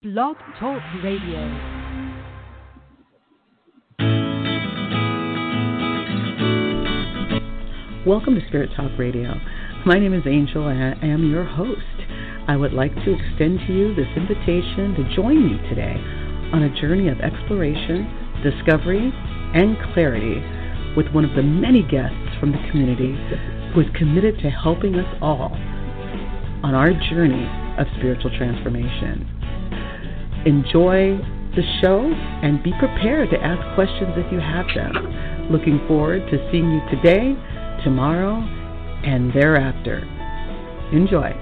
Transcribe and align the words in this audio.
Blog 0.00 0.36
Talk 0.60 0.80
Radio. 1.02 1.42
Welcome 8.06 8.36
to 8.36 8.46
Spirit 8.46 8.70
Talk 8.76 8.92
Radio. 8.96 9.34
My 9.84 9.98
name 9.98 10.14
is 10.14 10.22
Angel 10.24 10.68
and 10.68 10.80
I 10.80 11.04
am 11.04 11.28
your 11.28 11.42
host. 11.42 11.80
I 12.46 12.54
would 12.54 12.72
like 12.72 12.94
to 12.94 13.12
extend 13.12 13.58
to 13.66 13.72
you 13.72 13.92
this 13.96 14.06
invitation 14.14 14.94
to 14.94 15.16
join 15.16 15.44
me 15.44 15.58
today 15.68 15.96
on 16.52 16.62
a 16.62 16.80
journey 16.80 17.08
of 17.08 17.18
exploration, 17.18 18.06
discovery, 18.44 19.10
and 19.54 19.76
clarity 19.94 20.38
with 20.96 21.08
one 21.08 21.24
of 21.24 21.34
the 21.34 21.42
many 21.42 21.82
guests 21.82 22.38
from 22.38 22.52
the 22.52 22.62
community 22.70 23.18
who 23.74 23.80
is 23.80 23.96
committed 23.96 24.38
to 24.42 24.48
helping 24.48 24.94
us 24.94 25.18
all 25.20 25.50
on 26.62 26.76
our 26.76 26.92
journey 27.10 27.50
of 27.78 27.88
spiritual 27.98 28.30
transformation. 28.38 29.37
Enjoy 30.46 31.18
the 31.56 31.62
show 31.82 31.98
and 32.42 32.62
be 32.62 32.72
prepared 32.78 33.30
to 33.30 33.36
ask 33.42 33.74
questions 33.74 34.14
if 34.16 34.30
you 34.32 34.38
have 34.38 34.66
them. 34.74 35.50
Looking 35.50 35.80
forward 35.88 36.22
to 36.30 36.50
seeing 36.52 36.70
you 36.70 36.80
today, 36.90 37.34
tomorrow, 37.82 38.36
and 39.04 39.32
thereafter. 39.32 40.04
Enjoy. 40.92 41.34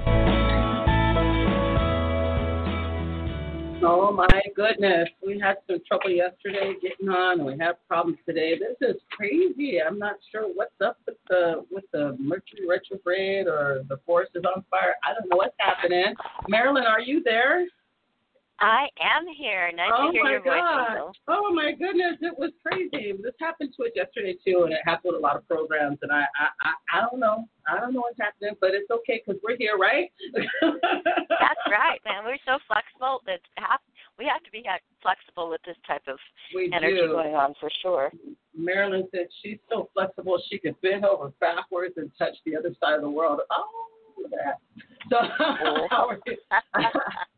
Oh 3.82 4.10
my 4.10 4.40
goodness, 4.56 5.08
we 5.24 5.38
had 5.38 5.58
some 5.68 5.78
trouble 5.86 6.10
yesterday 6.10 6.72
getting 6.80 7.08
on, 7.08 7.44
we 7.44 7.56
have 7.60 7.76
problems 7.86 8.18
today. 8.26 8.58
This 8.58 8.76
is 8.88 8.96
crazy. 9.10 9.78
I'm 9.80 9.98
not 9.98 10.16
sure 10.32 10.48
what's 10.54 10.80
up 10.82 10.96
with 11.06 11.18
the 11.28 11.64
with 11.70 11.84
the 11.92 12.16
Mercury 12.18 12.66
retrograde 12.66 13.46
or 13.46 13.84
the 13.88 13.98
forest 14.06 14.32
is 14.34 14.44
on 14.44 14.64
fire. 14.70 14.94
I 15.04 15.12
don't 15.12 15.28
know 15.30 15.36
what's 15.36 15.54
happening. 15.58 16.14
Marilyn, 16.48 16.84
are 16.84 17.00
you 17.00 17.22
there? 17.22 17.66
I 18.60 18.88
am 19.00 19.26
here. 19.36 19.70
Nice 19.76 19.90
oh 19.92 20.06
to 20.06 20.12
hear 20.12 20.24
my 20.24 20.30
your 20.30 20.40
God. 20.40 21.06
voice. 21.06 21.14
Oh 21.28 21.52
my 21.52 21.72
goodness, 21.72 22.16
it 22.22 22.38
was 22.38 22.52
crazy. 22.64 23.12
This 23.22 23.34
happened 23.38 23.74
to 23.76 23.84
us 23.84 23.90
yesterday 23.94 24.36
too, 24.44 24.62
and 24.64 24.72
it 24.72 24.80
happened 24.84 25.12
with 25.12 25.20
a 25.20 25.22
lot 25.22 25.36
of 25.36 25.46
programs. 25.46 25.98
And 26.00 26.10
I, 26.10 26.24
I, 26.40 26.48
I, 26.62 26.98
I 26.98 27.00
don't 27.02 27.20
know. 27.20 27.44
I 27.68 27.78
don't 27.78 27.92
know 27.92 28.00
what's 28.00 28.18
happening, 28.18 28.56
but 28.60 28.70
it's 28.72 28.90
okay 28.90 29.20
because 29.20 29.40
we're 29.44 29.56
here, 29.58 29.76
right? 29.76 30.10
That's 30.32 31.64
right, 31.70 32.00
man. 32.04 32.24
We're 32.24 32.40
so 32.46 32.58
flexible 32.66 33.20
that 33.26 33.40
have, 33.58 33.80
we 34.18 34.24
have 34.24 34.42
to 34.44 34.50
be 34.50 34.64
flexible 35.02 35.50
with 35.50 35.60
this 35.66 35.76
type 35.86 36.02
of 36.06 36.16
We 36.54 36.72
energy 36.72 37.00
do. 37.00 37.08
going 37.08 37.34
on 37.34 37.54
for 37.60 37.68
sure. 37.82 38.10
Marilyn 38.56 39.08
said 39.10 39.26
she's 39.42 39.58
so 39.68 39.90
flexible 39.92 40.40
she 40.48 40.58
could 40.58 40.80
bend 40.80 41.04
over 41.04 41.32
backwards 41.40 41.94
and 41.96 42.10
touch 42.18 42.34
the 42.46 42.56
other 42.56 42.74
side 42.80 42.94
of 42.94 43.02
the 43.02 43.10
world. 43.10 43.40
Oh, 43.50 43.66
look 44.16 44.32
at 44.32 44.38
that. 44.44 44.60
So 45.10 45.16
how 45.90 46.08
are 46.08 46.20
you? 46.24 46.36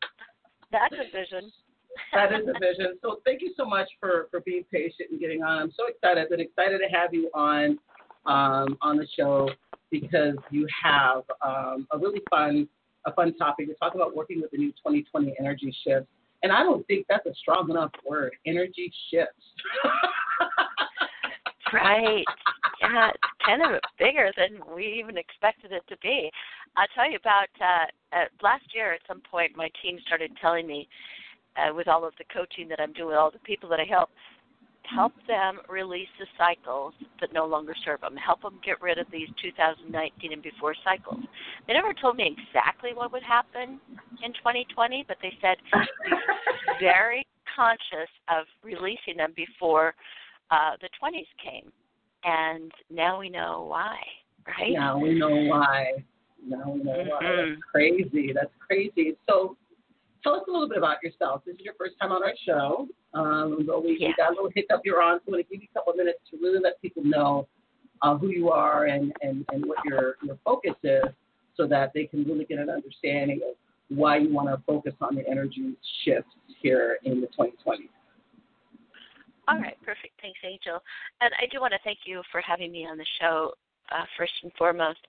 That's 0.73 0.95
a 0.95 1.17
vision. 1.17 1.51
that 2.13 2.33
is 2.33 2.47
a 2.47 2.59
vision. 2.59 2.99
So 3.03 3.21
thank 3.25 3.43
you 3.43 3.53
so 3.57 3.65
much 3.65 3.89
for 4.01 4.29
for 4.31 4.41
being 4.41 4.65
patient 4.71 5.11
and 5.11 5.21
getting 5.21 5.43
on. 5.43 5.59
I'm 5.59 5.73
so 5.73 5.87
excited. 5.89 6.23
I've 6.23 6.31
been 6.31 6.41
excited 6.41 6.79
to 6.79 6.97
have 6.97 7.13
you 7.13 7.31
on 7.35 7.79
um, 8.27 8.77
on 8.83 8.97
the 8.97 9.07
show 9.17 9.51
because 9.91 10.37
you 10.51 10.67
have 10.83 11.23
um, 11.45 11.87
a 11.93 11.99
really 11.99 12.21
fun 12.31 12.69
a 13.07 13.13
fun 13.13 13.35
topic. 13.37 13.67
You're 13.67 13.77
talking 13.77 14.01
about 14.01 14.15
working 14.15 14.41
with 14.41 14.51
the 14.51 14.59
new 14.59 14.71
2020 14.73 15.35
energy 15.39 15.75
shifts, 15.87 16.09
and 16.43 16.53
I 16.53 16.63
don't 16.63 16.87
think 16.87 17.07
that's 17.09 17.27
a 17.27 17.35
strong 17.35 17.71
enough 17.71 17.91
word. 18.09 18.33
Energy 18.47 18.93
shifts. 19.11 19.45
Right. 21.73 22.25
Yeah, 22.81 23.11
it's 23.11 23.19
kind 23.45 23.63
of 23.63 23.81
bigger 23.99 24.31
than 24.37 24.61
we 24.75 24.87
even 25.03 25.19
expected 25.19 25.73
it 25.73 25.83
to 25.89 25.97
be. 25.99 26.31
I'll 26.77 26.87
tell 26.95 27.11
you 27.11 27.17
about 27.17 27.49
uh, 27.61 28.17
uh, 28.17 28.25
last 28.43 28.65
year 28.75 28.95
at 28.95 29.01
some 29.07 29.21
point, 29.31 29.57
my 29.57 29.69
team 29.83 29.99
started 30.07 30.31
telling 30.41 30.67
me, 30.67 30.89
uh, 31.57 31.75
with 31.75 31.89
all 31.89 32.07
of 32.07 32.15
the 32.19 32.25
coaching 32.33 32.69
that 32.69 32.81
I'm 32.81 32.93
doing, 32.93 33.17
all 33.17 33.31
the 33.31 33.41
people 33.41 33.69
that 33.71 33.81
I 33.81 33.85
help, 33.85 34.11
help 34.85 35.13
them 35.27 35.59
release 35.69 36.09
the 36.19 36.27
cycles 36.39 36.95
that 37.21 37.33
no 37.33 37.47
longer 37.47 37.75
serve 37.85 38.01
them. 38.01 38.17
Help 38.17 38.43
them 38.43 38.61
get 38.65 38.81
rid 38.81 38.99
of 38.99 39.07
these 39.11 39.29
2019 39.43 40.33
and 40.33 40.43
before 40.43 40.75
cycles. 40.85 41.21
They 41.67 41.75
never 41.75 41.93
told 41.93 42.17
me 42.17 42.37
exactly 42.39 42.91
what 42.95 43.13
would 43.13 43.23
happen 43.23 43.81
in 44.25 44.33
2020, 44.35 45.05
but 45.07 45.19
they 45.21 45.33
said 45.41 45.57
be 46.05 46.17
very 46.81 47.27
conscious 47.55 48.11
of 48.29 48.47
releasing 48.63 49.17
them 49.17 49.33
before 49.37 49.95
uh, 50.51 50.73
the 50.81 50.89
20s 51.03 51.27
came. 51.43 51.73
And 52.25 52.73
now 52.91 53.19
we 53.19 53.29
know 53.29 53.67
why, 53.69 53.97
right? 54.47 54.73
Now 54.73 54.99
we 54.99 55.15
know 55.19 55.31
why. 55.31 56.05
Now 56.45 56.71
we 56.71 56.83
know 56.83 57.05
why. 57.07 57.23
Mhm. 57.23 57.49
That's 57.55 57.63
crazy. 57.71 58.33
That's 58.33 58.55
crazy. 58.59 59.17
So, 59.29 59.57
tell 60.23 60.35
us 60.35 60.43
a 60.49 60.51
little 60.51 60.69
bit 60.69 60.79
about 60.79 61.03
yourself. 61.03 61.43
This 61.45 61.55
is 61.55 61.61
your 61.61 61.75
first 61.75 61.95
time 62.01 62.11
on 62.11 62.25
our 62.25 62.35
show. 62.45 62.89
Um, 63.15 63.65
but 63.67 63.85
we, 63.85 63.97
Yeah. 64.01 64.09
we 64.09 64.15
got 64.17 64.31
a 64.31 64.35
little 64.35 64.51
hiccup 64.55 64.83
you're 64.85 65.01
on, 65.01 65.19
so 65.21 65.23
I'm 65.29 65.33
going 65.35 65.45
to 65.45 65.51
give 65.51 65.63
you 65.63 65.69
a 65.71 65.75
couple 65.79 65.93
of 65.93 65.97
minutes 65.97 66.19
to 66.31 66.37
really 66.39 66.59
let 66.59 66.81
people 66.83 67.05
know 67.05 67.47
uh, 68.03 68.17
who 68.17 68.29
you 68.29 68.51
are 68.51 68.87
and, 68.87 69.13
and, 69.23 69.45
and 69.53 69.65
what 69.65 69.79
your, 69.85 70.17
your 70.23 70.39
focus 70.45 70.75
is 70.83 71.05
so 71.57 71.67
that 71.67 71.93
they 71.95 72.05
can 72.05 72.25
really 72.25 72.45
get 72.45 72.59
an 72.59 72.69
understanding 72.69 73.41
of 73.49 73.57
why 73.97 74.19
you 74.19 74.33
want 74.33 74.49
to 74.49 74.61
focus 74.67 74.93
on 75.01 75.15
the 75.15 75.27
energy 75.29 75.75
shifts 76.05 76.31
here 76.61 76.99
in 77.05 77.21
the 77.21 77.27
2020s. 77.29 77.89
All 79.49 79.59
right, 79.59 79.77
perfect. 79.83 80.13
Thanks, 80.21 80.39
Angel. 80.45 80.79
And 81.23 81.33
I 81.41 81.47
do 81.51 81.61
want 81.61 81.73
to 81.73 81.79
thank 81.83 82.01
you 82.05 82.23
for 82.31 82.43
having 82.43 82.71
me 82.71 82.87
on 82.87 82.99
the 82.99 83.07
show, 83.19 83.53
uh, 83.91 84.05
first 84.17 84.33
and 84.43 84.53
foremost. 84.59 85.01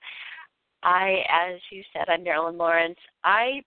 I, 0.82 1.24
as 1.30 1.60
you 1.72 1.84
said, 1.92 2.08
I'm 2.08 2.24
Marilyn 2.24 2.58
Lawrence. 2.58 2.98
I 3.26 3.62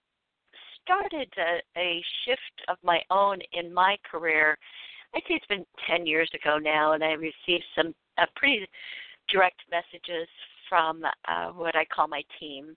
started 0.82 1.28
a, 1.36 1.78
a 1.78 2.02
shift 2.24 2.62
of 2.68 2.78
my 2.82 3.00
own 3.10 3.38
in 3.52 3.72
my 3.72 3.98
career. 4.10 4.56
I'd 5.14 5.22
say 5.28 5.34
it's 5.34 5.46
been 5.46 5.66
10 5.86 6.06
years 6.06 6.30
ago 6.34 6.56
now, 6.56 6.92
and 6.92 7.04
I 7.04 7.12
received 7.12 7.64
some 7.76 7.94
uh, 8.16 8.24
pretty 8.34 8.66
direct 9.28 9.60
messages 9.70 10.28
from 10.70 11.02
uh, 11.28 11.48
what 11.48 11.76
I 11.76 11.84
call 11.84 12.08
my 12.08 12.22
team. 12.40 12.74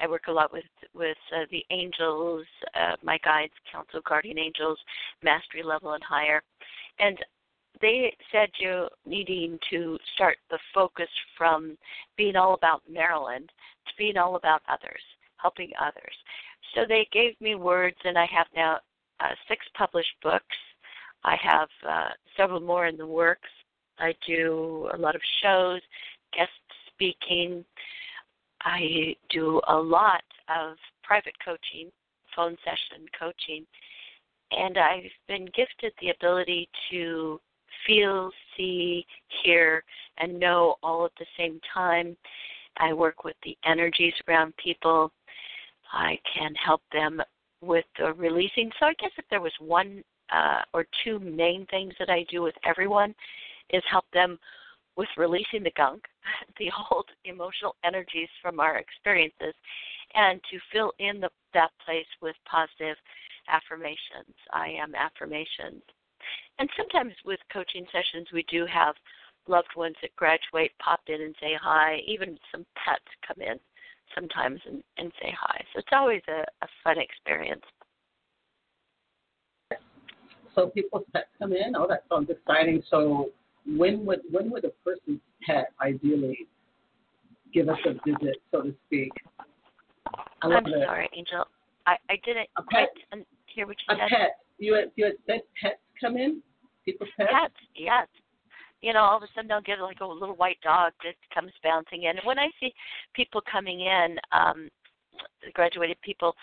I 0.00 0.06
work 0.06 0.28
a 0.28 0.32
lot 0.32 0.52
with 0.52 0.64
with 0.94 1.16
uh, 1.36 1.44
the 1.50 1.64
angels, 1.70 2.46
uh, 2.74 2.94
my 3.02 3.18
guides, 3.24 3.52
council, 3.70 4.00
guardian 4.06 4.38
angels, 4.38 4.78
mastery 5.22 5.62
level 5.64 5.94
and 5.94 6.02
higher, 6.04 6.40
and 6.98 7.18
they 7.80 8.12
said 8.32 8.48
you're 8.58 8.88
needing 9.06 9.58
to 9.70 9.98
start 10.14 10.38
the 10.50 10.58
focus 10.74 11.08
from 11.36 11.76
being 12.16 12.36
all 12.36 12.54
about 12.54 12.82
Marilyn 12.90 13.42
to 13.42 13.92
being 13.96 14.16
all 14.16 14.36
about 14.36 14.62
others, 14.68 15.02
helping 15.36 15.70
others. 15.80 16.14
So 16.74 16.82
they 16.88 17.08
gave 17.12 17.40
me 17.40 17.54
words, 17.54 17.96
and 18.04 18.18
I 18.18 18.26
have 18.26 18.46
now 18.54 18.78
uh, 19.20 19.30
six 19.48 19.64
published 19.76 20.14
books. 20.22 20.56
I 21.24 21.36
have 21.40 21.68
uh, 21.88 22.08
several 22.36 22.60
more 22.60 22.86
in 22.86 22.96
the 22.96 23.06
works. 23.06 23.48
I 23.98 24.14
do 24.26 24.88
a 24.94 24.96
lot 24.96 25.14
of 25.14 25.20
shows, 25.42 25.80
guest 26.36 26.50
speaking. 26.92 27.64
I 28.62 29.16
do 29.30 29.60
a 29.68 29.76
lot 29.76 30.22
of 30.48 30.76
private 31.02 31.34
coaching, 31.44 31.90
phone 32.34 32.56
session 32.64 33.06
coaching, 33.18 33.66
and 34.52 34.78
I've 34.78 35.10
been 35.26 35.46
gifted 35.46 35.92
the 36.00 36.10
ability 36.10 36.68
to 36.90 37.40
feel, 37.86 38.30
see, 38.56 39.04
hear, 39.42 39.84
and 40.18 40.38
know 40.38 40.76
all 40.82 41.04
at 41.04 41.12
the 41.18 41.26
same 41.36 41.60
time. 41.72 42.16
I 42.78 42.92
work 42.92 43.24
with 43.24 43.36
the 43.42 43.56
energies 43.64 44.14
around 44.26 44.54
people. 44.62 45.12
I 45.92 46.18
can 46.34 46.54
help 46.54 46.82
them 46.92 47.20
with 47.60 47.84
the 47.98 48.12
releasing. 48.12 48.70
So 48.78 48.86
I 48.86 48.94
guess 48.94 49.10
if 49.16 49.24
there 49.30 49.40
was 49.40 49.52
one 49.58 50.02
uh, 50.32 50.60
or 50.72 50.86
two 51.04 51.18
main 51.18 51.66
things 51.66 51.94
that 51.98 52.10
I 52.10 52.24
do 52.30 52.42
with 52.42 52.54
everyone, 52.64 53.14
is 53.70 53.82
help 53.90 54.04
them 54.12 54.38
with 54.96 55.08
releasing 55.16 55.62
the 55.62 55.72
gunk, 55.76 56.02
the 56.58 56.70
old 56.90 57.06
emotional 57.24 57.76
energies 57.84 58.28
from 58.42 58.60
our 58.60 58.76
experiences, 58.78 59.54
and 60.14 60.40
to 60.50 60.58
fill 60.72 60.92
in 60.98 61.20
the, 61.20 61.30
that 61.54 61.70
place 61.84 62.06
with 62.22 62.34
positive 62.50 62.96
affirmations. 63.48 64.34
I 64.52 64.68
am 64.68 64.94
affirmations. 64.94 65.82
And 66.58 66.68
sometimes 66.76 67.14
with 67.24 67.40
coaching 67.52 67.86
sessions, 67.92 68.28
we 68.32 68.44
do 68.50 68.66
have 68.66 68.94
loved 69.46 69.74
ones 69.76 69.96
that 70.02 70.14
graduate 70.16 70.72
pop 70.78 71.00
in 71.06 71.22
and 71.22 71.34
say 71.40 71.56
hi. 71.60 71.98
Even 72.06 72.38
some 72.52 72.66
pets 72.84 73.04
come 73.26 73.40
in 73.40 73.58
sometimes 74.14 74.60
and, 74.66 74.82
and 74.98 75.12
say 75.20 75.34
hi. 75.38 75.64
So 75.72 75.78
it's 75.78 75.88
always 75.92 76.22
a, 76.28 76.44
a 76.62 76.68
fun 76.84 76.96
experience. 76.98 77.62
So 80.54 80.68
people's 80.68 81.04
pets 81.12 81.28
come 81.38 81.52
in. 81.52 81.74
Oh, 81.76 81.86
that 81.88 82.04
sounds 82.10 82.30
exciting. 82.30 82.82
So 82.90 83.30
when 83.66 84.04
would 84.06 84.20
when 84.30 84.50
would 84.50 84.64
a 84.64 84.70
person's 84.84 85.20
pet 85.46 85.72
ideally 85.80 86.48
give 87.52 87.68
us 87.68 87.78
a 87.86 87.92
visit, 87.92 88.36
so 88.50 88.62
to 88.62 88.74
speak? 88.86 89.12
I 90.42 90.46
I'm 90.48 90.64
sorry, 90.64 91.08
Angel. 91.16 91.44
I, 91.86 91.96
I 92.10 92.16
didn't 92.24 92.48
A 92.56 92.62
quite 92.62 92.88
pet? 92.94 93.02
un- 93.12 93.26
hear 93.54 93.66
what 93.66 93.76
A 93.88 93.94
said. 93.96 94.08
pet. 94.08 94.36
You 94.58 94.74
had 94.74 94.90
you 94.96 95.04
had 95.06 95.14
said 95.26 95.40
pets 95.60 95.80
come 96.00 96.16
in. 96.16 96.42
People's 96.84 97.10
pets. 97.16 97.30
Cats, 97.30 97.54
yes. 97.74 98.06
You 98.80 98.92
know, 98.92 99.00
all 99.00 99.16
of 99.16 99.22
a 99.22 99.26
sudden 99.34 99.48
they'll 99.48 99.60
get 99.60 99.80
like 99.80 100.00
a 100.00 100.06
little 100.06 100.36
white 100.36 100.60
dog 100.62 100.92
that 101.04 101.14
comes 101.34 101.52
bouncing 101.62 102.04
in. 102.04 102.10
And 102.10 102.20
when 102.24 102.38
I 102.38 102.48
see 102.60 102.72
people 103.14 103.42
coming 103.50 103.80
in, 103.80 104.16
um, 104.32 104.68
graduated 105.52 106.00
people, 106.02 106.34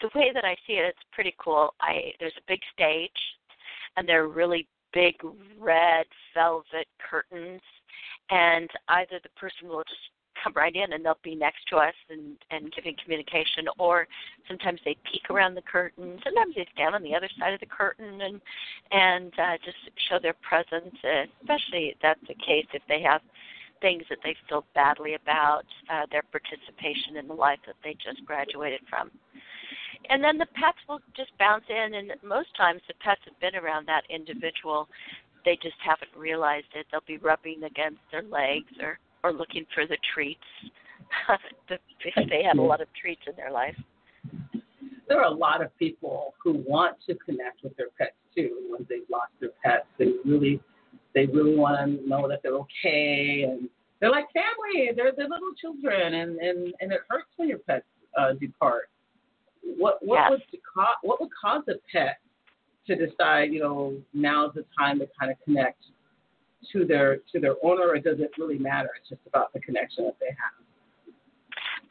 the 0.00 0.10
way 0.14 0.30
that 0.34 0.44
I 0.44 0.56
see 0.66 0.74
it, 0.74 0.84
it's 0.86 0.98
pretty 1.12 1.34
cool. 1.38 1.74
I 1.80 2.12
there's 2.20 2.36
a 2.38 2.48
big 2.48 2.60
stage, 2.72 3.10
and 3.96 4.08
there 4.08 4.24
are 4.24 4.28
really 4.28 4.66
big 4.92 5.14
red 5.58 6.06
velvet 6.34 6.86
curtains, 6.98 7.60
and 8.30 8.70
either 8.88 9.20
the 9.22 9.28
person 9.30 9.68
will 9.68 9.84
just 9.88 10.00
come 10.44 10.52
right 10.54 10.76
in 10.76 10.92
and 10.92 11.04
they'll 11.04 11.18
be 11.24 11.34
next 11.34 11.66
to 11.70 11.76
us 11.76 11.94
and 12.10 12.36
and 12.50 12.70
giving 12.72 12.94
communication. 13.02 13.64
Or 13.78 14.06
sometimes 14.46 14.80
they 14.84 14.96
peek 15.10 15.30
around 15.30 15.54
the 15.54 15.62
curtain. 15.62 16.20
Sometimes 16.22 16.54
they 16.54 16.66
stand 16.74 16.94
on 16.94 17.02
the 17.02 17.14
other 17.14 17.30
side 17.38 17.54
of 17.54 17.60
the 17.60 17.66
curtain 17.66 18.20
and 18.20 18.40
and 18.92 19.32
uh, 19.38 19.56
just 19.64 19.78
show 20.08 20.18
their 20.20 20.36
presence 20.46 20.94
especially 21.40 21.96
that's 22.02 22.20
the 22.28 22.34
case 22.34 22.66
if 22.72 22.82
they 22.88 23.00
have 23.00 23.20
things 23.80 24.04
that 24.08 24.18
they 24.24 24.34
feel 24.48 24.64
badly 24.74 25.14
about 25.14 25.64
uh, 25.90 26.06
their 26.10 26.22
participation 26.32 27.16
in 27.18 27.28
the 27.28 27.34
life 27.34 27.58
that 27.66 27.76
they 27.82 27.94
just 27.94 28.24
graduated 28.24 28.80
from. 28.88 29.10
And 30.10 30.22
then 30.22 30.38
the 30.38 30.46
pets 30.54 30.78
will 30.88 31.00
just 31.16 31.36
bounce 31.38 31.64
in 31.68 31.94
and 31.94 32.12
most 32.22 32.54
times 32.56 32.80
the 32.88 32.94
pets 33.00 33.20
have 33.24 33.38
been 33.40 33.56
around 33.56 33.86
that 33.86 34.04
individual. 34.08 34.88
They 35.44 35.58
just 35.62 35.76
haven't 35.84 36.10
realized 36.16 36.72
it. 36.74 36.86
They'll 36.90 37.02
be 37.06 37.18
rubbing 37.18 37.64
against 37.64 38.00
their 38.10 38.22
legs 38.22 38.72
or 38.80 38.98
or 39.24 39.32
looking 39.32 39.64
for 39.74 39.86
the 39.86 39.96
treats 40.12 40.40
if 42.04 42.28
they 42.28 42.42
have 42.44 42.58
a 42.58 42.62
lot 42.62 42.80
of 42.80 42.88
treats 43.00 43.22
in 43.26 43.34
their 43.36 43.50
life. 43.50 43.74
There 45.08 45.18
are 45.18 45.32
a 45.32 45.34
lot 45.34 45.62
of 45.62 45.76
people 45.78 46.34
who 46.42 46.62
want 46.66 46.98
to 47.06 47.14
connect 47.16 47.62
with 47.64 47.76
their 47.76 47.88
pets 47.98 48.12
too 48.36 48.68
when 48.70 48.86
they've 48.88 49.08
lost 49.10 49.32
their 49.40 49.50
pets. 49.64 49.86
They 49.98 50.12
really 50.24 50.60
they 51.14 51.26
really 51.26 51.56
want 51.56 51.78
to 51.78 52.08
know 52.08 52.28
that 52.28 52.40
they're 52.42 52.56
okay 52.56 53.46
and 53.48 53.68
they're 54.00 54.10
like 54.10 54.26
family. 54.32 54.90
They're 54.94 55.12
they're 55.16 55.28
little 55.28 55.54
children 55.60 56.14
and 56.14 56.38
and 56.38 56.74
and 56.80 56.92
it 56.92 57.00
hurts 57.08 57.28
when 57.36 57.48
your 57.48 57.58
pets 57.58 57.86
uh, 58.18 58.34
depart. 58.34 58.90
What 59.78 59.98
what 60.02 60.16
yes. 60.16 60.30
would 60.30 60.60
co- 60.74 61.00
what 61.02 61.20
would 61.20 61.30
cause 61.40 61.62
a 61.68 61.74
pet 61.90 62.18
to 62.86 62.94
decide 62.94 63.52
you 63.52 63.60
know 63.60 63.96
now's 64.12 64.54
the 64.54 64.64
time 64.78 64.98
to 64.98 65.08
kind 65.18 65.32
of 65.32 65.38
connect 65.44 65.78
to 66.72 66.84
their 66.84 67.18
to 67.32 67.40
their 67.40 67.54
owner, 67.62 67.88
or 67.88 67.98
does 67.98 68.20
it 68.20 68.30
really 68.38 68.58
matter? 68.58 68.90
It's 69.00 69.08
just 69.08 69.22
about 69.26 69.52
the 69.52 69.60
connection 69.60 70.04
that 70.04 70.16
they 70.20 70.28
have. 70.28 70.64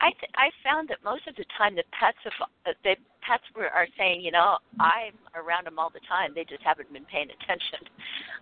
I 0.04 0.12
th- 0.20 0.36
I 0.36 0.52
found 0.60 0.90
that 0.90 1.00
most 1.04 1.28
of 1.32 1.36
the 1.40 1.46
time 1.58 1.76
the 1.76 1.88
pets 1.96 2.20
have 2.28 2.36
uh, 2.68 2.76
the 2.84 3.00
pets 3.24 3.48
were 3.56 3.72
are 3.72 3.88
saying, 3.98 4.20
you 4.20 4.32
know, 4.36 4.60
I'm 4.80 5.16
around 5.32 5.66
them 5.66 5.80
all 5.80 5.90
the 5.90 6.04
time. 6.04 6.36
They 6.36 6.44
just 6.44 6.62
haven't 6.62 6.92
been 6.92 7.08
paying 7.08 7.32
attention. 7.32 7.88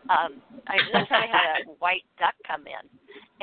Um, 0.09 0.41
I 0.65 0.81
just 0.89 1.11
I 1.13 1.29
had 1.29 1.69
a 1.69 1.77
white 1.83 2.01
duck 2.17 2.33
come 2.49 2.65
in, 2.65 2.81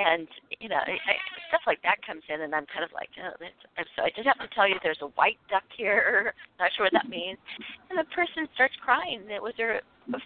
and 0.03 0.27
you 0.59 0.69
know, 0.69 0.83
I, 0.83 1.15
stuff 1.47 1.63
like 1.67 1.79
that 1.87 2.03
comes 2.03 2.27
in, 2.27 2.43
and 2.43 2.55
I'm 2.55 2.67
kind 2.67 2.83
of 2.83 2.91
like, 2.91 3.09
oh, 3.23 3.39
that's, 3.39 3.89
so 3.95 4.03
I 4.03 4.11
just 4.11 4.27
have 4.27 4.43
to 4.43 4.51
tell 4.51 4.67
you, 4.67 4.83
there's 4.83 5.03
a 5.03 5.15
white 5.15 5.39
duck 5.47 5.67
here. 5.79 6.35
Not 6.59 6.75
sure 6.75 6.91
what 6.91 6.99
that 6.99 7.09
means. 7.09 7.39
And 7.91 7.99
the 7.99 8.09
person 8.11 8.51
starts 8.59 8.75
crying. 8.83 9.23
It 9.31 9.43
was 9.43 9.55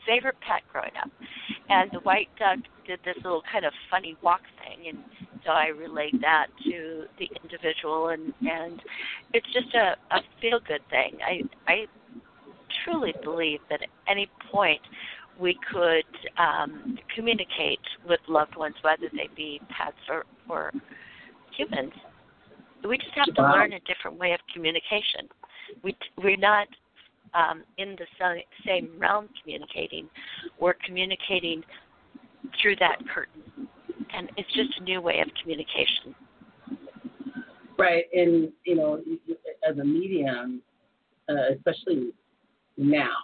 favorite 0.06 0.37
pet 0.40 0.62
growing 0.73 0.93
up, 1.02 1.11
and 1.69 1.90
the 1.93 2.00
white 2.00 2.29
duck 2.38 2.58
did 2.87 3.00
this 3.05 3.17
little 3.23 3.43
kind 3.50 3.64
of 3.64 3.73
funny 3.90 4.17
walk 4.23 4.43
thing, 4.62 4.88
and 4.88 4.99
so 5.44 5.50
I 5.50 5.69
relayed 5.69 6.20
that 6.20 6.46
to 6.64 7.05
the 7.19 7.29
individual, 7.43 8.08
and 8.08 8.32
and 8.43 8.81
it's 9.32 9.46
just 9.52 9.75
a, 9.75 9.96
a 10.14 10.20
feel 10.40 10.61
good 10.67 10.82
thing. 10.90 11.19
I 11.25 11.43
I 11.67 11.87
truly 12.84 13.14
believe 13.23 13.61
that 13.70 13.82
at 13.82 13.88
any 14.08 14.29
point 14.50 14.81
we 15.38 15.58
could 15.73 16.05
um, 16.38 16.99
communicate 17.14 17.81
with 18.08 18.20
loved 18.28 18.56
ones, 18.56 18.75
whether 18.82 19.08
they 19.12 19.28
be 19.35 19.61
pets 19.69 19.96
or, 20.08 20.25
or 20.49 20.73
humans. 21.56 21.93
We 22.87 22.99
just 22.99 23.12
have 23.14 23.35
to 23.35 23.43
learn 23.43 23.73
a 23.73 23.81
different 23.81 24.19
way 24.19 24.32
of 24.32 24.40
communication. 24.52 25.28
We 25.82 25.96
we're 26.19 26.37
not 26.37 26.67
um, 27.34 27.62
in 27.79 27.96
the 27.96 28.37
same 28.67 28.90
realm 28.99 29.29
communicating. 29.43 30.08
We're 30.61 30.75
communicating 30.84 31.62
through 32.61 32.76
that 32.76 32.99
curtain, 33.12 33.69
and 34.14 34.31
it's 34.37 34.52
just 34.55 34.79
a 34.81 34.84
new 34.84 35.00
way 35.00 35.20
of 35.20 35.29
communication. 35.40 36.14
Right, 37.79 38.05
and 38.12 38.52
you 38.64 38.76
know, 38.76 39.02
as 39.69 39.79
a 39.79 39.84
medium, 39.84 40.62
uh, 41.29 41.55
especially 41.56 42.11
now, 42.76 43.17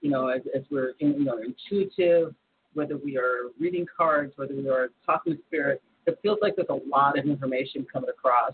you 0.00 0.10
know, 0.10 0.28
as, 0.28 0.42
as 0.54 0.62
we're 0.70 0.92
in, 1.00 1.14
you 1.14 1.24
know 1.24 1.38
intuitive, 1.38 2.34
whether 2.74 2.96
we 2.96 3.16
are 3.16 3.50
reading 3.60 3.86
cards, 3.96 4.32
whether 4.36 4.54
we 4.54 4.68
are 4.68 4.88
talking 5.04 5.36
to 5.36 5.42
spirit, 5.46 5.82
it 6.06 6.18
feels 6.22 6.38
like 6.42 6.56
there's 6.56 6.68
a 6.70 6.88
lot 6.88 7.18
of 7.18 7.26
information 7.26 7.86
coming 7.90 8.10
across 8.10 8.52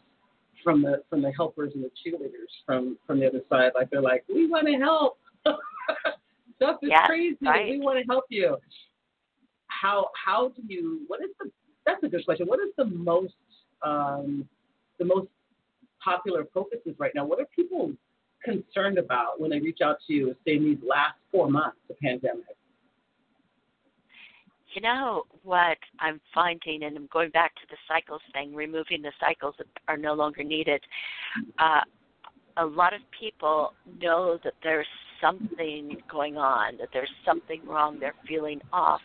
from 0.62 0.82
the 0.82 1.02
from 1.08 1.22
the 1.22 1.32
helpers 1.32 1.72
and 1.74 1.84
the 1.84 1.90
cheerleaders 1.90 2.50
from 2.66 2.98
from 3.06 3.20
the 3.20 3.26
other 3.26 3.42
side. 3.48 3.72
Like 3.74 3.90
they're 3.90 4.02
like, 4.02 4.24
we 4.32 4.46
want 4.46 4.66
to 4.66 4.74
help. 4.74 5.18
Stuff 6.56 6.76
is 6.82 6.90
yes, 6.90 7.06
crazy. 7.06 7.36
Right. 7.40 7.70
We 7.70 7.80
want 7.80 7.98
to 7.98 8.04
help 8.06 8.24
you. 8.28 8.56
How 9.68 10.10
how 10.24 10.48
do 10.48 10.62
you? 10.66 11.02
What 11.06 11.20
is 11.20 11.30
the? 11.38 11.50
That's 11.86 12.02
a 12.02 12.08
good 12.08 12.24
question. 12.24 12.46
What 12.46 12.60
is 12.60 12.72
the 12.76 12.84
most 12.84 13.34
um, 13.82 14.46
the 14.98 15.04
most 15.04 15.28
popular 16.02 16.44
focuses 16.52 16.94
right 16.98 17.12
now? 17.14 17.24
What 17.24 17.40
are 17.40 17.46
people 17.54 17.92
concerned 18.44 18.98
about 18.98 19.40
when 19.40 19.50
they 19.50 19.60
reach 19.60 19.78
out 19.82 19.96
to 20.06 20.12
you, 20.12 20.36
say 20.46 20.56
in 20.56 20.64
these 20.64 20.78
last 20.86 21.16
four 21.30 21.50
months 21.50 21.78
of 21.88 21.98
pandemic? 21.98 22.56
You 24.72 24.82
know 24.82 25.24
what 25.42 25.78
I'm 25.98 26.20
finding, 26.32 26.84
and 26.84 26.96
I'm 26.96 27.08
going 27.12 27.30
back 27.30 27.54
to 27.56 27.62
the 27.70 27.76
cycles 27.88 28.20
thing, 28.32 28.54
removing 28.54 29.02
the 29.02 29.12
cycles 29.18 29.54
that 29.58 29.66
are 29.88 29.96
no 29.96 30.14
longer 30.14 30.44
needed. 30.44 30.80
Uh, 31.58 31.80
a 32.56 32.64
lot 32.64 32.94
of 32.94 33.00
people 33.18 33.72
know 34.00 34.38
that 34.44 34.54
there's 34.62 34.86
something 35.20 35.96
going 36.10 36.36
on, 36.36 36.76
that 36.78 36.88
there's 36.92 37.10
something 37.24 37.60
wrong, 37.66 37.98
they're 37.98 38.14
feeling 38.28 38.60
off. 38.72 39.00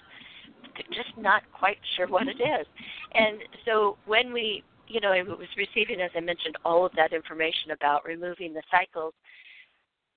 They're 0.75 1.03
just 1.03 1.17
not 1.17 1.41
quite 1.57 1.77
sure 1.95 2.07
what 2.07 2.27
it 2.27 2.41
is. 2.41 2.67
And 3.13 3.39
so 3.65 3.97
when 4.05 4.33
we, 4.33 4.63
you 4.87 4.99
know, 4.99 5.11
I 5.11 5.23
was 5.23 5.47
receiving, 5.57 6.01
as 6.01 6.11
I 6.15 6.19
mentioned, 6.19 6.57
all 6.63 6.85
of 6.85 6.91
that 6.95 7.13
information 7.13 7.71
about 7.71 8.05
removing 8.05 8.53
the 8.53 8.61
cycles, 8.69 9.13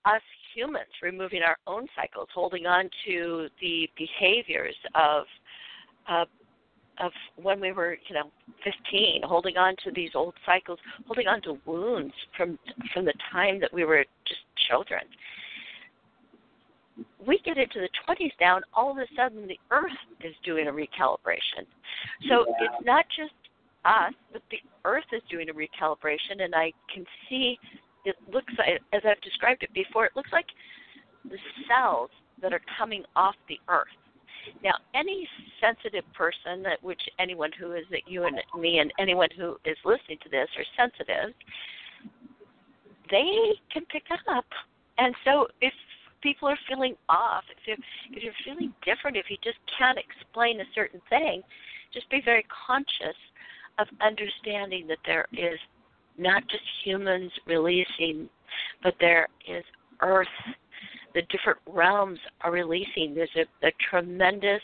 us 0.05 0.23
humans 0.55 0.89
removing 1.03 1.43
our 1.43 1.56
own 1.67 1.87
cycles, 1.95 2.29
holding 2.35 2.67
on 2.67 2.89
to 3.06 3.49
the 3.61 3.89
behaviors 3.97 4.77
of 4.95 5.25
uh, 6.08 6.25
of 7.00 7.12
when 7.37 7.60
we 7.60 7.72
were, 7.72 7.96
you 8.08 8.14
know, 8.14 8.31
15, 8.64 9.22
holding 9.25 9.56
on 9.56 9.75
to 9.84 9.93
these 9.93 10.10
old 10.14 10.34
cycles, 10.44 10.78
holding 11.06 11.28
on 11.28 11.40
to 11.43 11.58
wounds 11.64 12.14
from 12.37 12.58
from 12.93 13.05
the 13.05 13.14
time 13.31 13.60
that 13.60 13.72
we 13.72 13.84
were 13.84 14.05
just 14.26 14.40
children. 14.69 15.02
We 17.25 17.38
get 17.44 17.56
into 17.56 17.78
the 17.78 17.88
20s 18.08 18.32
now, 18.40 18.56
and 18.56 18.64
all 18.75 18.90
of 18.90 18.99
a 18.99 19.06
sudden 19.14 19.47
the 19.47 19.59
Earth 19.71 19.92
is 20.25 20.35
doing 20.44 20.66
a 20.66 20.73
recalibration. 20.73 21.62
So 22.28 22.44
yeah. 22.49 22.66
it's 22.66 22.85
not 22.85 23.04
just 23.16 23.35
us, 23.85 24.12
but 24.33 24.42
the 24.50 24.59
Earth 24.85 25.04
is 25.12 25.23
doing 25.30 25.49
a 25.49 25.52
recalibration, 25.52 26.42
and 26.42 26.54
I 26.56 26.73
can 26.92 27.04
see 27.28 27.56
it 28.04 28.16
looks 28.33 28.52
like, 28.59 28.80
as 28.92 29.02
I've 29.04 29.21
described 29.21 29.62
it 29.62 29.73
before, 29.75 30.06
it 30.06 30.12
looks 30.16 30.30
like 30.33 30.47
the 31.25 31.38
cells 31.68 32.11
that 32.40 32.52
are 32.52 32.62
coming 32.78 33.04
off 33.16 33.35
the 33.49 33.59
earth. 33.68 33.98
Now, 34.62 34.75
any 34.95 35.28
sensitive 35.61 36.05
person, 36.14 36.62
that 36.62 36.83
which 36.83 37.00
anyone 37.19 37.50
who 37.59 37.73
is 37.73 37.85
that 37.90 38.02
you 38.07 38.25
and 38.25 38.37
me 38.59 38.78
and 38.78 38.93
anyone 38.99 39.28
who 39.37 39.57
is 39.64 39.76
listening 39.85 40.19
to 40.23 40.28
this 40.28 40.49
are 40.57 40.64
sensitive, 40.76 41.35
they 43.11 43.55
can 43.73 43.85
pick 43.87 44.05
up. 44.28 44.45
And 44.99 45.14
so, 45.25 45.47
if 45.61 45.73
people 46.23 46.49
are 46.49 46.59
feeling 46.69 46.95
off, 47.09 47.45
if 47.50 47.67
you're, 47.67 48.17
if 48.17 48.23
you're 48.23 48.33
feeling 48.45 48.75
different, 48.85 49.17
if 49.17 49.26
you 49.31 49.37
just 49.43 49.59
can't 49.78 49.99
explain 49.99 50.61
a 50.61 50.64
certain 50.75 51.00
thing, 51.09 51.43
just 51.93 52.11
be 52.11 52.21
very 52.25 52.45
conscious 52.67 53.17
of 53.78 53.87
understanding 54.00 54.87
that 54.88 54.99
there 55.07 55.26
is 55.33 55.59
not 56.19 56.43
just 56.49 56.62
humans 56.85 57.31
releasing, 57.47 58.28
but 58.83 58.95
there 59.00 59.28
is 59.49 59.64
Earth. 60.00 60.26
The 61.18 61.22
different 61.37 61.58
realms 61.66 62.20
are 62.42 62.52
releasing. 62.52 63.12
There's 63.12 63.28
a, 63.34 63.66
a 63.66 63.72
tremendous 63.90 64.60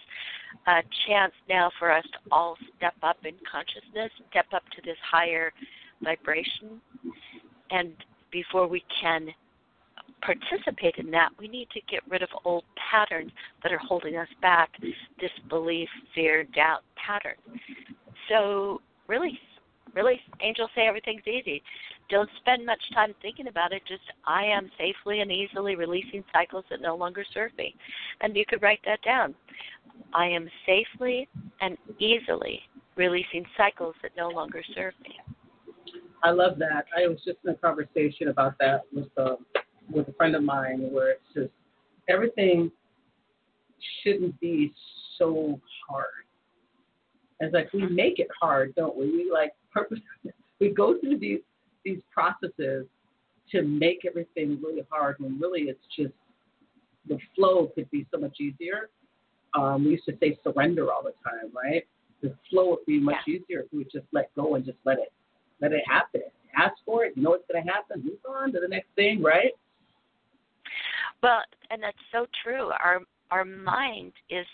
uh, 0.68 0.82
chance 1.04 1.32
now 1.48 1.68
for 1.80 1.90
us 1.90 2.04
to 2.04 2.18
all 2.30 2.56
step 2.76 2.94
up 3.02 3.16
in 3.24 3.34
consciousness, 3.50 4.12
step 4.30 4.46
up 4.54 4.62
to 4.76 4.82
this 4.84 4.96
higher 5.02 5.52
vibration. 6.00 6.80
And 7.72 7.94
before 8.30 8.68
we 8.68 8.84
can 9.02 9.30
participate 10.22 10.94
in 10.98 11.10
that, 11.10 11.30
we 11.40 11.48
need 11.48 11.70
to 11.70 11.80
get 11.90 12.02
rid 12.08 12.22
of 12.22 12.28
old 12.44 12.62
patterns 12.88 13.32
that 13.64 13.72
are 13.72 13.78
holding 13.78 14.16
us 14.16 14.28
back, 14.40 14.70
disbelief, 15.18 15.88
fear, 16.14 16.44
doubt 16.44 16.84
pattern. 16.94 17.34
So, 18.28 18.80
really 19.08 19.40
really 19.94 20.20
angels 20.40 20.70
say 20.74 20.86
everything's 20.86 21.26
easy. 21.26 21.62
Don't 22.10 22.28
spend 22.40 22.66
much 22.66 22.80
time 22.92 23.14
thinking 23.22 23.48
about 23.48 23.72
it. 23.72 23.82
Just 23.86 24.02
I 24.26 24.44
am 24.44 24.70
safely 24.78 25.20
and 25.20 25.30
easily 25.30 25.76
releasing 25.76 26.24
cycles 26.32 26.64
that 26.70 26.80
no 26.80 26.96
longer 26.96 27.24
serve 27.32 27.52
me. 27.56 27.74
And 28.20 28.36
you 28.36 28.44
could 28.46 28.62
write 28.62 28.80
that 28.84 29.02
down. 29.02 29.34
I 30.12 30.26
am 30.26 30.48
safely 30.66 31.28
and 31.60 31.76
easily 31.98 32.60
releasing 32.96 33.44
cycles 33.56 33.94
that 34.02 34.12
no 34.16 34.28
longer 34.28 34.62
serve 34.74 34.94
me. 35.02 35.16
I 36.22 36.30
love 36.30 36.58
that. 36.58 36.86
I 36.96 37.06
was 37.06 37.18
just 37.24 37.38
in 37.44 37.50
a 37.50 37.54
conversation 37.54 38.28
about 38.28 38.54
that 38.58 38.82
with 38.92 39.08
um, 39.18 39.38
with 39.90 40.08
a 40.08 40.12
friend 40.12 40.34
of 40.34 40.42
mine 40.42 40.88
where 40.90 41.12
it's 41.12 41.34
just 41.34 41.52
everything 42.08 42.70
shouldn't 44.02 44.38
be 44.40 44.72
so 45.18 45.60
hard. 45.86 46.23
It's 47.40 47.52
like 47.52 47.72
we 47.72 47.86
make 47.86 48.18
it 48.18 48.28
hard, 48.40 48.74
don't 48.74 48.96
we? 48.96 49.10
We 49.10 49.30
like 49.32 49.52
purpose. 49.72 49.98
We 50.60 50.70
go 50.70 50.98
through 51.00 51.18
these 51.18 51.40
these 51.84 52.00
processes 52.12 52.86
to 53.50 53.62
make 53.62 54.04
everything 54.06 54.58
really 54.62 54.86
hard 54.90 55.16
when 55.18 55.38
really 55.38 55.62
it's 55.62 55.84
just 55.96 56.14
the 57.06 57.18
flow 57.36 57.70
could 57.74 57.90
be 57.90 58.06
so 58.10 58.18
much 58.18 58.40
easier. 58.40 58.88
Um, 59.54 59.84
we 59.84 59.92
used 59.92 60.06
to 60.06 60.16
say 60.20 60.38
surrender 60.42 60.90
all 60.90 61.02
the 61.02 61.12
time, 61.22 61.52
right? 61.54 61.86
The 62.22 62.34
flow 62.50 62.70
would 62.70 62.86
be 62.86 62.98
much 62.98 63.28
easier 63.28 63.60
if 63.60 63.66
we 63.72 63.78
would 63.78 63.92
just 63.92 64.06
let 64.12 64.34
go 64.34 64.54
and 64.54 64.64
just 64.64 64.78
let 64.84 64.98
it 64.98 65.12
let 65.60 65.72
it 65.72 65.82
happen. 65.86 66.22
Ask 66.56 66.74
for 66.84 67.04
it. 67.04 67.12
You 67.16 67.22
know 67.22 67.34
it's 67.34 67.44
going 67.50 67.64
to 67.64 67.70
happen. 67.70 68.02
Move 68.04 68.18
on 68.28 68.52
to 68.52 68.60
the 68.60 68.68
next 68.68 68.88
thing, 68.96 69.22
right? 69.22 69.52
Well, 71.22 71.42
and 71.70 71.82
that's 71.82 71.96
so 72.12 72.26
true. 72.42 72.70
Our 72.82 73.00
our 73.30 73.44
mind 73.44 74.12
is 74.30 74.46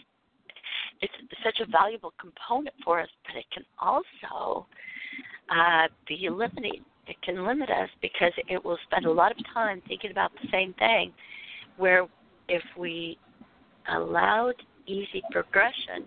it's 1.00 1.12
such 1.44 1.60
a 1.60 1.70
valuable 1.70 2.12
component 2.20 2.74
for 2.84 3.00
us, 3.00 3.08
but 3.26 3.36
it 3.36 3.46
can 3.52 3.64
also 3.78 4.66
uh, 5.50 5.88
be 6.06 6.28
limiting. 6.30 6.84
It 7.06 7.16
can 7.22 7.46
limit 7.46 7.70
us 7.70 7.88
because 8.02 8.32
it 8.48 8.64
will 8.64 8.78
spend 8.90 9.06
a 9.06 9.10
lot 9.10 9.32
of 9.32 9.38
time 9.52 9.82
thinking 9.88 10.10
about 10.10 10.30
the 10.40 10.48
same 10.52 10.74
thing. 10.74 11.12
Where 11.76 12.06
if 12.48 12.62
we 12.78 13.18
allowed 13.88 14.54
easy 14.86 15.22
progression, 15.30 16.04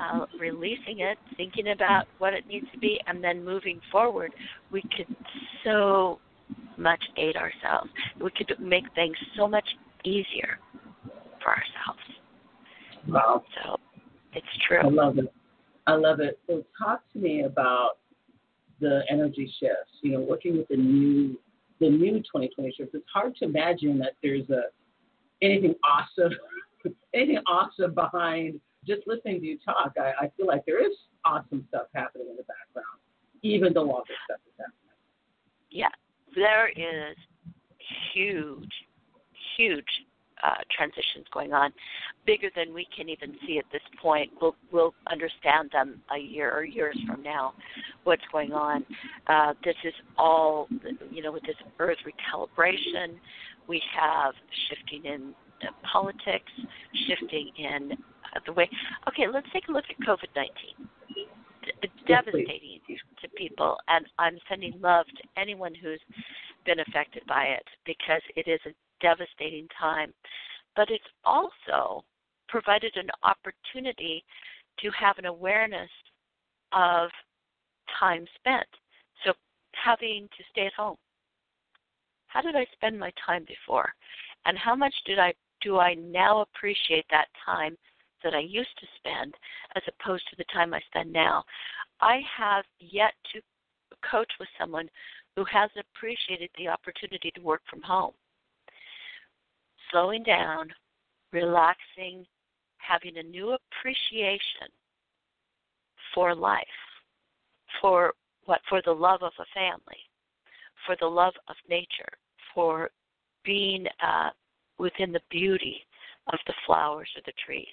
uh, 0.00 0.26
releasing 0.38 1.00
it, 1.00 1.18
thinking 1.36 1.70
about 1.70 2.06
what 2.18 2.32
it 2.32 2.46
needs 2.46 2.66
to 2.72 2.78
be, 2.78 3.00
and 3.06 3.22
then 3.22 3.44
moving 3.44 3.80
forward, 3.90 4.32
we 4.70 4.82
could 4.96 5.14
so 5.64 6.20
much 6.76 7.02
aid 7.16 7.36
ourselves. 7.36 7.90
We 8.20 8.30
could 8.30 8.54
make 8.60 8.84
things 8.94 9.16
so 9.36 9.48
much 9.48 9.66
easier 10.04 10.58
for 11.42 11.50
ourselves. 11.50 12.00
Wow. 13.08 13.42
So 13.62 13.76
it's 14.32 14.46
true. 14.66 14.78
I 14.78 14.88
love 14.88 15.18
it. 15.18 15.32
I 15.86 15.94
love 15.94 16.20
it. 16.20 16.38
So 16.46 16.64
talk 16.78 17.02
to 17.12 17.18
me 17.18 17.42
about 17.42 17.98
the 18.80 19.02
energy 19.10 19.52
shifts. 19.60 19.92
You 20.02 20.12
know, 20.12 20.20
working 20.20 20.56
with 20.56 20.68
the 20.68 20.76
new 20.76 21.38
the 21.80 21.88
new 21.88 22.18
2020 22.18 22.74
shifts. 22.76 22.94
It's 22.94 23.04
hard 23.12 23.34
to 23.36 23.46
imagine 23.46 23.98
that 23.98 24.12
there's 24.22 24.48
a 24.50 24.64
anything 25.42 25.74
awesome, 25.84 26.32
anything 27.14 27.38
awesome 27.46 27.94
behind 27.94 28.60
just 28.86 29.02
listening 29.06 29.40
to 29.40 29.46
you 29.46 29.58
talk. 29.64 29.92
I, 29.98 30.26
I 30.26 30.30
feel 30.36 30.46
like 30.46 30.64
there 30.66 30.84
is 30.84 30.96
awesome 31.24 31.64
stuff 31.68 31.86
happening 31.94 32.28
in 32.30 32.36
the 32.36 32.44
background, 32.44 33.00
even 33.42 33.72
though 33.72 33.90
all 33.90 34.04
this 34.08 34.16
stuff 34.24 34.40
is 34.46 34.54
happening. 34.58 34.96
Yeah, 35.70 35.88
there 36.34 36.68
is 36.68 37.16
huge, 38.12 38.72
huge 39.56 39.84
uh, 40.42 40.54
transitions 40.74 41.26
going 41.32 41.52
on, 41.52 41.72
bigger 42.26 42.48
than 42.54 42.72
we 42.72 42.86
can 42.96 43.08
even 43.08 43.36
see 43.46 43.58
at 43.58 43.64
this 43.72 43.82
point. 44.00 44.30
We'll 44.40 44.56
we'll 44.72 44.94
understand 45.10 45.70
them 45.72 46.00
a 46.14 46.18
year 46.18 46.52
or 46.52 46.64
years 46.64 46.98
from 47.06 47.22
now. 47.22 47.54
What's 48.04 48.22
going 48.32 48.52
on? 48.52 48.84
Uh, 49.26 49.54
this 49.64 49.76
is 49.84 49.94
all 50.18 50.68
you 51.10 51.22
know 51.22 51.32
with 51.32 51.42
this 51.42 51.56
Earth 51.78 51.98
recalibration. 52.06 53.18
We 53.68 53.82
have 53.98 54.34
shifting 54.68 55.04
in 55.04 55.34
politics, 55.90 56.52
shifting 57.06 57.50
in 57.58 57.92
uh, 57.92 58.40
the 58.46 58.52
way. 58.52 58.68
Okay, 59.08 59.26
let's 59.32 59.46
take 59.52 59.68
a 59.68 59.72
look 59.72 59.84
at 59.88 60.06
COVID 60.06 60.34
nineteen. 60.34 60.88
It's 61.82 61.92
Yes, 62.08 62.24
devastating 62.24 62.80
to 63.22 63.28
people, 63.36 63.76
and 63.88 64.06
I'm 64.18 64.38
sending 64.48 64.80
love 64.80 65.06
to 65.06 65.40
anyone 65.40 65.74
who's 65.74 66.00
been 66.64 66.80
affected 66.80 67.22
by 67.28 67.44
it 67.44 67.64
because 67.84 68.22
it 68.36 68.48
is 68.48 68.60
a 68.66 68.70
devastating 69.00 69.66
time. 69.78 70.12
But 70.76 70.90
it's 70.90 71.04
also 71.24 72.04
provided 72.48 72.96
an 72.96 73.10
opportunity 73.22 74.24
to 74.80 74.90
have 74.90 75.18
an 75.18 75.26
awareness 75.26 75.90
of 76.72 77.10
time 77.98 78.26
spent. 78.38 78.66
So 79.24 79.32
having 79.72 80.28
to 80.36 80.44
stay 80.50 80.66
at 80.66 80.72
home. 80.72 80.96
How 82.26 82.40
did 82.40 82.54
I 82.54 82.66
spend 82.72 82.98
my 82.98 83.12
time 83.26 83.44
before? 83.46 83.92
And 84.46 84.56
how 84.56 84.74
much 84.74 84.94
did 85.04 85.18
I 85.18 85.34
do 85.60 85.78
I 85.78 85.94
now 85.94 86.40
appreciate 86.40 87.04
that 87.10 87.26
time 87.44 87.76
that 88.24 88.34
I 88.34 88.40
used 88.40 88.78
to 88.78 88.86
spend 88.96 89.34
as 89.76 89.82
opposed 89.88 90.24
to 90.30 90.36
the 90.36 90.44
time 90.52 90.72
I 90.72 90.80
spend 90.86 91.12
now? 91.12 91.44
I 92.00 92.20
have 92.36 92.64
yet 92.78 93.12
to 93.32 93.40
coach 94.10 94.30
with 94.38 94.48
someone 94.58 94.88
who 95.36 95.44
has 95.44 95.70
appreciated 95.78 96.50
the 96.56 96.68
opportunity 96.68 97.30
to 97.34 97.40
work 97.42 97.62
from 97.68 97.82
home. 97.82 98.12
Slowing 99.90 100.22
down, 100.22 100.68
relaxing, 101.32 102.26
having 102.78 103.18
a 103.18 103.22
new 103.22 103.56
appreciation 103.56 104.68
for 106.14 106.34
life, 106.34 106.64
for 107.80 108.14
what 108.44 108.60
for 108.68 108.82
the 108.84 108.92
love 108.92 109.22
of 109.22 109.32
a 109.38 109.44
family, 109.54 109.98
for 110.86 110.96
the 111.00 111.06
love 111.06 111.34
of 111.48 111.56
nature, 111.68 112.12
for 112.54 112.90
being 113.44 113.86
uh, 114.02 114.30
within 114.78 115.12
the 115.12 115.20
beauty 115.30 115.76
of 116.32 116.38
the 116.46 116.54
flowers 116.66 117.08
or 117.16 117.22
the 117.26 117.32
trees. 117.44 117.66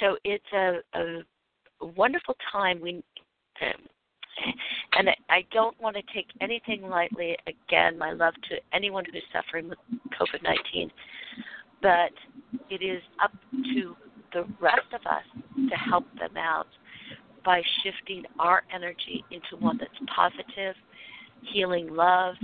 So 0.00 0.16
it's 0.24 0.44
a, 0.52 0.78
a 0.98 1.86
wonderful 1.96 2.36
time. 2.52 2.80
We 2.80 3.02
um, 3.62 3.88
and 5.00 5.08
I 5.30 5.46
don't 5.50 5.80
want 5.80 5.96
to 5.96 6.02
take 6.14 6.26
anything 6.42 6.82
lightly. 6.82 7.34
Again, 7.46 7.96
my 7.96 8.12
love 8.12 8.34
to 8.50 8.56
anyone 8.74 9.02
who's 9.10 9.22
suffering 9.32 9.66
with 9.66 9.78
COVID 10.20 10.42
19, 10.42 10.90
but 11.80 12.12
it 12.68 12.84
is 12.84 13.00
up 13.22 13.32
to 13.72 13.96
the 14.34 14.44
rest 14.60 14.92
of 14.92 15.00
us 15.06 15.24
to 15.70 15.76
help 15.76 16.04
them 16.18 16.36
out 16.36 16.66
by 17.46 17.62
shifting 17.82 18.24
our 18.38 18.62
energy 18.74 19.24
into 19.30 19.56
one 19.58 19.78
that's 19.78 19.90
positive, 20.14 20.74
healing 21.50 21.88
love, 21.94 22.34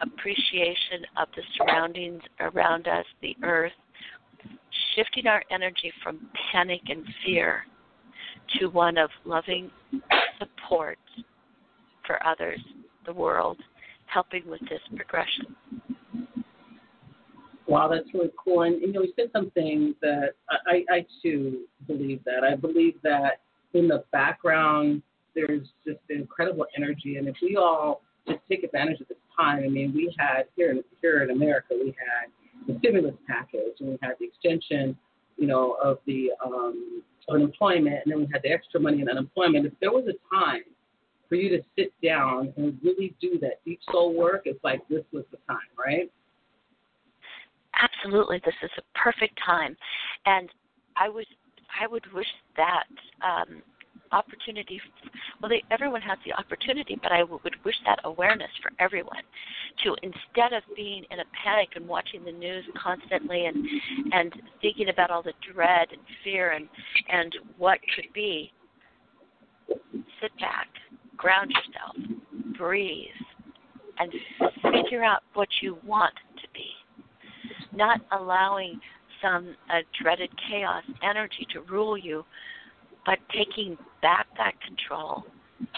appreciation 0.00 1.06
of 1.16 1.28
the 1.36 1.42
surroundings 1.56 2.22
around 2.40 2.88
us, 2.88 3.04
the 3.22 3.36
earth, 3.44 3.70
shifting 4.96 5.28
our 5.28 5.44
energy 5.52 5.92
from 6.02 6.28
panic 6.50 6.80
and 6.88 7.04
fear 7.24 7.64
to 8.58 8.66
one 8.66 8.98
of 8.98 9.08
loving 9.24 9.70
support 10.40 10.98
for 12.06 12.24
others, 12.26 12.60
the 13.04 13.12
world, 13.12 13.58
helping 14.06 14.48
with 14.48 14.60
this 14.62 14.80
progression. 14.94 15.56
Wow, 17.68 17.88
that's 17.88 18.06
really 18.14 18.30
cool. 18.42 18.62
And 18.62 18.80
you 18.80 18.92
know, 18.92 19.02
you 19.02 19.12
said 19.16 19.30
something 19.32 19.94
that 20.00 20.34
I, 20.48 20.84
I, 20.88 21.06
too 21.22 21.64
believe 21.86 22.22
that. 22.24 22.44
I 22.44 22.54
believe 22.54 22.94
that 23.02 23.40
in 23.74 23.88
the 23.88 24.04
background 24.12 25.02
there's 25.34 25.66
just 25.86 25.98
incredible 26.08 26.66
energy, 26.76 27.16
and 27.16 27.28
if 27.28 27.34
we 27.42 27.56
all 27.56 28.02
just 28.26 28.38
take 28.48 28.62
advantage 28.62 29.00
of 29.00 29.08
this 29.08 29.18
time, 29.36 29.64
I 29.64 29.68
mean, 29.68 29.92
we 29.94 30.14
had 30.18 30.44
here 30.54 30.70
in 30.70 30.82
here 31.02 31.22
in 31.22 31.30
America, 31.30 31.74
we 31.74 31.88
had 31.88 32.30
the 32.66 32.78
stimulus 32.78 33.14
package, 33.26 33.80
and 33.80 33.90
we 33.90 33.98
had 34.00 34.12
the 34.20 34.26
extension, 34.26 34.96
you 35.36 35.46
know, 35.46 35.76
of 35.82 35.98
the 36.06 36.30
um, 36.44 37.02
unemployment, 37.28 37.96
and 38.04 38.12
then 38.12 38.20
we 38.20 38.28
had 38.32 38.42
the 38.42 38.50
extra 38.50 38.80
money 38.80 39.00
in 39.00 39.08
unemployment. 39.08 39.66
If 39.66 39.72
there 39.80 39.90
was 39.90 40.04
a 40.06 40.34
time 40.34 40.62
for 41.28 41.34
you 41.34 41.48
to 41.50 41.62
sit 41.76 41.92
down 42.02 42.52
and 42.56 42.78
really 42.82 43.14
do 43.20 43.38
that 43.40 43.64
deep 43.64 43.80
soul 43.90 44.14
work, 44.14 44.42
it's 44.44 44.62
like 44.62 44.86
this 44.88 45.04
was 45.12 45.24
the 45.30 45.38
time, 45.48 45.58
right? 45.78 46.10
Absolutely, 47.80 48.40
this 48.44 48.54
is 48.62 48.70
a 48.78 48.98
perfect 48.98 49.38
time, 49.44 49.76
and 50.24 50.48
I 50.96 51.08
was 51.08 51.26
I 51.80 51.86
would 51.86 52.10
wish 52.14 52.26
that 52.56 52.86
um, 53.22 53.62
opportunity. 54.12 54.80
Well, 55.40 55.48
they, 55.48 55.62
everyone 55.70 56.00
has 56.02 56.18
the 56.24 56.32
opportunity, 56.32 56.98
but 57.02 57.12
I 57.12 57.22
would 57.22 57.56
wish 57.64 57.74
that 57.84 58.00
awareness 58.04 58.50
for 58.62 58.70
everyone 58.78 59.22
to 59.84 59.96
instead 60.02 60.52
of 60.52 60.62
being 60.74 61.04
in 61.10 61.20
a 61.20 61.24
panic 61.44 61.70
and 61.76 61.86
watching 61.86 62.24
the 62.24 62.32
news 62.32 62.64
constantly 62.82 63.46
and 63.46 63.66
and 64.12 64.32
thinking 64.62 64.88
about 64.88 65.10
all 65.10 65.22
the 65.22 65.32
dread 65.52 65.88
and 65.90 66.00
fear 66.24 66.52
and 66.52 66.68
and 67.10 67.34
what 67.58 67.78
could 67.94 68.12
be. 68.14 68.52
Sit 70.22 70.30
back, 70.38 70.68
ground 71.16 71.50
yourself, 71.50 72.20
breathe, 72.58 73.08
and 73.98 74.12
figure 74.62 75.04
out 75.04 75.22
what 75.34 75.48
you 75.62 75.78
want 75.84 76.14
to 76.42 76.48
be. 76.52 76.66
Not 77.72 78.00
allowing 78.12 78.80
some 79.22 79.54
uh, 79.70 79.80
dreaded 80.00 80.30
chaos 80.48 80.82
energy 81.02 81.46
to 81.52 81.60
rule 81.62 81.96
you, 81.96 82.24
but 83.04 83.18
taking 83.32 83.76
back 84.02 84.26
that 84.36 84.54
control 84.66 85.24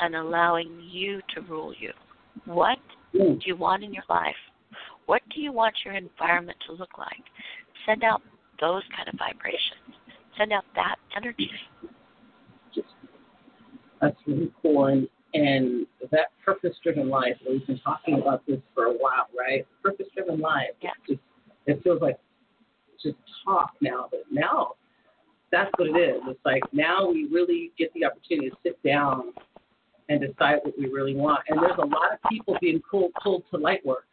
and 0.00 0.16
allowing 0.16 0.80
you 0.90 1.21
to 1.35 1.40
rule 1.42 1.73
you. 1.78 1.92
What 2.45 2.78
do 3.12 3.38
you 3.45 3.57
want 3.57 3.85
in 3.85 3.92
your 3.92 4.04
life? 4.09 4.35
What 5.07 5.23
do 5.35 5.40
you 5.40 5.52
want 5.52 5.75
your 5.85 5.95
environment 5.95 6.59
to 6.66 6.73
look 6.73 6.99
like? 6.99 7.23
Send 7.87 8.04
out 8.04 8.23
those 8.61 8.83
kind 8.97 9.09
of 9.09 9.14
vibrations. 9.18 9.97
Send 10.37 10.52
out 10.52 10.64
that 10.75 10.97
energy. 11.16 11.50
That's 14.00 14.16
really 14.26 14.52
cool. 14.62 14.87
And, 14.87 15.09
And 15.38 15.87
that 16.11 16.28
purpose 16.45 16.75
driven 16.83 17.09
life, 17.09 17.37
we've 17.49 17.64
been 17.66 17.78
talking 17.78 18.14
about 18.21 18.45
this 18.47 18.59
for 18.75 18.87
a 18.87 18.92
while, 18.92 19.28
right? 19.38 19.64
Purpose 19.85 20.07
driven 20.12 20.40
life. 20.40 20.71
Yeah. 20.83 20.90
Just, 21.09 21.21
it 21.66 21.80
feels 21.85 22.02
like 22.02 22.18
just 23.00 23.16
talk 23.45 23.71
now, 23.80 24.09
but 24.11 24.25
now 24.33 24.73
that's 25.52 25.71
what 25.76 25.88
it 25.90 26.00
is. 26.00 26.21
It's 26.26 26.40
like 26.45 26.62
now 26.73 27.09
we 27.09 27.28
really 27.30 27.71
get 27.78 27.92
the 27.95 28.04
opportunity 28.04 28.50
to 28.50 28.57
sit 28.64 28.83
down 28.83 29.33
and 30.09 30.21
decide 30.21 30.59
what 30.64 30.76
we 30.76 30.88
really 30.88 31.14
want. 31.14 31.40
And 31.49 31.62
there's 31.62 31.78
a 31.78 31.87
lot 31.87 32.12
of 32.12 32.18
people 32.28 32.57
being 32.61 32.80
pulled, 32.90 33.12
pulled 33.23 33.45
to 33.52 33.59
light 33.59 33.85
work. 33.87 34.07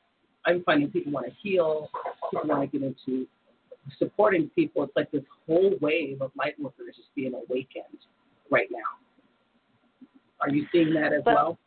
I'm 0.46 0.64
finding 0.64 0.92
people 0.92 1.12
want 1.12 1.26
to 1.26 1.34
heal, 1.42 1.90
people 2.30 2.48
want 2.48 2.72
to 2.72 2.78
get 2.78 2.86
into 2.86 3.26
supporting 3.98 4.52
people. 4.54 4.84
It's 4.84 4.96
like 4.96 5.10
this 5.12 5.24
whole 5.48 5.74
wave 5.82 6.22
of 6.22 6.32
light 6.38 6.60
workers 6.60 6.96
just 6.96 7.10
being 7.16 7.34
awakened 7.34 8.06
right 8.52 8.68
now. 8.72 9.05
Are 10.42 10.50
you 10.50 10.66
seeing 10.72 10.94
that 10.94 11.14
as 11.14 11.22
well? 11.26 11.36
well? 11.36 11.58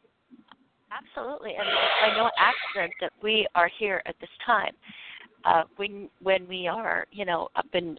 Absolutely, 0.90 1.50
and 1.50 1.66
by 2.00 2.16
no 2.16 2.30
accident 2.38 2.92
that 3.00 3.12
we 3.22 3.46
are 3.54 3.70
here 3.78 4.02
at 4.06 4.14
this 4.20 4.30
time. 4.44 4.72
Uh, 5.44 5.62
when 5.76 6.08
when 6.20 6.48
we 6.48 6.66
are, 6.66 7.06
you 7.12 7.24
know, 7.24 7.48
up 7.54 7.66
in 7.72 7.96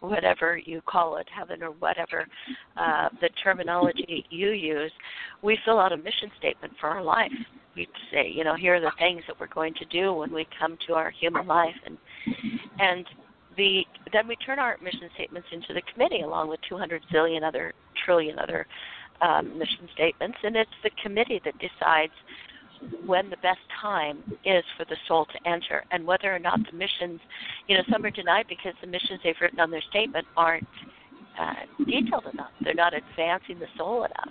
whatever 0.00 0.58
you 0.58 0.82
call 0.86 1.16
it, 1.16 1.26
heaven 1.34 1.62
or 1.62 1.70
whatever 1.70 2.26
uh, 2.76 3.08
the 3.20 3.30
terminology 3.42 4.24
you 4.30 4.50
use, 4.50 4.92
we 5.42 5.58
fill 5.64 5.78
out 5.78 5.92
a 5.92 5.96
mission 5.96 6.30
statement 6.38 6.72
for 6.78 6.88
our 6.88 7.02
life. 7.02 7.32
We 7.74 7.88
say, 8.12 8.30
you 8.30 8.44
know, 8.44 8.54
here 8.54 8.74
are 8.74 8.80
the 8.80 8.92
things 8.98 9.22
that 9.28 9.40
we're 9.40 9.46
going 9.46 9.74
to 9.74 9.84
do 9.86 10.12
when 10.12 10.32
we 10.32 10.46
come 10.58 10.76
to 10.88 10.94
our 10.94 11.10
human 11.10 11.46
life, 11.46 11.74
and 11.86 11.96
and 12.78 13.06
the 13.56 13.84
then 14.12 14.28
we 14.28 14.36
turn 14.36 14.58
our 14.58 14.76
mission 14.82 15.08
statements 15.14 15.48
into 15.52 15.72
the 15.72 15.82
committee 15.92 16.20
along 16.20 16.48
with 16.48 16.60
200 16.68 17.02
zillion 17.12 17.42
other 17.42 17.72
trillion 18.04 18.38
other 18.38 18.66
um, 19.20 19.58
mission 19.58 19.88
statements, 19.94 20.38
and 20.42 20.56
it's 20.56 20.70
the 20.82 20.90
committee 21.02 21.40
that 21.44 21.54
decides 21.58 22.12
when 23.04 23.28
the 23.30 23.36
best 23.38 23.58
time 23.80 24.22
is 24.44 24.64
for 24.76 24.84
the 24.84 24.96
soul 25.06 25.26
to 25.26 25.48
enter 25.48 25.84
and 25.90 26.06
whether 26.06 26.34
or 26.34 26.38
not 26.38 26.58
the 26.70 26.76
missions, 26.76 27.20
you 27.66 27.76
know, 27.76 27.82
some 27.90 28.04
are 28.04 28.10
denied 28.10 28.46
because 28.48 28.74
the 28.80 28.86
missions 28.86 29.20
they've 29.24 29.34
written 29.40 29.60
on 29.60 29.70
their 29.70 29.82
statement 29.90 30.26
aren't 30.36 30.66
uh, 31.40 31.54
detailed 31.84 32.26
enough. 32.32 32.50
They're 32.62 32.74
not 32.74 32.92
advancing 32.94 33.58
the 33.58 33.66
soul 33.76 34.04
enough. 34.04 34.30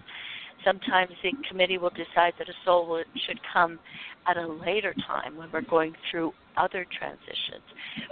Sometimes 0.66 1.12
the 1.24 1.32
committee 1.50 1.78
will 1.78 1.92
decide 1.92 2.34
that 2.40 2.50
a 2.50 2.54
soul 2.66 3.02
should 3.26 3.40
come 3.54 3.80
at 4.28 4.38
a 4.38 4.48
later 4.48 4.94
time 5.06 5.38
when 5.38 5.50
we're 5.52 5.62
going 5.62 5.94
through 6.10 6.34
other 6.58 6.86
transitions. 6.98 7.64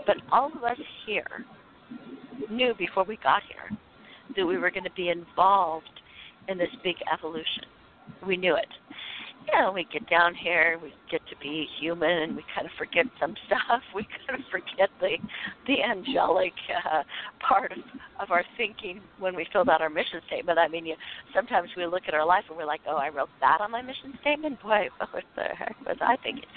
But 0.05 0.17
all 0.31 0.51
of 0.55 0.63
us 0.63 0.77
here 1.05 1.45
knew 2.49 2.73
before 2.77 3.03
we 3.03 3.17
got 3.17 3.41
here 3.43 3.77
that 4.35 4.45
we 4.45 4.57
were 4.57 4.71
going 4.71 4.83
to 4.83 4.91
be 4.91 5.09
involved 5.09 5.89
in 6.47 6.57
this 6.57 6.69
big 6.83 6.95
evolution. 7.11 7.65
We 8.25 8.37
knew 8.37 8.55
it. 8.55 8.67
You 9.47 9.61
know, 9.61 9.71
we 9.71 9.85
get 9.93 10.09
down 10.09 10.33
here, 10.33 10.79
we 10.81 10.91
get 11.11 11.21
to 11.29 11.35
be 11.39 11.67
human, 11.79 12.09
and 12.09 12.35
we 12.35 12.43
kind 12.55 12.65
of 12.65 12.73
forget 12.79 13.05
some 13.19 13.35
stuff. 13.45 13.81
We 13.93 14.07
kind 14.25 14.41
of 14.41 14.45
forget 14.49 14.89
the 14.99 15.17
the 15.67 15.83
angelic 15.83 16.53
uh, 16.73 17.03
part 17.47 17.71
of, 17.71 17.77
of 18.19 18.31
our 18.31 18.43
thinking 18.57 19.01
when 19.19 19.35
we 19.35 19.45
filled 19.53 19.69
out 19.69 19.81
our 19.81 19.89
mission 19.89 20.19
statement. 20.27 20.57
I 20.57 20.67
mean, 20.67 20.85
you, 20.85 20.95
sometimes 21.33 21.69
we 21.77 21.85
look 21.85 22.03
at 22.07 22.15
our 22.15 22.25
life 22.25 22.45
and 22.49 22.57
we're 22.57 22.65
like, 22.65 22.81
"Oh, 22.87 22.97
I 22.97 23.09
wrote 23.09 23.29
that 23.39 23.61
on 23.61 23.69
my 23.69 23.83
mission 23.83 24.17
statement. 24.21 24.61
Boy, 24.63 24.89
what 25.11 25.23
the 25.35 25.43
heck 25.43 25.75
was 25.85 25.97
I 26.01 26.15
thinking?" 26.23 26.49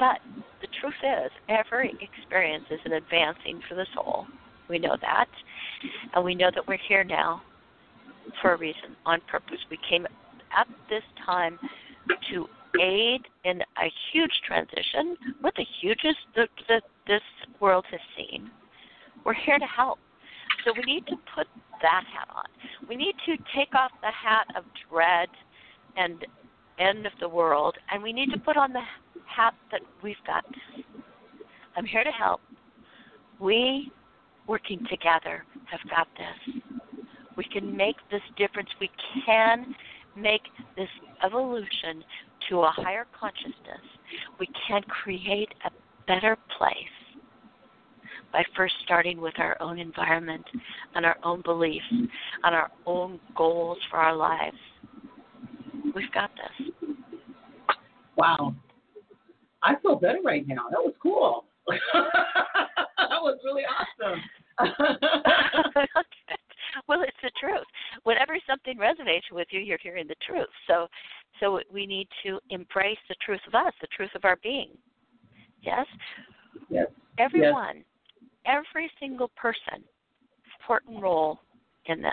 But 0.00 0.18
the 0.60 0.68
truth 0.80 0.98
is, 1.02 1.30
every 1.48 1.96
experience 2.00 2.64
is 2.70 2.80
an 2.84 2.92
advancing 2.94 3.60
for 3.68 3.76
the 3.76 3.86
soul. 3.94 4.26
We 4.68 4.80
know 4.80 4.96
that, 5.00 5.28
and 6.14 6.24
we 6.24 6.34
know 6.34 6.50
that 6.52 6.66
we're 6.66 6.78
here 6.88 7.04
now 7.04 7.42
for 8.40 8.54
a 8.54 8.56
reason, 8.58 8.96
on 9.06 9.20
purpose. 9.30 9.58
We 9.70 9.78
came 9.88 10.06
at 10.56 10.66
this 10.88 11.02
time 11.24 11.58
to 12.30 12.46
aid 12.80 13.22
in 13.44 13.60
a 13.60 13.92
huge 14.12 14.32
transition, 14.46 15.16
what 15.40 15.54
the 15.56 15.66
hugest 15.80 16.18
that 16.36 16.82
this 17.06 17.20
world 17.60 17.84
has 17.90 18.00
seen. 18.16 18.50
We're 19.24 19.34
here 19.34 19.58
to 19.58 19.66
help. 19.66 19.98
So 20.64 20.72
we 20.76 20.82
need 20.84 21.06
to 21.06 21.16
put 21.34 21.46
that 21.80 22.04
hat 22.12 22.28
on. 22.34 22.44
We 22.88 22.96
need 22.96 23.14
to 23.26 23.36
take 23.56 23.74
off 23.74 23.90
the 24.00 24.10
hat 24.10 24.46
of 24.56 24.64
dread 24.90 25.28
and 25.96 26.24
end 26.78 27.06
of 27.06 27.12
the 27.20 27.28
world, 27.28 27.76
and 27.90 28.02
we 28.02 28.12
need 28.12 28.30
to 28.32 28.38
put 28.38 28.56
on 28.56 28.72
the 28.72 28.82
hat 29.26 29.54
that 29.70 29.80
we've 30.02 30.16
got 30.26 30.44
I'm 31.76 31.86
here 31.86 32.04
to 32.04 32.10
help. 32.10 32.40
We, 33.40 33.90
working 34.46 34.84
together, 34.90 35.44
have 35.70 35.80
got 35.90 36.06
this. 36.16 36.81
We 37.36 37.44
can 37.44 37.76
make 37.76 37.96
this 38.10 38.22
difference. 38.36 38.68
We 38.80 38.90
can 39.24 39.74
make 40.16 40.42
this 40.76 40.88
evolution 41.24 42.04
to 42.48 42.60
a 42.60 42.70
higher 42.70 43.06
consciousness. 43.18 43.82
We 44.38 44.48
can 44.68 44.82
create 44.82 45.48
a 45.64 45.70
better 46.06 46.36
place 46.58 46.74
by 48.32 48.42
first 48.56 48.74
starting 48.84 49.20
with 49.20 49.34
our 49.38 49.60
own 49.60 49.78
environment 49.78 50.44
and 50.94 51.04
our 51.04 51.16
own 51.22 51.42
beliefs 51.42 51.84
and 51.90 52.54
our 52.54 52.70
own 52.86 53.20
goals 53.36 53.78
for 53.90 53.98
our 53.98 54.16
lives. 54.16 54.56
We've 55.94 56.12
got 56.12 56.30
this. 56.36 56.96
Wow. 58.16 58.54
I 59.62 59.76
feel 59.80 59.96
better 59.96 60.18
right 60.24 60.46
now. 60.46 60.68
That 60.70 60.80
was 60.80 60.94
cool. 61.02 61.44
that 61.68 63.20
was 63.22 63.38
really 63.44 63.62
awesome. 63.64 64.20
well, 66.88 67.02
it's 67.02 67.16
the 67.22 67.30
truth. 67.38 67.66
Whenever 68.04 68.36
something 68.48 68.78
resonates 68.78 69.30
with 69.30 69.48
you, 69.50 69.60
you're 69.60 69.78
hearing 69.82 70.06
the 70.06 70.16
truth. 70.26 70.48
So, 70.66 70.86
so 71.40 71.60
we 71.72 71.86
need 71.86 72.08
to 72.24 72.38
embrace 72.50 72.98
the 73.08 73.16
truth 73.24 73.40
of 73.46 73.54
us, 73.54 73.72
the 73.80 73.88
truth 73.96 74.10
of 74.14 74.24
our 74.24 74.36
being. 74.42 74.70
Yes. 75.62 75.86
Yes. 76.68 76.86
Everyone, 77.18 77.76
yes. 77.76 78.64
every 78.66 78.90
single 78.98 79.30
person, 79.36 79.84
important 80.60 81.02
role 81.02 81.38
in 81.86 82.00
this. 82.00 82.12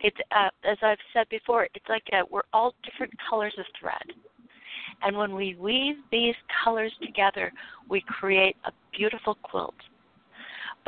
It's 0.00 0.16
uh, 0.30 0.48
as 0.64 0.78
I've 0.82 0.98
said 1.12 1.28
before. 1.28 1.68
It's 1.74 1.84
like 1.88 2.04
a, 2.12 2.22
we're 2.30 2.42
all 2.52 2.74
different 2.84 3.12
colors 3.28 3.54
of 3.58 3.64
thread. 3.80 4.02
And 5.02 5.16
when 5.16 5.34
we 5.34 5.54
weave 5.54 5.96
these 6.10 6.34
colors 6.64 6.92
together, 7.02 7.52
we 7.88 8.02
create 8.06 8.56
a 8.64 8.72
beautiful 8.96 9.36
quilt. 9.42 9.74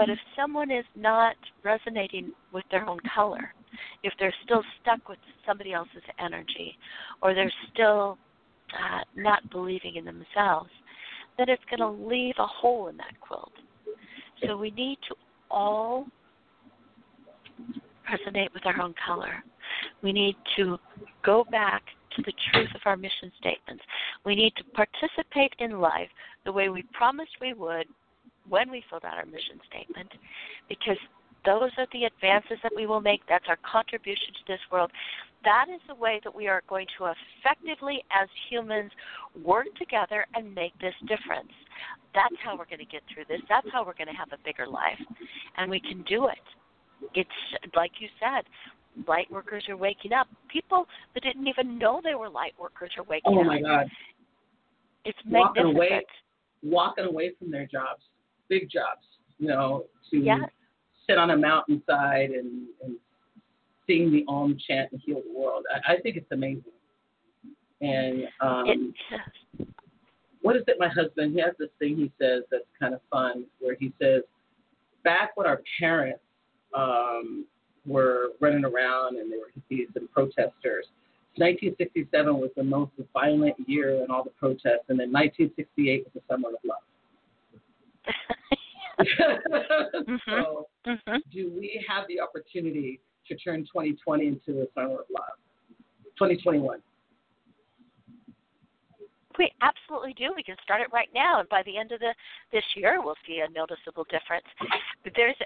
But 0.00 0.08
if 0.08 0.18
someone 0.34 0.70
is 0.70 0.86
not 0.96 1.36
resonating 1.62 2.32
with 2.54 2.64
their 2.70 2.88
own 2.88 3.00
color, 3.14 3.52
if 4.02 4.14
they're 4.18 4.34
still 4.44 4.62
stuck 4.80 5.06
with 5.10 5.18
somebody 5.46 5.74
else's 5.74 6.02
energy, 6.18 6.78
or 7.20 7.34
they're 7.34 7.52
still 7.70 8.16
uh, 8.72 9.00
not 9.14 9.50
believing 9.50 9.96
in 9.96 10.06
themselves, 10.06 10.70
then 11.36 11.50
it's 11.50 11.62
going 11.68 11.80
to 11.80 12.08
leave 12.08 12.34
a 12.38 12.46
hole 12.46 12.88
in 12.88 12.96
that 12.96 13.12
quilt. 13.20 13.52
So 14.42 14.56
we 14.56 14.70
need 14.70 14.96
to 15.08 15.14
all 15.50 16.06
resonate 18.10 18.54
with 18.54 18.64
our 18.64 18.80
own 18.80 18.94
color. 19.06 19.44
We 20.02 20.14
need 20.14 20.36
to 20.56 20.78
go 21.22 21.44
back 21.50 21.82
to 22.16 22.22
the 22.22 22.32
truth 22.50 22.70
of 22.74 22.80
our 22.86 22.96
mission 22.96 23.30
statements. 23.38 23.84
We 24.24 24.34
need 24.34 24.54
to 24.56 24.64
participate 24.72 25.52
in 25.58 25.78
life 25.78 26.08
the 26.46 26.52
way 26.52 26.70
we 26.70 26.84
promised 26.94 27.32
we 27.38 27.52
would 27.52 27.84
when 28.48 28.70
we 28.70 28.82
filled 28.88 29.04
out 29.04 29.18
our 29.18 29.26
mission 29.26 29.60
statement 29.68 30.10
because 30.68 30.98
those 31.44 31.70
are 31.78 31.86
the 31.92 32.04
advances 32.04 32.58
that 32.62 32.72
we 32.74 32.86
will 32.86 33.00
make. 33.00 33.20
That's 33.28 33.44
our 33.48 33.58
contribution 33.64 34.34
to 34.34 34.52
this 34.52 34.60
world. 34.70 34.90
That 35.44 35.66
is 35.74 35.80
the 35.88 35.94
way 35.94 36.20
that 36.24 36.34
we 36.34 36.48
are 36.48 36.62
going 36.68 36.86
to 36.98 37.06
effectively, 37.06 38.04
as 38.12 38.28
humans, 38.50 38.90
work 39.42 39.66
together 39.78 40.26
and 40.34 40.54
make 40.54 40.78
this 40.80 40.94
difference. 41.08 41.52
That's 42.14 42.34
how 42.44 42.58
we're 42.58 42.66
going 42.66 42.80
to 42.80 42.84
get 42.84 43.00
through 43.12 43.24
this. 43.28 43.40
That's 43.48 43.66
how 43.72 43.84
we're 43.86 43.94
going 43.94 44.08
to 44.08 44.18
have 44.18 44.28
a 44.32 44.44
bigger 44.44 44.66
life. 44.66 45.00
And 45.56 45.70
we 45.70 45.80
can 45.80 46.02
do 46.02 46.26
it. 46.26 46.44
It's 47.14 47.30
like 47.74 47.92
you 48.00 48.08
said, 48.20 48.44
light 49.08 49.30
workers 49.30 49.64
are 49.70 49.76
waking 49.76 50.12
up. 50.12 50.28
People 50.48 50.86
that 51.14 51.22
didn't 51.22 51.46
even 51.46 51.78
know 51.78 52.00
they 52.04 52.14
were 52.14 52.28
light 52.28 52.52
workers 52.60 52.90
are 52.98 53.04
waking 53.04 53.32
up. 53.32 53.40
Oh 53.40 53.44
my 53.44 53.60
God! 53.60 53.86
It's 55.06 55.18
walking 55.26 55.64
magnificent. 55.64 55.76
away, 55.76 56.02
walking 56.62 57.04
away 57.06 57.32
from 57.38 57.50
their 57.50 57.66
jobs, 57.66 58.02
big 58.50 58.68
jobs, 58.68 59.06
you 59.38 59.48
know, 59.48 59.86
to 60.10 60.18
yes. 60.18 60.40
sit 61.08 61.16
on 61.16 61.30
a 61.30 61.36
mountainside 61.36 62.30
and, 62.30 62.66
and 62.84 62.96
sing 63.86 64.10
the 64.10 64.24
Om 64.28 64.58
chant 64.68 64.92
and 64.92 65.00
heal 65.02 65.22
the 65.26 65.38
world. 65.38 65.64
I, 65.72 65.94
I 65.94 66.00
think 66.00 66.16
it's 66.16 66.30
amazing. 66.30 66.64
And 67.80 68.24
um, 68.42 68.64
it, 69.58 69.68
what 70.42 70.56
is 70.56 70.62
it? 70.66 70.76
My 70.78 70.88
husband 70.88 71.32
he 71.32 71.40
has 71.40 71.54
this 71.58 71.70
thing 71.78 71.96
he 71.96 72.12
says 72.20 72.42
that's 72.50 72.64
kind 72.78 72.92
of 72.92 73.00
fun, 73.10 73.46
where 73.60 73.76
he 73.78 73.92
says, 74.00 74.22
back 75.02 75.30
when 75.36 75.46
our 75.46 75.62
parents 75.78 76.20
um, 76.76 77.46
were 77.86 78.30
running 78.40 78.64
around 78.64 79.16
and 79.16 79.32
they 79.32 79.36
were 79.36 79.50
hippies 79.56 79.94
and 79.96 80.10
protesters. 80.12 80.86
1967 81.36 82.36
was 82.36 82.50
the 82.56 82.62
most 82.62 82.90
violent 83.14 83.54
year 83.66 84.02
in 84.02 84.10
all 84.10 84.24
the 84.24 84.30
protests, 84.30 84.84
and 84.88 84.98
then 84.98 85.12
1968 85.12 86.04
was 86.04 86.12
the 86.14 86.20
summer 86.28 86.48
of 86.48 86.56
love. 86.64 86.82
Mm-hmm. 89.00 90.16
so, 90.28 90.68
mm-hmm. 90.86 91.16
do 91.32 91.52
we 91.54 91.84
have 91.88 92.04
the 92.08 92.20
opportunity 92.20 93.00
to 93.28 93.36
turn 93.36 93.60
2020 93.60 94.26
into 94.26 94.62
a 94.62 94.66
summer 94.74 94.94
of 94.94 95.06
love? 95.10 95.38
2021. 96.18 96.80
We 99.38 99.50
absolutely 99.62 100.12
do. 100.14 100.34
We 100.36 100.42
can 100.42 100.56
start 100.62 100.82
it 100.82 100.88
right 100.92 101.08
now, 101.14 101.40
and 101.40 101.48
by 101.48 101.62
the 101.64 101.78
end 101.78 101.92
of 101.92 102.00
the 102.00 102.12
this 102.52 102.64
year, 102.76 103.00
we'll 103.02 103.16
see 103.26 103.40
a 103.40 103.50
noticeable 103.50 104.04
difference. 104.04 104.44
But 105.02 105.14
there's, 105.16 105.36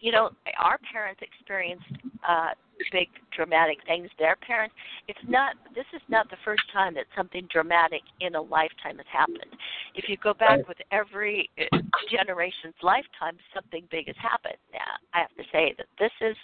you 0.00 0.10
know, 0.10 0.30
our 0.58 0.78
parents 0.90 1.20
experienced 1.20 1.84
uh, 2.26 2.50
big 2.90 3.08
dramatic 3.34 3.78
things. 3.86 4.08
Their 4.18 4.36
parents. 4.36 4.74
It's 5.08 5.18
not. 5.28 5.54
This 5.74 5.84
is 5.94 6.02
not 6.08 6.28
the 6.30 6.36
first 6.44 6.62
time 6.72 6.94
that 6.94 7.04
something 7.16 7.46
dramatic 7.52 8.02
in 8.20 8.34
a 8.34 8.40
lifetime 8.40 8.96
has 8.96 9.06
happened. 9.12 9.56
If 9.94 10.08
you 10.08 10.16
go 10.22 10.34
back 10.34 10.66
with 10.68 10.78
every 10.90 11.48
uh, 11.58 11.78
generation's 12.10 12.74
lifetime, 12.82 13.36
something 13.54 13.86
big 13.90 14.06
has 14.06 14.16
happened. 14.20 14.58
Now, 14.72 14.80
I 15.14 15.20
have 15.20 15.34
to 15.36 15.44
say 15.52 15.74
that 15.78 15.86
this 15.98 16.12
is 16.20 16.36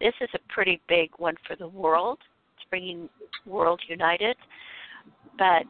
this 0.00 0.14
is 0.20 0.28
a 0.34 0.52
pretty 0.52 0.80
big 0.88 1.10
one 1.18 1.34
for 1.46 1.56
the 1.56 1.68
world. 1.68 2.18
It's 2.56 2.66
bringing 2.70 3.08
world 3.46 3.80
united, 3.88 4.36
but 5.38 5.66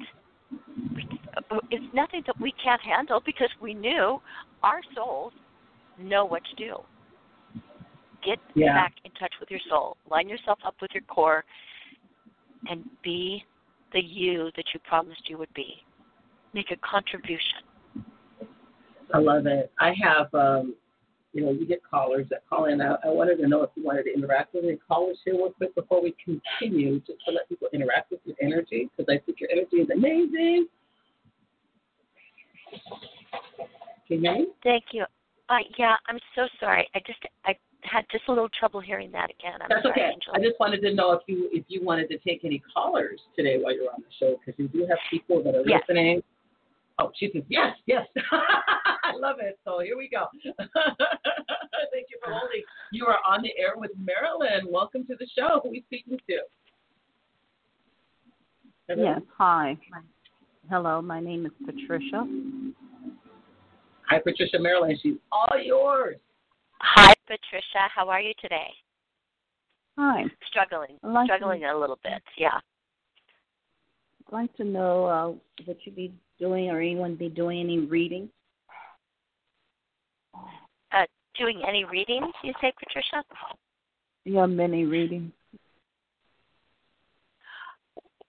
it's 1.71 1.95
nothing 1.95 2.23
that 2.27 2.38
we 2.41 2.53
can't 2.62 2.81
handle 2.81 3.23
because 3.25 3.51
we 3.61 3.75
knew 3.75 4.21
our 4.62 4.81
souls 4.95 5.33
know 5.99 6.25
what 6.25 6.43
to 6.45 6.55
do. 6.57 6.77
Get 8.25 8.39
yeah. 8.55 8.75
back 8.75 8.95
in 9.05 9.11
touch 9.13 9.33
with 9.41 9.51
your 9.51 9.61
soul. 9.69 9.97
Line 10.11 10.29
yourself 10.29 10.59
up 10.65 10.75
with 10.81 10.91
your 10.95 11.03
core 11.05 11.45
and 12.69 12.85
be 13.03 13.45
the 13.93 14.01
you 14.01 14.51
that 14.57 14.65
you 14.73 14.81
promised 14.89 15.29
you 15.29 15.39
would 15.39 15.53
be. 15.55 15.75
Make 16.55 16.71
a 16.71 16.77
contribution. 16.77 17.63
I 19.13 19.19
love 19.19 19.47
it. 19.47 19.73
I 19.79 19.93
have 20.03 20.33
um, 20.35 20.75
you 21.33 21.45
know, 21.45 21.51
you 21.51 21.67
get 21.67 21.81
callers 21.89 22.27
that 22.31 22.43
call 22.49 22.67
in. 22.67 22.81
I, 22.81 22.97
I 23.05 23.09
wanted 23.09 23.37
to 23.37 23.49
know 23.49 23.63
if 23.63 23.71
you 23.75 23.85
wanted 23.85 24.05
to 24.05 24.15
interact 24.15 24.55
with 24.55 24.65
any 24.65 24.77
callers 24.77 25.19
here 25.25 25.35
real 25.35 25.51
quick 25.51 25.75
before 25.75 26.03
we 26.03 26.15
continue, 26.23 27.01
just 27.01 27.19
to 27.27 27.33
let 27.33 27.49
people 27.49 27.69
interact 27.73 28.11
with 28.11 28.21
your 28.25 28.37
energy, 28.41 28.91
because 28.97 29.13
I 29.13 29.19
think 29.25 29.41
your 29.41 29.51
energy 29.51 29.77
is 29.77 29.89
amazing. 29.91 30.67
Can 34.09 34.19
you 34.19 34.21
hear 34.21 34.35
me? 34.35 34.47
Thank 34.63 34.85
you. 34.93 35.05
Uh, 35.49 35.57
yeah, 35.79 35.97
I'm 36.07 36.19
so 36.35 36.47
sorry. 36.61 36.89
I 36.95 37.01
just 37.07 37.19
I 37.45 37.55
had 37.83 38.05
just 38.11 38.25
a 38.29 38.33
little 38.33 38.49
trouble 38.59 38.81
hearing 38.81 39.11
that 39.12 39.31
again. 39.31 39.61
I'm 39.61 39.68
That's 39.68 39.83
sorry, 39.83 39.92
okay. 39.92 40.12
Angela. 40.14 40.37
I 40.37 40.38
just 40.38 40.59
wanted 40.61 40.81
to 40.83 40.95
know 40.95 41.12
if 41.12 41.23
you 41.27 41.49
if 41.53 41.64
you 41.68 41.85
wanted 41.85 42.09
to 42.09 42.18
take 42.18 42.45
any 42.45 42.62
callers 42.73 43.21
today 43.37 43.59
while 43.61 43.75
you're 43.75 43.90
on 43.90 44.01
the 44.01 44.12
show, 44.18 44.37
because 44.45 44.59
we 44.59 44.68
do 44.68 44.87
have 44.88 44.99
people 45.11 45.42
that 45.42 45.55
are 45.55 45.62
yes. 45.66 45.81
listening. 45.88 46.23
Oh, 46.99 47.11
she 47.18 47.31
says 47.33 47.42
yes, 47.49 47.75
yes. 47.87 48.07
I 48.33 49.16
love 49.16 49.37
it. 49.40 49.59
So 49.64 49.81
here 49.81 49.97
we 49.97 50.09
go. 50.09 50.27
Thank 50.45 52.07
you 52.11 52.18
for 52.23 52.33
holding. 52.33 52.62
You 52.92 53.07
are 53.07 53.18
on 53.27 53.42
the 53.42 53.51
air 53.59 53.75
with 53.77 53.90
Marilyn. 53.99 54.71
Welcome 54.71 55.05
to 55.07 55.16
the 55.18 55.27
show. 55.37 55.61
Who 55.62 55.68
are 55.68 55.73
we 55.73 55.83
speaking 55.87 56.18
to? 56.29 56.38
Hello? 58.88 59.03
Yes, 59.03 59.23
hi. 59.37 59.77
Hello, 60.71 61.03
my 61.03 61.21
name 61.21 61.47
is 61.47 61.53
Patricia. 61.64 62.27
Hi, 64.09 64.18
Patricia 64.18 64.59
Marilyn. 64.59 64.99
She's 65.03 65.14
all 65.31 65.59
yours. 65.62 66.16
Hi, 66.83 67.14
Patricia. 67.27 67.88
How 67.95 68.09
are 68.09 68.21
you 68.21 68.33
today? 68.40 68.68
Hi. 69.97 70.25
Struggling. 70.49 70.99
Like 71.03 71.27
Struggling 71.27 71.61
to, 71.61 71.73
a 71.73 71.79
little 71.79 71.99
bit. 72.03 72.23
Yeah. 72.37 72.59
I'd 74.27 74.33
like 74.33 74.57
to 74.57 74.64
know 74.64 75.05
uh, 75.07 75.29
what 75.64 75.79
you 75.85 75.92
be 75.92 76.12
doing 76.38 76.71
or 76.71 76.81
anyone 76.81 77.14
be 77.14 77.29
doing 77.29 77.61
any 77.61 77.79
reading. 77.79 78.29
Uh, 80.35 81.07
doing 81.38 81.62
any 81.66 81.85
readings, 81.85 82.33
you 82.42 82.53
say, 82.61 82.73
Patricia? 82.79 83.25
Yeah, 84.25 84.47
many 84.47 84.85
readings. 84.85 85.33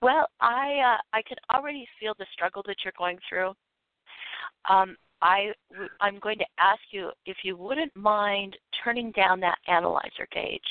Well, 0.02 0.28
I 0.42 0.96
uh, 0.96 1.02
I 1.14 1.22
could 1.22 1.40
already 1.54 1.88
feel 1.98 2.14
the 2.20 2.26
struggle 2.34 2.62
that 2.68 2.76
you're 2.84 2.94
going 2.98 3.18
through. 3.30 3.54
Um, 4.70 4.98
I 5.24 5.54
w- 5.72 5.90
I'm 6.02 6.20
going 6.20 6.38
to 6.38 6.46
ask 6.60 6.82
you 6.92 7.10
if 7.26 7.38
you 7.44 7.56
wouldn't 7.58 7.96
mind 7.96 8.58
turning 8.84 9.12
down 9.12 9.40
that 9.40 9.58
analyzer 9.68 10.28
gauge, 10.32 10.62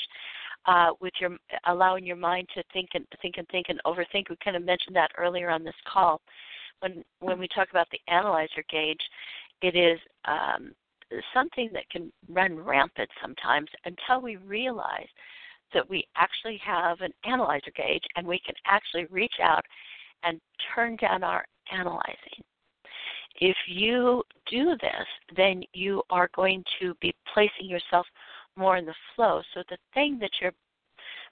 uh, 0.65 0.91
with 1.01 1.13
your 1.19 1.35
allowing 1.65 2.05
your 2.05 2.15
mind 2.15 2.47
to 2.55 2.63
think 2.71 2.89
and 2.93 3.05
think 3.21 3.35
and 3.37 3.47
think 3.49 3.67
and 3.69 3.81
overthink. 3.85 4.29
We 4.29 4.37
kind 4.43 4.55
of 4.55 4.63
mentioned 4.63 4.95
that 4.95 5.11
earlier 5.17 5.49
on 5.49 5.63
this 5.63 5.75
call. 5.91 6.21
When 6.79 7.03
when 7.19 7.39
we 7.39 7.47
talk 7.47 7.69
about 7.71 7.87
the 7.91 7.99
analyzer 8.07 8.63
gauge, 8.69 9.01
it 9.61 9.75
is 9.75 9.99
um, 10.25 10.73
something 11.33 11.69
that 11.73 11.89
can 11.89 12.11
run 12.29 12.57
rampant 12.57 13.09
sometimes 13.21 13.69
until 13.85 14.21
we 14.21 14.35
realize 14.37 15.07
that 15.73 15.89
we 15.89 16.07
actually 16.15 16.61
have 16.63 17.01
an 17.01 17.11
analyzer 17.25 17.71
gauge 17.75 18.03
and 18.15 18.27
we 18.27 18.39
can 18.45 18.55
actually 18.67 19.05
reach 19.05 19.35
out 19.41 19.65
and 20.23 20.39
turn 20.75 20.95
down 20.97 21.23
our 21.23 21.43
analyzing. 21.71 22.43
If 23.39 23.57
you 23.67 24.23
do 24.49 24.77
this, 24.81 25.07
then 25.35 25.63
you 25.73 26.03
are 26.09 26.29
going 26.35 26.63
to 26.79 26.93
be 27.01 27.13
placing 27.33 27.67
yourself 27.67 28.05
more 28.55 28.77
in 28.77 28.85
the 28.85 28.93
flow. 29.15 29.41
So 29.53 29.63
the 29.69 29.77
thing 29.93 30.19
that 30.19 30.29
you're 30.41 30.53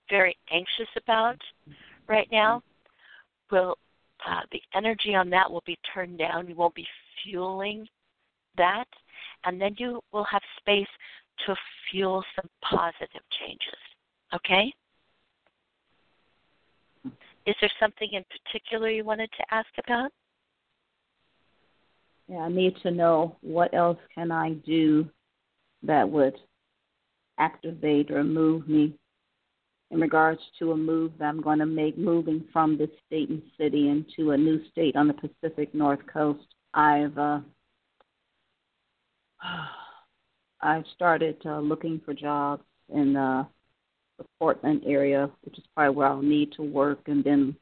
very 0.10 0.36
anxious 0.52 0.90
about 0.98 1.38
right 2.08 2.28
now 2.32 2.64
will 3.52 3.78
uh, 4.28 4.42
the 4.52 4.62
energy 4.76 5.16
on 5.16 5.30
that 5.30 5.50
will 5.50 5.64
be 5.66 5.78
turned 5.94 6.20
down. 6.20 6.48
You 6.48 6.56
won't 6.56 6.76
be 6.76 6.88
fueling 7.24 7.88
that, 8.58 8.88
and 9.46 9.60
then 9.60 9.76
you 9.78 10.02
will 10.12 10.26
have 10.26 10.42
space 10.58 10.88
to 11.46 11.56
fuel 11.90 12.24
some 12.36 12.50
positive 12.62 13.22
changes. 13.40 13.80
Okay? 14.34 14.74
Is 17.46 17.56
there 17.60 17.72
something 17.80 18.10
in 18.14 18.24
particular 18.30 18.90
you 18.90 19.04
wanted 19.04 19.32
to 19.32 19.54
ask 19.54 19.70
about? 19.84 20.12
Yeah, 22.32 22.44
I 22.44 22.50
need 22.50 22.78
to 22.84 22.92
know 22.92 23.36
what 23.42 23.74
else 23.74 23.98
can 24.16 24.32
I 24.32 24.52
do 24.66 25.10
that 25.84 26.10
would 26.10 26.36
activate 27.38 28.10
or 28.10 28.24
move 28.24 28.70
me 28.70 28.94
in 29.90 30.00
regards 30.00 30.40
to 30.60 30.72
a 30.72 30.78
move 30.78 31.12
that 31.20 31.26
I'm 31.26 31.42
going 31.42 31.60
to 31.60 31.66
make 31.66 31.98
moving 31.98 32.46
from 32.54 32.78
this 32.78 32.90
state 33.06 33.28
and 33.28 33.42
city 33.58 33.90
into 33.90 34.32
a 34.32 34.38
new 34.38 34.62
state 34.72 34.96
on 34.96 35.10
the 35.10 35.14
Pacific 35.14 35.76
North 35.76 36.00
Coast. 36.08 36.46
I've 36.74 37.18
uh, 37.18 37.42
I've 40.62 40.86
started 40.96 41.36
uh, 41.46 41.60
looking 41.60 42.00
for 42.06 42.14
jobs 42.14 42.64
in 42.96 43.18
uh, 43.18 43.44
the 44.18 44.24
Portland 44.40 44.84
area, 44.86 45.30
which 45.42 45.58
is 45.58 45.66
probably 45.76 45.98
where 45.98 46.08
I'll 46.08 46.22
need 46.22 46.54
to 46.54 46.62
work, 46.62 47.02
and 47.08 47.26
then 47.26 47.58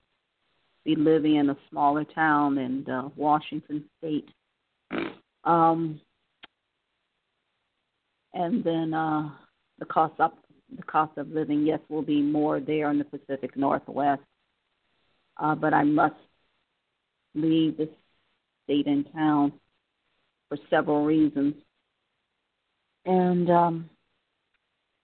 be 0.85 0.95
living 0.95 1.37
in 1.37 1.49
a 1.49 1.57
smaller 1.71 2.03
town 2.03 2.59
in 2.59 2.87
uh, 2.87 3.09
Washington 3.15 3.83
State. 3.97 4.29
Um, 5.49 5.99
and 8.35 8.63
then 8.63 8.93
uh, 8.93 9.29
the 9.79 9.85
cost 9.85 10.19
up 10.19 10.37
the 10.77 10.83
cost 10.83 11.17
of 11.17 11.29
living, 11.29 11.65
yes, 11.65 11.79
will 11.89 12.03
be 12.03 12.21
more 12.21 12.59
there 12.59 12.91
in 12.91 12.99
the 12.99 13.05
Pacific 13.05 13.57
Northwest. 13.57 14.21
Uh, 15.37 15.55
but 15.55 15.73
I 15.73 15.83
must 15.83 16.13
leave 17.33 17.77
this 17.77 17.89
state 18.65 18.85
and 18.85 19.11
town 19.11 19.53
for 20.47 20.59
several 20.69 21.05
reasons. 21.05 21.55
And 23.05 23.49
um, 23.49 23.89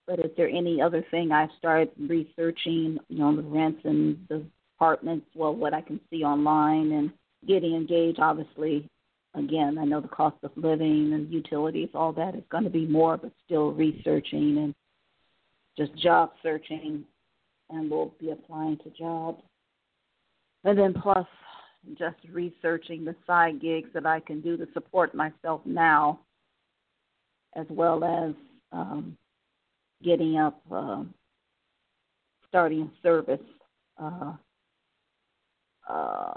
but 0.05 0.19
is 0.19 0.29
there 0.37 0.49
any 0.49 0.79
other 0.79 1.03
thing 1.09 1.31
I've 1.31 1.49
started 1.57 1.89
researching, 1.97 2.99
you 3.09 3.17
know, 3.17 3.35
the 3.35 3.41
rents 3.41 3.81
and 3.83 4.19
the 4.29 4.45
apartments, 4.77 5.25
well, 5.33 5.55
what 5.55 5.73
I 5.73 5.81
can 5.81 5.99
see 6.11 6.23
online 6.23 6.91
and 6.91 7.11
getting 7.47 7.73
engaged, 7.73 8.19
obviously, 8.19 8.87
again, 9.35 9.77
I 9.77 9.85
know 9.85 10.01
the 10.01 10.07
cost 10.07 10.37
of 10.43 10.51
living 10.55 11.11
and 11.13 11.31
utilities, 11.31 11.89
all 11.93 12.13
that 12.13 12.35
is 12.35 12.43
going 12.49 12.63
to 12.63 12.69
be 12.69 12.85
more, 12.85 13.17
but 13.17 13.31
still 13.45 13.71
researching 13.71 14.57
and 14.57 14.75
just 15.77 15.95
job 16.01 16.31
searching, 16.41 17.03
and 17.69 17.91
we'll 17.91 18.13
be 18.19 18.31
applying 18.31 18.77
to 18.77 18.89
jobs. 18.91 19.41
And 20.63 20.77
then 20.77 20.93
plus 20.93 21.27
just 21.99 22.15
researching 22.31 23.05
the 23.05 23.15
side 23.27 23.61
gigs 23.61 23.89
that 23.93 24.05
I 24.05 24.19
can 24.19 24.41
do 24.41 24.57
to 24.57 24.67
support 24.73 25.13
myself 25.13 25.61
now, 25.65 26.19
as 27.55 27.65
well 27.69 28.03
as 28.03 28.33
um, 28.71 29.17
getting 30.03 30.37
up, 30.37 30.59
uh, 30.71 31.03
starting 32.47 32.89
service. 33.03 33.39
Uh, 34.01 34.33
uh, 35.87 36.33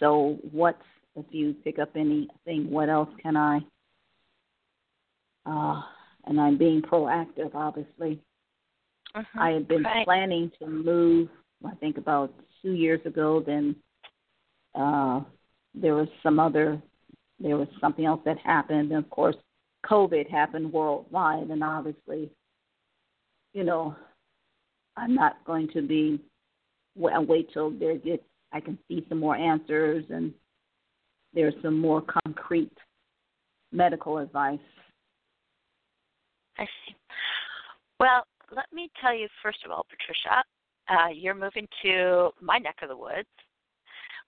so, 0.00 0.38
what 0.50 0.78
if 1.16 1.26
you 1.30 1.54
pick 1.64 1.78
up 1.78 1.90
anything? 1.96 2.70
What 2.70 2.88
else 2.88 3.10
can 3.22 3.36
I? 3.36 3.60
Uh, 5.46 5.82
and 6.26 6.40
I'm 6.40 6.58
being 6.58 6.82
proactive, 6.82 7.54
obviously. 7.54 8.20
Uh-huh. 9.14 9.40
I 9.40 9.50
had 9.50 9.66
been 9.66 9.82
right. 9.82 10.04
planning 10.04 10.50
to 10.58 10.66
move, 10.66 11.28
I 11.66 11.74
think 11.76 11.98
about 11.98 12.32
two 12.62 12.72
years 12.72 13.00
ago. 13.04 13.42
Then 13.44 13.74
uh, 14.74 15.22
there 15.74 15.94
was 15.94 16.08
some 16.22 16.38
other, 16.38 16.80
there 17.40 17.56
was 17.56 17.68
something 17.80 18.04
else 18.04 18.20
that 18.24 18.38
happened. 18.38 18.92
And 18.92 19.04
of 19.04 19.10
course, 19.10 19.36
COVID 19.86 20.30
happened 20.30 20.72
worldwide, 20.72 21.48
and 21.48 21.64
obviously, 21.64 22.30
you 23.52 23.64
know, 23.64 23.96
I'm 24.96 25.14
not 25.14 25.44
going 25.44 25.68
to 25.74 25.82
be. 25.82 26.20
Well, 26.96 27.24
wait 27.24 27.52
till 27.52 27.70
there 27.70 27.96
gets 27.96 28.22
I 28.52 28.60
can 28.60 28.78
see 28.88 29.04
some 29.08 29.18
more 29.18 29.36
answers 29.36 30.04
and 30.10 30.32
there's 31.34 31.54
some 31.62 31.78
more 31.78 32.02
concrete 32.02 32.72
medical 33.72 34.18
advice. 34.18 34.58
I 36.58 36.64
see. 36.64 36.94
Well, 37.98 38.24
let 38.54 38.66
me 38.72 38.90
tell 39.00 39.14
you 39.14 39.28
first 39.42 39.58
of 39.64 39.70
all, 39.70 39.86
Patricia, 39.88 40.42
uh, 40.88 41.08
you're 41.14 41.34
moving 41.34 41.66
to 41.82 42.30
my 42.40 42.58
neck 42.58 42.76
of 42.82 42.88
the 42.88 42.96
woods. 42.96 43.28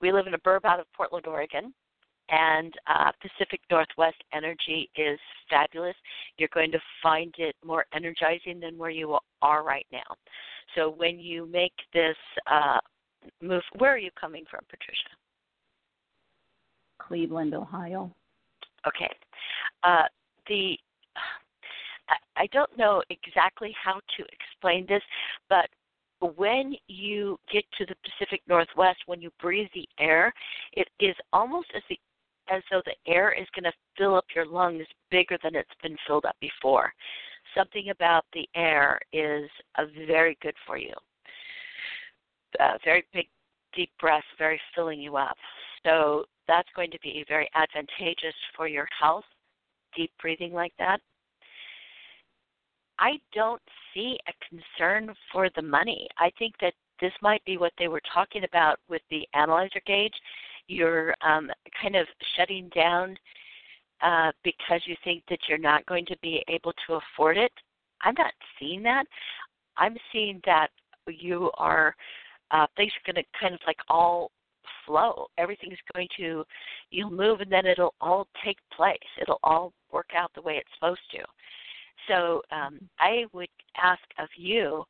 We 0.01 0.13
live 0.13 0.27
in 0.27 0.35
a 0.35 0.39
burb 0.39 0.65
out 0.65 0.81
of 0.81 0.87
Portland, 0.97 1.27
Oregon, 1.27 1.73
and 2.29 2.73
uh, 2.87 3.11
Pacific 3.21 3.61
Northwest 3.71 4.17
energy 4.33 4.91
is 4.97 5.19
fabulous. 5.51 5.95
You're 6.39 6.49
going 6.55 6.73
to 6.73 6.81
find 7.03 7.35
it 7.39 7.55
more 7.65 7.85
energizing 7.95 8.61
than 8.61 8.79
where 8.79 8.91
you 8.91 9.19
are 9.43 9.65
right 9.65 9.87
now. 9.93 10.17
So 10.75 10.91
when 10.91 11.19
you 11.19 11.47
make 11.47 11.75
this 11.93 12.17
uh, 12.51 12.79
move, 13.41 13.63
where 13.79 13.95
are 13.95 13.99
you 13.99 14.11
coming 14.19 14.45
from, 14.51 14.61
Patricia? 14.71 15.11
Cleveland, 17.07 17.55
Ohio. 17.55 18.11
Okay. 18.87 19.11
Uh, 19.83 20.05
the 20.49 20.77
I 22.37 22.47
don't 22.53 22.77
know 22.77 23.03
exactly 23.11 23.75
how 23.83 24.01
to 24.17 24.25
explain 24.33 24.87
this, 24.89 25.03
but 25.49 25.69
when 26.37 26.75
you 26.89 27.39
get 27.53 27.65
to 27.79 27.87
the 27.87 27.95
Pacific 28.03 28.43
Northwest, 28.49 28.99
when 29.07 29.21
you 29.21 29.31
breathe 29.41 29.69
the 29.75 29.89
air, 29.99 30.33
it 30.73 30.89
is 31.01 31.15
almost 31.33 31.69
as 31.75 31.83
the 31.89 31.99
as 32.51 32.63
though 32.71 32.83
the 32.85 33.13
air 33.13 33.33
is 33.33 33.47
going 33.55 33.65
to 33.65 33.73
fill 33.97 34.17
up 34.17 34.25
your 34.35 34.45
lungs 34.45 34.85
bigger 35.11 35.39
than 35.43 35.55
it's 35.55 35.71
been 35.81 35.97
filled 36.07 36.25
up 36.25 36.37
before. 36.41 36.93
Something 37.57 37.91
about 37.91 38.25
the 38.33 38.49
air 38.57 38.99
is 39.13 39.49
uh, 39.79 39.85
very 40.07 40.37
good 40.43 40.55
for 40.67 40.77
you. 40.77 40.93
Uh, 42.59 42.79
very 42.85 43.05
big, 43.13 43.29
deep 43.75 43.91
breaths, 44.01 44.27
very 44.39 44.61
filling 44.75 45.01
you 45.01 45.17
up. 45.17 45.37
So 45.85 46.25
that's 46.49 46.69
going 46.75 46.91
to 46.91 46.99
be 47.03 47.25
very 47.29 47.49
advantageous 47.55 48.35
for 48.57 48.69
your 48.69 48.89
health, 48.99 49.25
deep 49.97 50.13
breathing 50.21 50.53
like 50.53 50.73
that. 50.79 51.01
I 52.99 53.13
don't 53.35 53.63
see 53.93 54.19
a 54.29 54.33
concern 54.49 55.15
for 55.33 55.49
the 55.57 55.63
money. 55.63 56.07
I 56.19 56.31
think 56.39 56.55
that 56.61 56.75
this 57.01 57.13
might 57.21 57.45
be 57.45 57.57
what 57.57 57.73
they 57.79 57.89
were 57.89 58.03
talking 58.13 58.45
about 58.45 58.79
with 58.89 59.03
the 59.11 59.27
analyzer 59.35 59.81
gauge. 59.87 60.15
You're 60.69 61.15
um, 61.27 61.51
kind 61.81 61.97
of 61.97 62.07
shutting 62.37 62.71
down 62.75 63.17
uh, 64.03 64.31
because 64.45 64.81
you 64.87 64.95
think 65.03 65.25
that 65.29 65.41
you're 65.49 65.59
not 65.59 65.85
going 65.87 66.07
to 66.07 66.17
be 66.23 66.45
able 66.49 66.73
to 66.87 66.95
afford 66.95 67.37
it. 67.37 67.53
I'm 68.03 68.15
not 68.17 68.33
seeing 68.59 68.83
that. 68.85 69.05
I'm 69.77 69.97
seeing 70.13 70.41
that 70.45 70.69
you 71.09 71.51
are 71.57 71.95
uh, 72.51 72.67
things 72.77 72.93
are 72.93 73.13
going 73.13 73.25
to 73.25 73.39
kind 73.41 73.55
of 73.55 73.61
like 73.67 73.79
all 73.89 74.31
flow. 74.87 75.27
Everything's 75.39 75.79
going 75.95 76.09
to 76.19 76.45
you'll 76.91 77.11
move 77.11 77.41
and 77.41 77.51
then 77.51 77.67
it'll 77.67 77.95
all 78.01 78.29
take 78.45 78.59
place. 78.75 78.99
It'll 79.21 79.41
all 79.43 79.73
work 79.93 80.11
out 80.17 80.31
the 80.35 80.43
way 80.43 80.55
it's 80.55 80.69
supposed 80.75 81.01
to. 81.13 81.19
So 82.09 82.43
um, 82.51 82.81
I 82.99 83.25
would 83.33 83.49
ask 83.83 84.03
of 84.19 84.29
you 84.37 84.85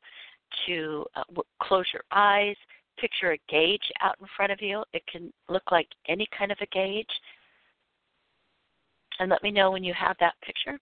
to 0.67 1.05
uh, 1.15 1.23
w- 1.29 1.43
close 1.61 1.85
your 1.93 2.03
eyes, 2.11 2.55
picture 2.99 3.33
a 3.33 3.39
gauge 3.49 3.83
out 4.01 4.15
in 4.19 4.27
front 4.35 4.51
of 4.51 4.61
you. 4.61 4.83
It 4.93 5.03
can 5.11 5.31
look 5.49 5.63
like 5.71 5.87
any 6.07 6.27
kind 6.37 6.51
of 6.51 6.57
a 6.61 6.67
gauge. 6.67 7.05
And 9.19 9.29
let 9.29 9.43
me 9.43 9.51
know 9.51 9.71
when 9.71 9.83
you 9.83 9.93
have 9.93 10.15
that 10.19 10.33
picture. 10.43 10.79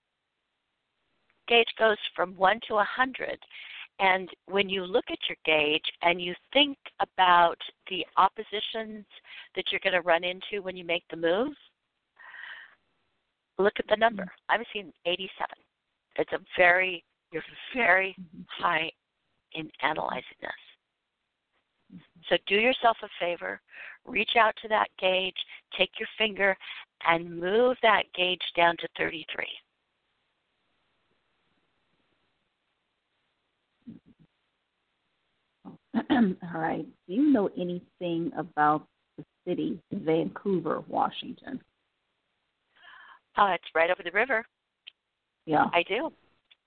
Gauge 1.47 1.67
goes 1.77 1.97
from 2.15 2.35
1 2.37 2.59
to 2.67 2.75
a 2.75 2.77
100. 2.77 3.37
And 4.01 4.29
when 4.47 4.67
you 4.67 4.83
look 4.83 5.05
at 5.11 5.19
your 5.29 5.37
gauge 5.45 5.85
and 6.01 6.19
you 6.19 6.33
think 6.53 6.75
about 6.99 7.57
the 7.87 8.05
oppositions 8.17 9.05
that 9.55 9.65
you're 9.71 9.81
going 9.83 9.93
to 9.93 10.01
run 10.01 10.23
into 10.23 10.63
when 10.63 10.75
you 10.75 10.83
make 10.83 11.03
the 11.11 11.17
move, 11.17 11.53
look 13.59 13.73
at 13.77 13.85
the 13.87 13.95
number. 13.95 14.23
Mm-hmm. 14.23 14.51
I'm 14.51 14.63
seeing 14.73 14.91
87. 15.05 15.45
It's 16.15 16.31
a 16.33 16.39
very, 16.57 17.03
you're 17.31 17.43
very 17.75 18.15
mm-hmm. 18.19 18.41
high 18.63 18.91
in 19.53 19.69
analyzing 19.83 20.23
this. 20.41 20.51
Mm-hmm. 21.93 22.21
So 22.27 22.37
do 22.47 22.55
yourself 22.55 22.97
a 23.03 23.07
favor, 23.19 23.61
reach 24.07 24.31
out 24.35 24.55
to 24.63 24.67
that 24.69 24.87
gauge, 24.99 25.35
take 25.77 25.91
your 25.99 26.09
finger, 26.17 26.57
and 27.07 27.39
move 27.39 27.77
that 27.83 28.05
gauge 28.15 28.41
down 28.55 28.77
to 28.77 28.87
33. 28.97 29.45
All 36.09 36.61
right. 36.61 36.85
Do 37.07 37.13
you 37.13 37.31
know 37.31 37.49
anything 37.57 38.31
about 38.37 38.85
the 39.17 39.25
city, 39.47 39.81
Vancouver, 39.91 40.83
Washington? 40.87 41.61
Uh, 43.37 43.51
it's 43.53 43.63
right 43.73 43.89
over 43.89 44.03
the 44.03 44.11
river. 44.11 44.45
Yeah. 45.45 45.65
I 45.73 45.83
do. 45.87 46.11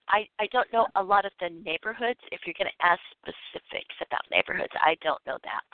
I 0.09 0.27
I 0.39 0.47
don't 0.53 0.71
know 0.73 0.87
a 0.97 1.03
lot 1.03 1.25
of 1.25 1.33
the 1.41 1.49
neighborhoods. 1.65 2.21
If 2.31 2.41
you're 2.45 2.55
going 2.59 2.71
to 2.71 2.87
ask 2.87 3.01
specifics 3.23 3.95
about 4.07 4.21
neighborhoods, 4.31 4.73
I 4.75 4.97
don't 5.03 5.21
know 5.27 5.39
that. 5.45 5.65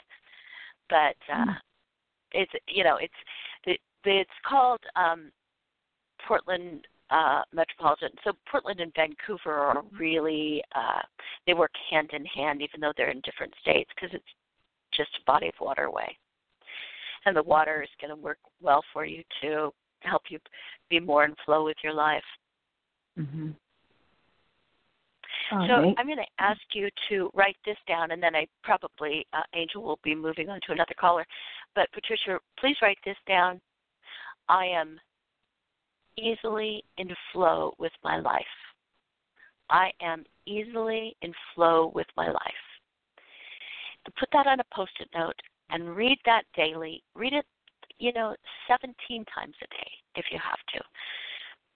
But 0.88 1.32
uh, 1.32 1.46
mm. 1.46 1.56
it's 2.32 2.52
you 2.68 2.84
know 2.84 2.96
it's 2.96 3.14
it, 3.64 3.80
it's 4.04 4.30
called 4.46 4.80
um, 4.96 5.30
Portland 6.26 6.86
uh, 7.10 7.42
Metropolitan. 7.52 8.10
So 8.24 8.32
Portland 8.50 8.80
and 8.80 8.92
Vancouver 8.94 9.52
are 9.52 9.82
really 9.98 10.62
uh, 10.74 11.02
they 11.46 11.54
work 11.54 11.72
hand 11.90 12.10
in 12.12 12.24
hand, 12.26 12.62
even 12.62 12.80
though 12.80 12.92
they're 12.96 13.10
in 13.10 13.20
different 13.24 13.52
states, 13.60 13.90
because 13.94 14.14
it's 14.14 14.24
just 14.96 15.10
a 15.20 15.24
body 15.24 15.48
of 15.48 15.54
water 15.60 15.84
away, 15.84 16.16
and 17.26 17.36
the 17.36 17.42
water 17.42 17.82
is 17.82 17.88
going 18.00 18.14
to 18.14 18.20
work 18.20 18.38
well 18.60 18.82
for 18.92 19.04
you 19.04 19.22
to 19.42 19.70
help 20.00 20.22
you 20.28 20.38
be 20.88 21.00
more 21.00 21.24
in 21.24 21.34
flow 21.44 21.64
with 21.64 21.76
your 21.82 21.94
life. 21.94 22.22
Mm-hmm. 23.18 23.50
so 25.50 25.56
right. 25.56 25.94
I'm 25.98 26.06
going 26.06 26.16
to 26.16 26.42
ask 26.42 26.60
you 26.74 26.88
to 27.08 27.30
write 27.34 27.56
this 27.64 27.76
down, 27.88 28.12
and 28.12 28.22
then 28.22 28.34
I 28.34 28.46
probably 28.62 29.26
uh, 29.32 29.42
Angel 29.54 29.82
will 29.82 29.98
be 30.02 30.14
moving 30.14 30.48
on 30.48 30.60
to 30.66 30.72
another 30.72 30.94
caller. 30.98 31.26
But 31.74 31.88
Patricia, 31.92 32.38
please 32.58 32.76
write 32.82 32.98
this 33.04 33.16
down. 33.26 33.60
I 34.48 34.66
am 34.66 34.98
easily 36.16 36.84
in 36.98 37.08
flow 37.32 37.74
with 37.78 37.92
my 38.02 38.18
life. 38.18 38.42
I 39.70 39.92
am 40.02 40.24
easily 40.46 41.16
in 41.22 41.32
flow 41.54 41.92
with 41.94 42.06
my 42.16 42.26
life. 42.26 42.36
Put 44.18 44.28
that 44.32 44.46
on 44.46 44.60
a 44.60 44.64
post-it 44.74 45.08
note 45.14 45.40
and 45.70 45.94
read 45.94 46.18
that 46.26 46.42
daily. 46.56 47.02
Read 47.14 47.32
it, 47.32 47.46
you 47.98 48.12
know, 48.12 48.34
17 48.68 49.24
times 49.32 49.54
a 49.62 49.66
day 49.68 49.90
if 50.16 50.26
you 50.32 50.38
have 50.42 50.58
to. 50.74 50.84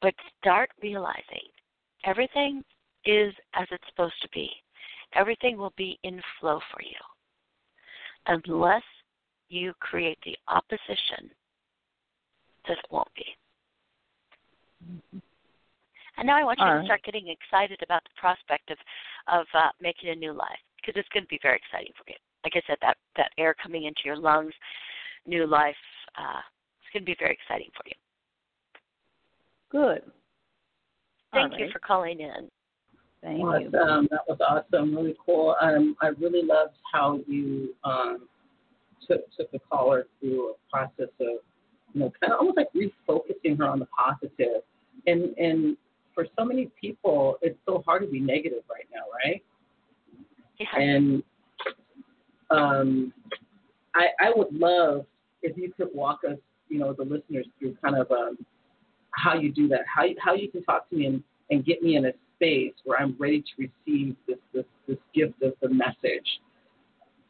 But 0.02 0.14
start 0.40 0.70
realizing 0.82 1.46
everything 2.04 2.64
is 3.06 3.32
as 3.54 3.66
it's 3.70 3.84
supposed 3.88 4.20
to 4.22 4.28
be. 4.30 4.50
Everything 5.14 5.56
will 5.56 5.72
be 5.76 5.98
in 6.02 6.20
flow 6.40 6.60
for 6.72 6.82
you. 6.82 6.96
Unless 8.26 8.82
you 9.48 9.72
create 9.78 10.18
the 10.24 10.36
opposition 10.48 11.30
that 12.66 12.78
it 12.78 12.86
won't 12.90 13.14
be. 13.14 13.26
Mm-hmm. 14.90 15.18
And 16.16 16.26
now 16.26 16.38
I 16.38 16.44
want 16.44 16.58
you 16.58 16.64
All 16.64 16.72
to 16.72 16.78
right. 16.78 16.84
start 16.84 17.02
getting 17.02 17.28
excited 17.28 17.80
about 17.82 18.02
the 18.04 18.14
prospect 18.16 18.70
of 18.70 18.78
of 19.26 19.46
uh, 19.54 19.70
making 19.80 20.10
a 20.10 20.14
new 20.14 20.32
life 20.32 20.62
because 20.76 20.98
it's 20.98 21.08
going 21.10 21.24
to 21.24 21.28
be 21.28 21.40
very 21.42 21.56
exciting 21.56 21.92
for 21.96 22.04
you. 22.08 22.16
Like 22.44 22.54
I 22.56 22.62
said, 22.66 22.76
that 22.82 22.96
that 23.16 23.30
air 23.38 23.54
coming 23.60 23.84
into 23.84 24.02
your 24.04 24.16
lungs, 24.16 24.52
new 25.26 25.46
life, 25.46 25.74
uh, 26.16 26.42
it's 26.80 26.92
going 26.92 27.02
to 27.02 27.06
be 27.06 27.16
very 27.18 27.32
exciting 27.32 27.70
for 27.74 27.82
you. 27.86 27.96
Good. 29.70 30.02
Thank 31.32 31.52
All 31.52 31.58
you 31.58 31.64
right. 31.64 31.72
for 31.72 31.80
calling 31.80 32.20
in. 32.20 32.48
Thank 33.22 33.40
awesome. 33.40 33.62
you. 33.62 33.70
That 33.70 34.20
was 34.28 34.38
awesome. 34.40 34.94
Really 34.94 35.16
cool. 35.24 35.56
Um, 35.60 35.96
I 36.00 36.08
really 36.08 36.44
loved 36.44 36.76
how 36.92 37.18
you 37.26 37.74
um, 37.82 38.28
took 39.08 39.22
took 39.36 39.50
the 39.50 39.58
caller 39.58 40.06
through 40.20 40.50
a 40.50 40.54
process 40.70 41.12
of, 41.20 41.38
you 41.92 42.00
know, 42.00 42.12
kind 42.20 42.32
of 42.32 42.40
almost 42.40 42.58
like 42.58 42.68
refocusing 42.74 43.58
her 43.58 43.66
on 43.66 43.78
the 43.78 43.86
positive. 43.86 44.62
And 45.06 45.34
and 45.38 45.76
for 46.14 46.26
so 46.38 46.44
many 46.44 46.70
people, 46.80 47.38
it's 47.42 47.58
so 47.66 47.82
hard 47.86 48.02
to 48.02 48.08
be 48.08 48.20
negative 48.20 48.62
right 48.70 48.86
now, 48.92 49.02
right? 49.24 49.42
Yeah. 50.58 50.80
And 50.80 51.22
um, 52.50 53.12
I 53.94 54.06
I 54.20 54.32
would 54.34 54.52
love 54.52 55.06
if 55.42 55.56
you 55.56 55.72
could 55.76 55.88
walk 55.94 56.20
us, 56.28 56.38
you 56.68 56.78
know, 56.78 56.92
the 56.92 57.04
listeners 57.04 57.46
through 57.58 57.76
kind 57.82 57.96
of 57.96 58.10
um, 58.10 58.38
how 59.10 59.34
you 59.34 59.52
do 59.52 59.68
that, 59.68 59.80
how 59.92 60.04
you, 60.04 60.16
how 60.22 60.34
you 60.34 60.50
can 60.50 60.62
talk 60.64 60.88
to 60.90 60.96
me 60.96 61.06
and, 61.06 61.22
and 61.50 61.64
get 61.64 61.82
me 61.82 61.96
in 61.96 62.06
a 62.06 62.12
space 62.36 62.72
where 62.84 63.00
I'm 63.00 63.14
ready 63.18 63.42
to 63.42 63.68
receive 63.86 64.16
this, 64.26 64.38
this, 64.52 64.64
this 64.88 64.98
gift 65.14 65.42
of 65.42 65.54
the 65.60 65.68
message 65.68 66.40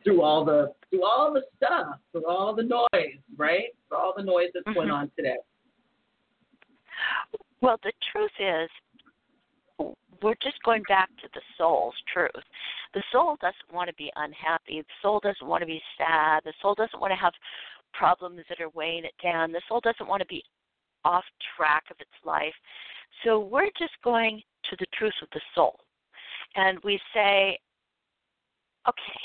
through 0.03 0.23
all 0.23 0.45
the 0.45 0.73
through 0.91 1.05
all 1.05 1.33
the 1.33 1.43
stuff, 1.57 1.99
through 2.13 2.27
all 2.27 2.55
the 2.55 2.63
noise, 2.63 3.19
right? 3.37 3.75
Through 3.89 3.99
all 3.99 4.15
the 4.17 4.23
noise 4.23 4.49
that's 4.53 4.67
mm-hmm. 4.67 4.75
going 4.75 4.91
on 4.91 5.11
today. 5.17 5.37
Well, 7.61 7.79
the 7.83 7.93
truth 8.13 8.31
is, 8.39 8.71
we're 10.23 10.35
just 10.43 10.63
going 10.65 10.83
back 10.89 11.09
to 11.23 11.29
the 11.35 11.41
soul's 11.59 11.95
truth. 12.13 12.31
The 12.95 13.03
soul 13.13 13.37
doesn't 13.41 13.73
want 13.73 13.89
to 13.89 13.95
be 13.95 14.11
unhappy. 14.17 14.81
The 14.81 14.95
soul 15.03 15.21
doesn't 15.23 15.47
want 15.47 15.63
to 15.63 15.67
be 15.67 15.83
sad. 15.99 16.41
The 16.45 16.53
soul 16.63 16.75
doesn't 16.75 17.01
want 17.01 17.13
to 17.13 17.19
have 17.19 17.33
problems 17.93 18.41
that 18.49 18.61
are 18.61 18.71
weighing 18.71 19.05
it 19.05 19.15
down. 19.23 19.53
The 19.53 19.61
soul 19.69 19.81
doesn't 19.83 20.09
want 20.09 20.21
to 20.21 20.27
be 20.27 20.43
off 21.05 21.25
track 21.57 21.85
of 21.91 21.97
its 22.01 22.11
life. 22.25 22.55
So 23.25 23.39
we're 23.39 23.71
just 23.79 23.95
going 24.03 24.43
to 24.71 24.77
the 24.79 24.87
truth 24.97 25.15
of 25.23 25.29
the 25.33 25.41
soul. 25.55 25.79
And 26.57 26.79
we 26.85 27.01
say, 27.13 27.59
okay, 28.89 29.21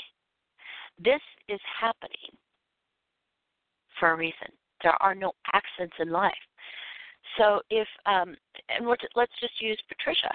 this 1.02 1.20
is 1.48 1.60
happening 1.80 2.36
for 3.98 4.12
a 4.12 4.16
reason. 4.16 4.48
There 4.82 5.00
are 5.00 5.14
no 5.14 5.32
accidents 5.52 5.96
in 5.98 6.10
life. 6.10 6.32
So 7.38 7.60
if 7.70 7.86
um, 8.06 8.36
and 8.68 8.86
let's 8.86 9.32
just 9.40 9.60
use 9.60 9.80
Patricia. 9.88 10.34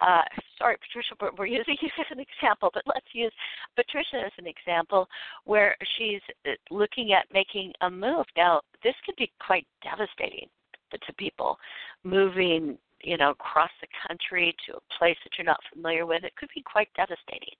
Uh, 0.00 0.22
sorry, 0.58 0.76
Patricia, 0.76 1.14
but 1.18 1.38
we're 1.38 1.46
using 1.46 1.76
you 1.82 1.88
as 1.98 2.06
an 2.10 2.20
example, 2.20 2.70
but 2.72 2.82
let's 2.86 3.06
use 3.12 3.32
Patricia 3.76 4.24
as 4.24 4.32
an 4.38 4.46
example 4.46 5.08
where 5.44 5.76
she's 5.96 6.20
uh, 6.46 6.50
looking 6.70 7.12
at 7.12 7.26
making 7.32 7.72
a 7.82 7.90
move. 7.90 8.26
Now, 8.36 8.60
this 8.82 8.94
could 9.04 9.16
be 9.16 9.30
quite 9.44 9.66
devastating 9.82 10.48
to 10.92 11.12
people, 11.14 11.58
moving 12.04 12.76
you 13.02 13.16
know 13.16 13.30
across 13.30 13.70
the 13.80 13.88
country 14.06 14.54
to 14.66 14.76
a 14.76 14.98
place 14.98 15.16
that 15.24 15.32
you're 15.38 15.46
not 15.46 15.60
familiar 15.72 16.06
with. 16.06 16.24
It 16.24 16.36
could 16.36 16.50
be 16.54 16.62
quite 16.62 16.88
devastating. 16.96 17.56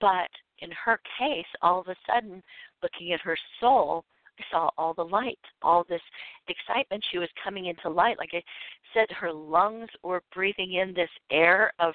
But 0.00 0.30
in 0.60 0.70
her 0.84 1.00
case, 1.18 1.46
all 1.62 1.80
of 1.80 1.88
a 1.88 1.96
sudden, 2.06 2.42
looking 2.82 3.12
at 3.12 3.20
her 3.20 3.36
soul, 3.60 4.04
saw 4.50 4.70
all 4.78 4.94
the 4.94 5.04
light, 5.04 5.38
all 5.62 5.84
this 5.88 6.02
excitement. 6.48 7.04
She 7.10 7.18
was 7.18 7.28
coming 7.42 7.66
into 7.66 7.88
light. 7.88 8.18
Like 8.18 8.30
I 8.32 8.42
said, 8.94 9.06
her 9.10 9.32
lungs 9.32 9.88
were 10.02 10.22
breathing 10.34 10.74
in 10.74 10.94
this 10.94 11.10
air 11.30 11.72
of 11.78 11.94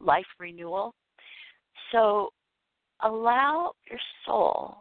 life 0.00 0.26
renewal. 0.38 0.94
So 1.92 2.30
allow 3.02 3.72
your 3.90 4.00
soul 4.26 4.76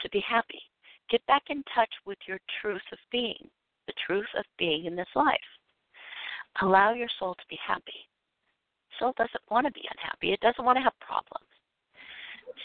to 0.00 0.08
be 0.10 0.22
happy. 0.26 0.60
Get 1.10 1.24
back 1.26 1.44
in 1.50 1.62
touch 1.74 1.92
with 2.04 2.18
your 2.26 2.38
truth 2.60 2.82
of 2.92 2.98
being, 3.12 3.48
the 3.86 3.92
truth 4.06 4.26
of 4.36 4.44
being 4.58 4.86
in 4.86 4.96
this 4.96 5.08
life. 5.14 5.38
Allow 6.62 6.94
your 6.94 7.08
soul 7.18 7.34
to 7.34 7.44
be 7.48 7.58
happy. 7.64 8.08
Soul 8.98 9.12
doesn't 9.16 9.50
want 9.50 9.66
to 9.66 9.72
be 9.72 9.86
unhappy. 9.90 10.32
It 10.32 10.40
doesn't 10.40 10.64
want 10.64 10.76
to 10.76 10.82
have 10.82 10.98
problems. 11.00 11.46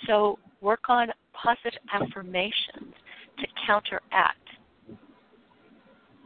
So 0.08 0.40
work 0.62 0.90
on 0.90 1.10
positive 1.34 1.80
affirmations 1.94 2.94
to 3.42 3.48
counteract. 3.66 4.38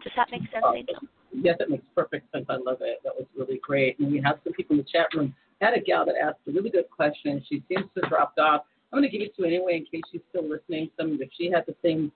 Does 0.04 0.13
that 0.15 0.28
make 0.32 0.41
sense, 0.51 0.63
uh, 0.63 0.73
Angel? 0.73 0.95
Yes, 1.34 1.58
it 1.60 1.69
makes 1.69 1.86
perfect 1.95 2.32
sense. 2.32 2.45
I 2.47 2.58
love 2.58 2.78
it. 2.82 2.99
That 3.04 3.13
was 3.15 3.25
really 3.36 3.60
great. 3.63 3.99
And 3.99 4.12
we 4.12 4.21
have 4.23 4.39
some 4.43 4.54
people 4.54 4.75
in 4.75 4.84
the 4.84 4.88
chat 4.91 5.08
room. 5.15 5.34
I 5.62 5.65
had 5.65 5.73
a 5.73 5.82
gal 5.82 6.06
that 6.06 6.15
asked 6.21 6.39
a 6.47 6.51
really 6.51 6.69
good 6.69 6.89
question. 6.89 7.43
She 7.49 7.63
seems 7.67 7.86
to 7.95 8.01
have 8.01 8.10
dropped 8.10 8.39
off. 8.39 8.62
I'm 8.93 8.99
going 8.99 9.10
to 9.10 9.17
give 9.17 9.25
it 9.25 9.36
to 9.36 9.41
her 9.41 9.47
anyway 9.47 9.78
in 9.78 9.86
case 9.86 10.04
she's 10.12 10.21
still 10.30 10.47
listening. 10.47 10.89
Some 10.97 11.17
if 11.19 11.30
she 11.38 11.49
had 11.49 11.65
the 11.65 11.75
same 11.84 12.12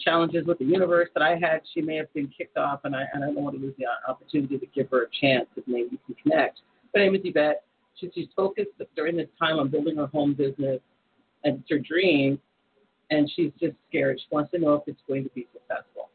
challenges 0.00 0.46
with 0.46 0.58
the 0.58 0.64
universe 0.64 1.08
that 1.14 1.22
I 1.22 1.30
had, 1.30 1.60
she 1.72 1.80
may 1.80 1.96
have 1.96 2.12
been 2.14 2.28
kicked 2.36 2.56
off, 2.56 2.80
and 2.84 2.96
I, 2.96 3.04
and 3.12 3.22
I 3.22 3.28
don't 3.28 3.42
want 3.42 3.56
to 3.56 3.62
lose 3.62 3.74
the 3.78 3.86
opportunity 4.08 4.58
to 4.58 4.66
give 4.74 4.90
her 4.90 5.04
a 5.04 5.06
chance 5.20 5.46
if 5.56 5.64
maybe 5.66 5.90
we 5.92 5.98
can 6.06 6.14
connect. 6.22 6.60
Her 6.94 7.00
name 7.00 7.14
is 7.14 7.20
Yvette. 7.24 7.62
She, 8.00 8.10
she's 8.14 8.28
focused 8.34 8.70
during 8.96 9.16
this 9.16 9.28
time 9.38 9.58
on 9.58 9.68
building 9.68 9.96
her 9.96 10.06
home 10.06 10.34
business, 10.34 10.80
and 11.44 11.60
it's 11.60 11.70
her 11.70 11.78
dream 11.78 12.40
and 13.10 13.30
she's 13.34 13.52
just 13.60 13.74
scared. 13.88 14.18
She 14.20 14.26
wants 14.30 14.50
to 14.52 14.58
know 14.58 14.74
if 14.74 14.82
it's 14.86 15.00
going 15.06 15.24
to 15.24 15.30
be 15.30 15.46
successful. 15.52 16.10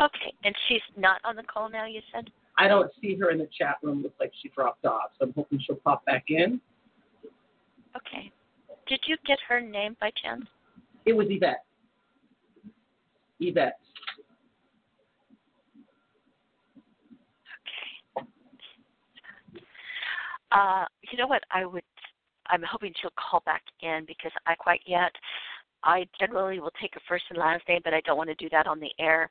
Okay, 0.00 0.32
and 0.44 0.54
she's 0.68 0.82
not 0.96 1.20
on 1.24 1.36
the 1.36 1.42
call 1.42 1.70
now. 1.70 1.86
You 1.86 2.00
said. 2.12 2.30
I 2.58 2.68
don't 2.68 2.90
see 3.00 3.16
her 3.16 3.30
in 3.30 3.38
the 3.38 3.48
chat 3.56 3.76
room. 3.82 4.02
Looks 4.02 4.18
like 4.18 4.32
she 4.42 4.48
dropped 4.50 4.84
off, 4.84 5.10
so 5.18 5.26
I'm 5.26 5.32
hoping 5.34 5.60
she'll 5.64 5.76
pop 5.76 6.04
back 6.06 6.24
in. 6.28 6.60
Okay. 7.96 8.30
Did 8.88 9.00
you 9.06 9.16
get 9.26 9.38
her 9.48 9.60
name 9.60 9.96
by 10.00 10.10
chance? 10.22 10.44
It 11.06 11.14
was 11.14 11.26
Yvette. 11.30 11.64
Yvette. 13.40 13.78
Okay. 18.16 18.26
Uh, 20.52 20.84
you 21.10 21.18
know 21.18 21.26
what? 21.26 21.42
I 21.50 21.64
would 21.66 21.82
I'm 22.50 22.62
hoping 22.62 22.92
she'll 23.00 23.12
call 23.16 23.42
back 23.46 23.62
in 23.80 24.04
because 24.06 24.32
I 24.46 24.54
quite 24.54 24.80
yet. 24.86 25.12
I 25.84 26.06
generally 26.18 26.58
will 26.60 26.72
take 26.80 26.96
a 26.96 27.00
first 27.08 27.24
and 27.30 27.38
last 27.38 27.62
name, 27.68 27.80
but 27.84 27.94
I 27.94 28.00
don't 28.02 28.16
want 28.16 28.28
to 28.30 28.34
do 28.36 28.48
that 28.50 28.66
on 28.66 28.80
the 28.80 28.90
air, 28.98 29.30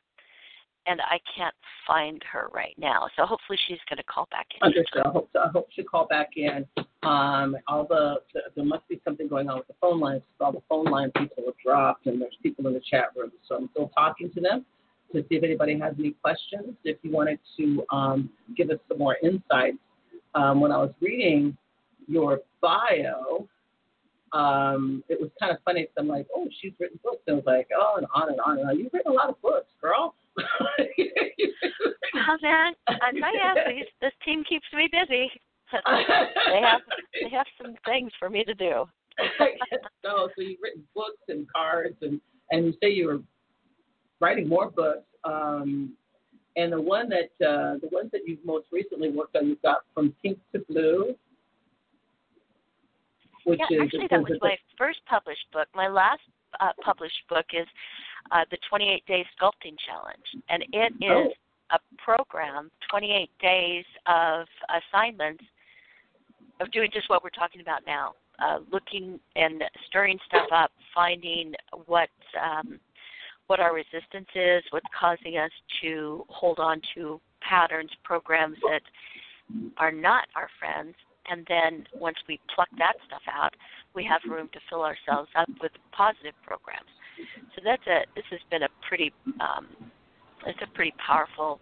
and 0.87 1.01
I 1.01 1.19
can't 1.35 1.55
find 1.85 2.21
her 2.31 2.47
right 2.53 2.75
now. 2.77 3.07
So 3.17 3.25
hopefully 3.25 3.59
she's 3.67 3.79
going 3.89 3.97
to 3.97 4.03
call 4.03 4.27
back 4.31 4.47
in. 4.55 4.65
Understood. 4.65 5.03
I 5.05 5.09
hope 5.09 5.29
so. 5.33 5.39
I 5.39 5.49
hope 5.49 5.67
she'll 5.75 5.85
call 5.85 6.07
back 6.07 6.29
in. 6.37 6.65
Um, 7.03 7.57
all 7.67 7.85
the, 7.87 8.15
the 8.33 8.41
there 8.55 8.65
must 8.65 8.87
be 8.87 9.01
something 9.03 9.27
going 9.27 9.49
on 9.49 9.57
with 9.57 9.67
the 9.67 9.75
phone 9.81 9.99
lines. 9.99 10.21
All 10.39 10.51
the 10.51 10.61
phone 10.69 10.85
line 10.85 11.11
people 11.17 11.43
have 11.45 11.55
dropped, 11.63 12.07
and 12.07 12.21
there's 12.21 12.37
people 12.41 12.67
in 12.67 12.73
the 12.73 12.81
chat 12.89 13.05
room. 13.15 13.31
So 13.47 13.55
I'm 13.55 13.69
still 13.71 13.89
talking 13.89 14.31
to 14.31 14.41
them 14.41 14.65
to 15.13 15.21
see 15.29 15.35
if 15.35 15.43
anybody 15.43 15.77
has 15.79 15.93
any 15.99 16.11
questions. 16.11 16.75
If 16.83 16.97
you 17.01 17.11
wanted 17.11 17.39
to 17.57 17.83
um, 17.91 18.29
give 18.55 18.69
us 18.69 18.77
some 18.87 18.97
more 18.97 19.17
insights, 19.23 19.77
um, 20.35 20.61
when 20.61 20.71
I 20.71 20.77
was 20.77 20.91
reading 21.01 21.57
your 22.07 22.39
bio, 22.65 23.47
um, 24.33 25.03
it 25.07 25.21
was 25.21 25.29
kind 25.39 25.51
of 25.51 25.59
funny 25.63 25.83
because 25.83 25.95
I'm 25.97 26.07
like, 26.07 26.27
oh, 26.35 26.47
she's 26.59 26.73
written 26.79 26.99
books. 27.03 27.21
And 27.27 27.35
I 27.35 27.37
was 27.37 27.45
like, 27.45 27.67
oh, 27.77 27.95
and 27.97 28.07
on 28.13 28.29
and 28.29 28.39
on 28.41 28.57
and 28.59 28.69
on. 28.69 28.79
You've 28.79 28.91
written 28.91 29.11
a 29.11 29.15
lot 29.15 29.29
of 29.29 29.39
books, 29.41 29.69
girl. 29.81 30.15
oh 30.39 30.43
man, 32.41 32.73
I 32.87 33.11
tell 33.11 33.33
you, 33.33 33.75
these, 33.75 33.85
this 34.01 34.11
team 34.25 34.43
keeps 34.49 34.65
me 34.73 34.89
busy. 34.91 35.31
they 35.71 36.61
have 36.61 36.81
they 37.13 37.29
have 37.29 37.45
some 37.61 37.75
things 37.85 38.11
for 38.19 38.29
me 38.29 38.43
to 38.43 38.53
do. 38.53 38.85
so, 40.03 40.29
so 40.35 40.41
you've 40.41 40.59
written 40.61 40.83
books 40.93 41.21
and 41.29 41.47
cards, 41.51 41.95
and 42.01 42.19
and 42.51 42.65
you 42.65 42.73
say 42.81 42.89
you 42.89 43.07
were 43.07 43.19
writing 44.19 44.47
more 44.49 44.69
books. 44.69 45.07
Um, 45.23 45.93
and 46.57 46.73
the 46.73 46.81
one 46.81 47.09
that 47.09 47.31
uh, 47.45 47.77
the 47.81 47.89
ones 47.91 48.09
that 48.11 48.21
you've 48.25 48.43
most 48.45 48.67
recently 48.71 49.09
worked 49.09 49.35
on, 49.35 49.47
you've 49.47 49.61
got 49.61 49.79
from 49.93 50.13
Pink 50.21 50.37
to 50.53 50.59
Blue, 50.69 51.15
which 53.45 53.59
yeah, 53.69 53.83
actually, 53.83 54.07
that 54.09 54.21
was 54.21 54.37
my 54.41 54.57
first 54.77 54.99
published 55.07 55.45
book. 55.53 55.67
My 55.73 55.87
last 55.87 56.21
uh, 56.59 56.71
published 56.83 57.21
book 57.29 57.45
is 57.53 57.67
uh, 58.31 58.43
the 58.51 58.57
28 58.69 59.05
Day 59.05 59.25
Sculpting 59.39 59.75
Challenge, 59.85 60.43
and 60.49 60.63
it 60.73 60.93
is 61.01 61.31
oh. 61.71 61.75
a 61.75 61.79
program, 61.97 62.69
28 62.89 63.29
days 63.41 63.85
of 64.07 64.47
assignments 64.69 65.43
of 66.59 66.71
doing 66.71 66.89
just 66.93 67.09
what 67.09 67.23
we're 67.23 67.29
talking 67.29 67.61
about 67.61 67.81
now, 67.85 68.13
uh, 68.39 68.59
looking 68.71 69.19
and 69.35 69.63
stirring 69.87 70.17
stuff 70.27 70.47
up, 70.53 70.71
finding 70.93 71.53
what 71.85 72.09
um, 72.41 72.79
what 73.47 73.59
our 73.59 73.75
resistance 73.75 74.27
is, 74.33 74.63
what's 74.71 74.87
causing 74.99 75.37
us 75.37 75.51
to 75.81 76.25
hold 76.29 76.57
on 76.57 76.81
to 76.95 77.21
patterns, 77.47 77.91
programs 78.03 78.57
that 78.67 78.81
are 79.77 79.91
not 79.91 80.27
our 80.35 80.49
friends, 80.57 80.95
and 81.29 81.45
then 81.47 81.85
once 81.93 82.17
we 82.27 82.39
pluck 82.53 82.69
that 82.77 82.93
stuff 83.07 83.21
out, 83.31 83.53
we 83.93 84.03
have 84.03 84.21
room 84.29 84.49
to 84.53 84.59
fill 84.69 84.83
ourselves 84.83 85.29
up 85.35 85.49
with 85.61 85.71
positive 85.91 86.33
programs. 86.45 86.89
So 87.55 87.61
that's 87.63 87.85
a 87.87 88.05
this 88.15 88.25
has 88.31 88.39
been 88.51 88.63
a 88.63 88.69
pretty 88.87 89.13
um, 89.39 89.67
it's 90.45 90.59
a 90.61 90.75
pretty 90.75 90.93
powerful 91.05 91.59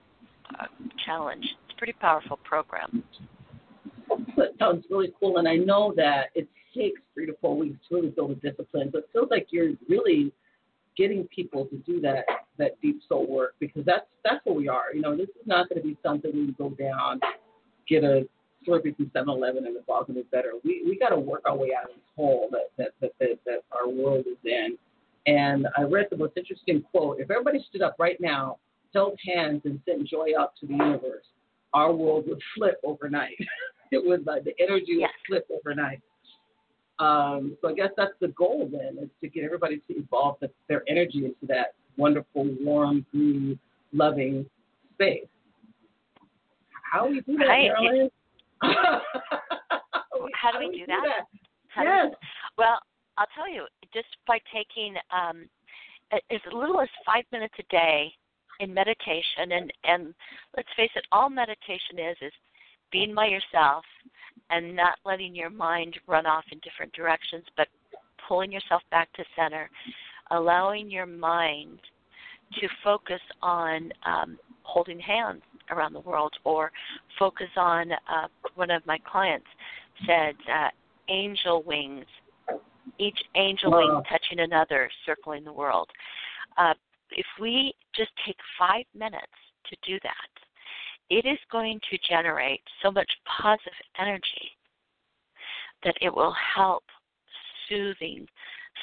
uh, 0.59 0.65
challenge. 1.05 1.45
It's 1.65 1.75
a 1.75 1.77
pretty 1.77 1.93
powerful 1.93 2.39
program. 2.43 3.03
That 4.37 4.53
sounds 4.59 4.85
really 4.89 5.13
cool, 5.19 5.37
and 5.37 5.47
I 5.47 5.55
know 5.55 5.93
that 5.95 6.27
it 6.35 6.47
takes 6.75 7.01
three 7.13 7.25
to 7.27 7.33
four 7.39 7.55
weeks 7.55 7.77
to 7.89 7.95
really 7.95 8.09
build 8.09 8.31
a 8.31 8.35
discipline. 8.35 8.89
But 8.91 8.99
it 8.99 9.09
feels 9.13 9.29
like 9.29 9.47
you're 9.51 9.73
really 9.87 10.31
getting 10.97 11.27
people 11.27 11.65
to 11.65 11.77
do 11.77 11.99
that 12.01 12.25
that 12.57 12.79
deep 12.81 12.99
soul 13.07 13.27
work 13.27 13.55
because 13.59 13.83
that's 13.85 14.05
that's 14.23 14.43
what 14.45 14.55
we 14.55 14.67
are. 14.67 14.93
You 14.93 15.01
know, 15.01 15.15
this 15.15 15.29
is 15.29 15.45
not 15.45 15.69
going 15.69 15.81
to 15.81 15.87
be 15.87 15.97
something 16.03 16.31
we 16.33 16.51
go 16.53 16.69
down, 16.71 17.19
get 17.87 18.03
a 18.03 18.27
Slurpee 18.67 18.95
from 18.95 19.11
7-Eleven 19.15 19.65
and 19.65 19.75
the 19.75 19.81
ball's 19.81 20.07
gonna 20.07 20.21
better. 20.31 20.53
We 20.63 20.83
we 20.85 20.97
got 20.97 21.09
to 21.09 21.19
work 21.19 21.41
our 21.45 21.55
way 21.55 21.69
out 21.77 21.89
of 21.89 21.95
this 21.95 22.05
hole 22.15 22.49
that 22.51 22.71
that, 22.77 22.91
that 23.01 23.11
that 23.19 23.39
that 23.45 23.63
our 23.71 23.89
world 23.89 24.25
is 24.27 24.37
in. 24.45 24.77
And 25.25 25.67
I 25.77 25.83
read 25.83 26.07
the 26.09 26.17
most 26.17 26.33
interesting 26.35 26.83
quote. 26.91 27.19
If 27.19 27.31
everybody 27.31 27.65
stood 27.69 27.81
up 27.81 27.95
right 27.97 28.19
now, 28.19 28.57
held 28.93 29.17
hands, 29.25 29.61
and 29.65 29.79
sent 29.85 30.07
joy 30.07 30.31
out 30.37 30.53
to 30.59 30.67
the 30.67 30.73
universe, 30.73 31.25
our 31.73 31.93
world 31.93 32.25
would 32.27 32.41
flip 32.55 32.79
overnight. 32.83 33.37
it 33.91 34.03
would 34.05 34.25
like 34.25 34.43
the 34.43 34.53
energy 34.59 34.97
would 34.97 35.09
flip 35.27 35.47
overnight. 35.51 36.01
Um, 36.99 37.57
so 37.61 37.69
I 37.69 37.73
guess 37.73 37.89
that's 37.97 38.13
the 38.19 38.27
goal 38.29 38.69
then, 38.71 38.97
is 39.01 39.09
to 39.21 39.27
get 39.27 39.43
everybody 39.43 39.77
to 39.87 39.97
evolve 39.97 40.37
the, 40.41 40.49
their 40.69 40.83
energy 40.87 41.25
into 41.25 41.45
that 41.47 41.73
wonderful, 41.97 42.47
warm, 42.61 43.05
green, 43.11 43.59
loving 43.91 44.45
space. 44.93 45.25
How 46.91 47.07
do 47.07 47.13
we 47.13 47.21
do 47.21 47.37
that, 47.39 47.45
right. 47.45 47.71
Marilyn? 47.81 48.09
How 50.33 50.51
do 50.51 50.59
we 50.59 50.77
do, 50.77 50.85
that? 50.87 51.01
that? 51.75 51.83
Yes. 51.83 52.11
Do, 52.11 52.15
well, 52.57 52.79
I'll 53.17 53.27
tell 53.35 53.51
you, 53.51 53.65
just 53.93 54.07
by 54.27 54.39
taking 54.53 54.95
um, 55.11 55.47
as 56.11 56.39
little 56.51 56.81
as 56.81 56.89
five 57.05 57.23
minutes 57.31 57.53
a 57.59 57.63
day 57.71 58.11
in 58.59 58.73
meditation, 58.73 59.51
and 59.51 59.73
and 59.83 60.13
let's 60.55 60.69
face 60.75 60.91
it, 60.95 61.05
all 61.11 61.29
meditation 61.29 61.99
is 61.99 62.17
is 62.21 62.33
being 62.91 63.13
by 63.13 63.27
yourself 63.27 63.83
and 64.49 64.75
not 64.75 64.99
letting 65.05 65.35
your 65.35 65.49
mind 65.49 65.97
run 66.07 66.25
off 66.25 66.43
in 66.51 66.59
different 66.59 66.93
directions, 66.93 67.43
but 67.57 67.67
pulling 68.27 68.51
yourself 68.51 68.81
back 68.91 69.11
to 69.13 69.23
center, 69.35 69.69
allowing 70.31 70.89
your 70.89 71.05
mind 71.05 71.79
to 72.59 72.67
focus 72.83 73.21
on 73.41 73.91
um, 74.05 74.37
holding 74.63 74.99
hands 74.99 75.41
around 75.71 75.93
the 75.93 75.99
world 76.01 76.33
or 76.43 76.71
focus 77.17 77.47
on 77.57 77.91
uh, 77.91 78.27
one 78.55 78.71
of 78.71 78.85
my 78.85 78.97
clients 79.09 79.47
said 80.05 80.35
uh, 80.51 80.69
angel 81.09 81.63
wings 81.63 82.05
each 82.99 83.17
angel 83.35 83.71
wow. 83.71 83.77
wing 83.77 84.03
touching 84.09 84.39
another 84.39 84.89
circling 85.05 85.43
the 85.43 85.53
world 85.53 85.89
uh, 86.57 86.73
if 87.11 87.25
we 87.39 87.73
just 87.95 88.11
take 88.25 88.37
five 88.57 88.85
minutes 88.93 89.25
to 89.69 89.75
do 89.85 89.99
that 90.03 90.29
it 91.09 91.25
is 91.27 91.39
going 91.51 91.79
to 91.89 91.97
generate 92.09 92.61
so 92.81 92.91
much 92.91 93.09
positive 93.41 93.73
energy 93.99 94.57
that 95.83 95.95
it 96.01 96.13
will 96.13 96.35
help 96.55 96.83
soothing 97.67 98.27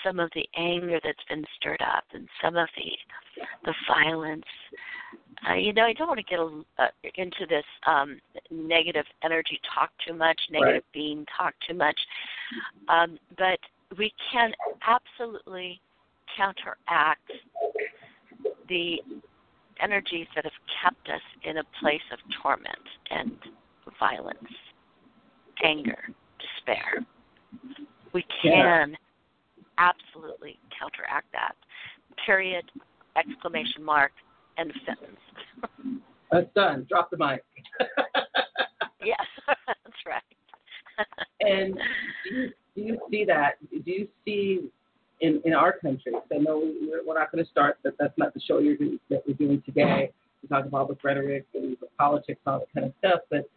some 0.04 0.20
of 0.20 0.30
the 0.34 0.46
anger 0.56 0.98
that's 1.02 1.24
been 1.28 1.44
stirred 1.56 1.82
up 1.82 2.04
and 2.12 2.28
some 2.42 2.56
of 2.56 2.68
the 2.76 3.46
the 3.64 3.74
violence. 3.88 4.44
Uh, 5.48 5.54
you 5.54 5.72
know, 5.72 5.84
I 5.84 5.92
don't 5.92 6.08
want 6.08 6.18
to 6.18 6.24
get 6.24 6.38
a, 6.38 6.62
uh, 6.78 6.88
into 7.14 7.46
this 7.48 7.64
um, 7.86 8.20
negative 8.50 9.06
energy 9.24 9.60
talk 9.74 9.90
too 10.06 10.14
much, 10.14 10.38
negative 10.50 10.74
right. 10.74 10.84
being 10.92 11.24
talk 11.36 11.54
too 11.66 11.74
much, 11.74 11.98
um, 12.88 13.18
but 13.38 13.58
we 13.96 14.12
can 14.30 14.52
absolutely 14.86 15.80
counteract 16.36 17.30
the 18.68 19.00
energies 19.82 20.26
that 20.34 20.44
have 20.44 20.52
kept 20.82 21.08
us 21.08 21.22
in 21.44 21.58
a 21.58 21.64
place 21.80 22.00
of 22.12 22.18
torment 22.42 22.76
and 23.10 23.32
violence, 23.98 24.38
anger, 25.64 26.08
despair. 26.38 27.04
We 28.12 28.24
can 28.42 28.96
absolutely 29.78 30.58
counteract 30.78 31.32
that. 31.32 31.54
Period, 32.26 32.64
exclamation 33.16 33.82
mark, 33.82 34.12
end 34.60 34.70
of 34.70 34.76
sentence. 34.86 36.00
That's 36.30 36.46
done. 36.54 36.86
Drop 36.88 37.10
the 37.10 37.16
mic. 37.16 37.44
yes, 39.04 39.18
that's 39.46 39.96
right. 40.06 40.22
and 41.40 41.78
do 42.28 42.34
you, 42.34 42.50
do 42.76 42.82
you 42.82 42.98
see 43.10 43.24
that? 43.24 43.54
Do 43.70 43.90
you 43.90 44.08
see 44.24 44.70
in, 45.20 45.40
in 45.44 45.54
our 45.54 45.78
country? 45.78 46.12
I 46.32 46.38
know 46.38 46.58
we're, 46.82 47.04
we're 47.06 47.18
not 47.18 47.32
going 47.32 47.44
to 47.44 47.50
start, 47.50 47.78
but 47.82 47.94
that's 47.98 48.16
not 48.18 48.34
the 48.34 48.40
show 48.40 48.58
you're 48.58 48.76
doing, 48.76 49.00
that 49.08 49.22
we're 49.26 49.34
doing 49.34 49.62
today. 49.64 50.12
We 50.42 50.48
talk 50.48 50.66
about 50.66 50.88
with 50.88 50.98
rhetoric 51.02 51.46
and 51.54 51.76
the 51.80 51.86
politics 51.98 52.40
and 52.46 52.54
all 52.54 52.60
that 52.60 52.72
kind 52.74 52.86
of 52.86 52.92
stuff. 52.98 53.20
But 53.30 53.48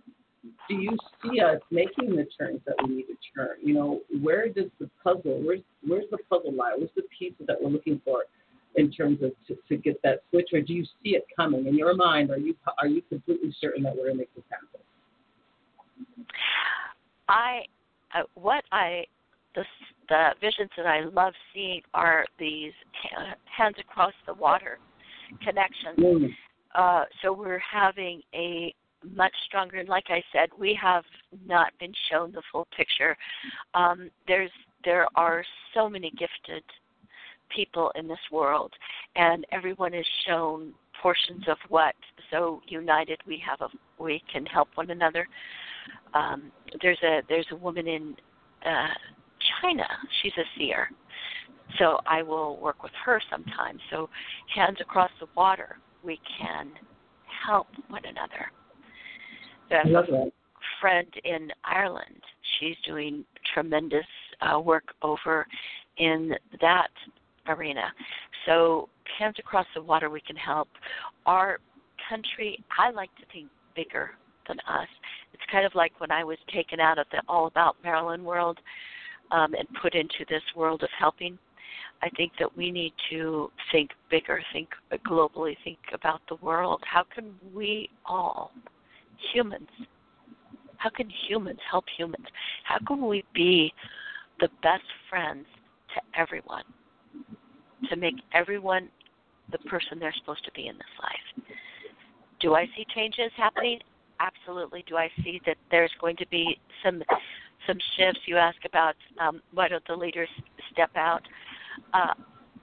do 0.68 0.76
you 0.76 0.98
see 1.22 1.40
us 1.40 1.60
making 1.72 2.16
the 2.16 2.28
turns 2.38 2.60
that 2.66 2.76
we 2.86 2.96
need 2.96 3.06
to 3.06 3.16
turn? 3.36 3.56
You 3.62 3.74
know, 3.74 4.02
where 4.22 4.50
does 4.50 4.66
the 4.80 4.90
puzzle, 5.02 5.42
where's, 5.44 5.62
where's 5.86 6.10
the 6.12 6.18
puzzle 6.30 6.54
lie? 6.54 6.74
Where's 6.78 6.92
the 6.96 7.04
pieces 7.18 7.46
that 7.48 7.62
we're 7.62 7.70
looking 7.70 8.02
for 8.04 8.24
in 8.76 8.92
terms 8.92 9.22
of 9.22 9.32
to, 9.48 9.58
to 9.70 9.78
get 9.78 10.02
that 10.04 10.22
switch, 10.30 10.50
or 10.54 10.62
do 10.62 10.74
you 10.74 10.84
see 11.04 11.12
it 11.12 11.26
coming 11.36 11.68
in 11.68 11.78
your 11.78 11.96
mind? 11.96 12.32
Are 12.32 12.38
you 12.38 12.56
are 12.80 12.88
you 12.88 13.02
completely 13.10 13.54
certain 13.60 13.84
that 13.84 13.96
we're 13.96 14.06
going 14.06 14.14
to 14.14 14.20
make 14.20 14.36
this 14.36 14.44
happen? 14.50 14.80
I, 17.30 17.62
uh, 18.14 18.24
what 18.36 18.64
I, 18.72 19.06
the 19.56 19.64
the 20.10 20.30
visions 20.42 20.70
that 20.78 20.86
I 20.86 21.02
love 21.06 21.34
seeing 21.54 21.82
are 21.94 22.26
these 22.40 22.74
hands 23.46 23.76
across 23.80 24.14
the 24.28 24.34
water 24.34 24.80
connections. 25.44 25.98
Mm. 25.98 26.30
Uh, 26.76 27.06
so 27.22 27.32
we're 27.32 27.60
having 27.60 28.22
a 28.34 28.74
much 29.16 29.34
stronger. 29.46 29.78
And 29.78 29.90
like 29.90 30.06
I 30.10 30.22
said, 30.32 30.50
we 30.58 30.78
have 30.82 31.04
not 31.46 31.72
been 31.80 31.94
shown 32.12 32.32
the 32.32 32.42
full 32.52 32.68
picture. 32.76 33.16
Um, 33.74 34.10
there's 34.28 34.52
there 34.84 35.08
are 35.16 35.44
so 35.74 35.90
many 35.90 36.12
gifted 36.12 36.64
people 37.56 37.92
in 37.96 38.08
this 38.08 38.18
world, 38.32 38.72
and 39.16 39.46
everyone 39.52 39.94
is 39.94 40.06
shown 40.28 40.74
portions 41.02 41.44
of 41.48 41.58
what. 41.70 41.96
So 42.32 42.62
united, 42.68 43.20
we 43.28 43.42
have 43.48 43.62
a 43.62 44.02
we 44.02 44.22
can 44.32 44.46
help 44.46 44.70
one 44.76 44.90
another. 44.90 45.28
Um, 46.14 46.52
there's 46.82 47.00
a 47.04 47.22
there's 47.30 47.48
a 47.52 47.56
woman 47.56 47.88
in 47.88 48.16
uh, 48.66 48.88
China. 49.62 49.88
She's 50.22 50.34
a 50.38 50.48
seer, 50.58 50.90
so 51.80 52.00
I 52.08 52.22
will 52.24 52.58
work 52.58 52.84
with 52.84 52.94
her 53.06 53.22
sometimes. 53.30 53.80
So 53.92 54.10
hands 54.54 54.78
across 54.82 55.12
the 55.20 55.28
water, 55.36 55.78
we 56.04 56.20
can 56.40 56.72
help 57.46 57.68
one 57.90 58.04
another. 58.06 58.52
I 59.72 59.88
love 59.88 60.06
that. 60.12 60.32
friend 60.80 61.08
in 61.24 61.50
Ireland. 61.64 62.22
She's 62.60 62.76
doing 62.86 63.26
tremendous 63.54 64.06
uh, 64.42 64.60
work 64.60 64.94
over 65.02 65.48
in 65.98 66.34
that 66.62 66.92
arena. 67.48 67.92
So, 68.46 68.90
hands 69.18 69.36
across 69.40 69.66
the 69.76 69.82
water, 69.82 70.10
we 70.10 70.22
can 70.22 70.36
help. 70.36 70.70
Our 71.26 71.60
country, 72.10 72.64
I 72.78 72.92
like 72.92 73.14
to 73.18 73.24
think 73.32 73.50
bigger 73.76 74.12
than 74.48 74.58
us. 74.68 74.88
It's 75.34 75.44
kind 75.52 75.66
of 75.66 75.74
like 75.76 76.00
when 76.00 76.12
I 76.12 76.24
was 76.24 76.38
taken 76.54 76.80
out 76.80 77.00
of 77.00 77.08
the 77.12 77.22
all 77.28 77.48
about 77.48 77.78
Maryland 77.84 78.24
world 78.24 78.60
um, 79.32 79.54
and 79.54 79.68
put 79.82 79.96
into 79.96 80.26
this 80.30 80.44
world 80.56 80.84
of 80.84 80.90
helping. 80.98 81.38
I 82.02 82.10
think 82.18 82.34
that 82.40 82.56
we 82.58 82.70
need 82.70 82.94
to 83.12 83.50
think 83.72 83.92
bigger, 84.12 84.42
think 84.52 84.70
globally, 85.08 85.56
think 85.64 85.80
about 85.94 86.22
the 86.28 86.36
world. 86.36 86.84
How 86.86 87.04
can 87.16 87.34
we 87.54 87.90
all 88.06 88.52
humans. 89.34 89.70
How 90.78 90.90
can 90.90 91.10
humans 91.28 91.60
help 91.70 91.86
humans? 91.98 92.26
How 92.66 92.78
can 92.86 93.08
we 93.08 93.24
be 93.34 93.74
the 94.40 94.50
best 94.62 94.84
friends 95.10 95.46
to 95.96 96.20
everyone? 96.20 96.64
To 97.90 97.96
make 97.96 98.16
everyone 98.34 98.90
the 99.52 99.58
person 99.60 100.00
they're 100.00 100.14
supposed 100.20 100.46
to 100.46 100.52
be 100.54 100.68
in 100.68 100.76
this 100.76 100.86
life. 101.02 101.46
Do 102.40 102.56
I 102.56 102.66
see 102.76 102.86
changes 102.94 103.32
happening? 103.36 103.80
Absolutely. 104.20 104.84
Do 104.88 104.98
I 104.98 105.10
see 105.24 105.42
that 105.46 105.58
there's 105.72 105.92
going 106.00 106.16
to 106.18 106.28
be 106.28 106.60
some 106.84 107.02
some 107.68 107.78
shifts? 107.98 108.22
You 108.26 108.38
ask 108.38 108.58
about 108.66 108.96
um, 109.20 109.42
why 109.54 109.68
don't 109.68 109.86
the 109.88 109.96
leaders 109.96 110.30
step 110.72 110.92
out? 110.96 111.22
Uh, 111.94 112.14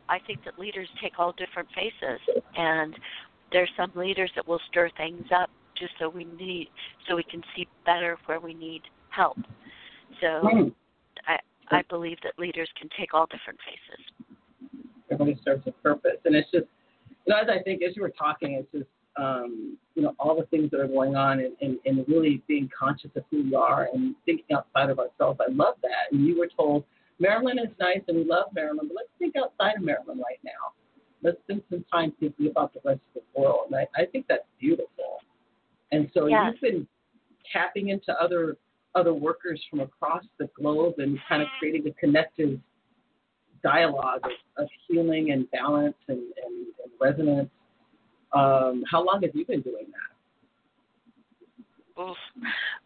I 0.08 0.18
think 0.26 0.44
that 0.44 0.58
leaders 0.58 0.88
take 1.02 1.18
all 1.18 1.32
different 1.32 1.68
faces, 1.74 2.20
and 2.56 2.94
there's 3.52 3.70
some 3.76 3.92
leaders 3.94 4.30
that 4.36 4.46
will 4.46 4.60
stir 4.70 4.90
things 4.96 5.26
up 5.34 5.50
just 5.78 5.92
so 5.98 6.08
we 6.08 6.24
need 6.24 6.68
so 7.08 7.16
we 7.16 7.22
can 7.22 7.42
see 7.56 7.66
better 7.86 8.18
where 8.26 8.40
we 8.40 8.54
need 8.54 8.82
help. 9.10 9.38
So 10.20 10.26
mm. 10.44 10.74
I 11.26 11.38
I 11.70 11.82
believe 11.88 12.18
that 12.22 12.38
leaders 12.38 12.68
can 12.78 12.88
take 12.98 13.14
all 13.14 13.26
different 13.26 13.58
faces. 13.64 14.19
Everybody 15.10 15.40
serves 15.44 15.66
a 15.66 15.72
purpose, 15.72 16.18
and 16.24 16.34
it's 16.34 16.50
just 16.50 16.66
you 17.08 17.34
know 17.34 17.36
as 17.36 17.48
I 17.48 17.62
think 17.62 17.82
as 17.82 17.96
you 17.96 18.02
were 18.02 18.12
talking, 18.16 18.52
it's 18.54 18.70
just 18.72 18.90
um, 19.16 19.76
you 19.94 20.02
know 20.02 20.14
all 20.18 20.36
the 20.36 20.46
things 20.46 20.70
that 20.70 20.80
are 20.80 20.88
going 20.88 21.16
on, 21.16 21.40
and, 21.40 21.52
and, 21.60 21.78
and 21.84 22.06
really 22.08 22.42
being 22.46 22.68
conscious 22.76 23.10
of 23.16 23.24
who 23.30 23.44
we 23.44 23.54
are 23.54 23.88
and 23.92 24.14
thinking 24.24 24.56
outside 24.56 24.90
of 24.90 24.98
ourselves. 24.98 25.40
I 25.40 25.50
love 25.52 25.74
that. 25.82 26.12
And 26.12 26.26
you 26.26 26.38
were 26.38 26.48
told 26.56 26.84
Maryland 27.18 27.60
is 27.62 27.74
nice, 27.78 28.00
and 28.08 28.16
we 28.16 28.24
love 28.24 28.46
Maryland, 28.54 28.88
but 28.88 28.96
let's 28.96 29.10
think 29.18 29.34
outside 29.36 29.76
of 29.76 29.82
Maryland 29.82 30.20
right 30.20 30.40
now. 30.42 30.72
Let's 31.22 31.36
spend 31.44 31.62
some 31.68 31.84
time 31.92 32.12
thinking 32.18 32.48
about 32.48 32.72
the 32.72 32.80
rest 32.82 33.00
of 33.14 33.22
the 33.22 33.40
world. 33.40 33.66
And 33.66 33.76
I, 33.76 33.86
I 33.94 34.06
think 34.06 34.24
that's 34.26 34.46
beautiful. 34.58 35.18
And 35.92 36.10
so 36.14 36.26
yes. 36.26 36.52
you've 36.52 36.60
been 36.60 36.86
tapping 37.52 37.90
into 37.90 38.12
other 38.20 38.56
other 38.96 39.14
workers 39.14 39.62
from 39.70 39.80
across 39.80 40.24
the 40.38 40.48
globe 40.56 40.94
and 40.98 41.16
kind 41.28 41.42
of 41.42 41.48
creating 41.58 41.86
a 41.86 41.92
connective 41.92 42.58
dialogue 43.62 44.20
of, 44.24 44.30
of 44.64 44.68
healing 44.86 45.32
and 45.32 45.50
balance 45.50 45.96
and, 46.08 46.18
and, 46.18 46.66
and 46.82 46.92
resonance. 47.00 47.50
Um, 48.32 48.84
how 48.90 49.04
long 49.04 49.22
have 49.22 49.34
you 49.34 49.44
been 49.44 49.60
doing 49.62 49.86
that? 51.96 52.02
Oof. 52.02 52.16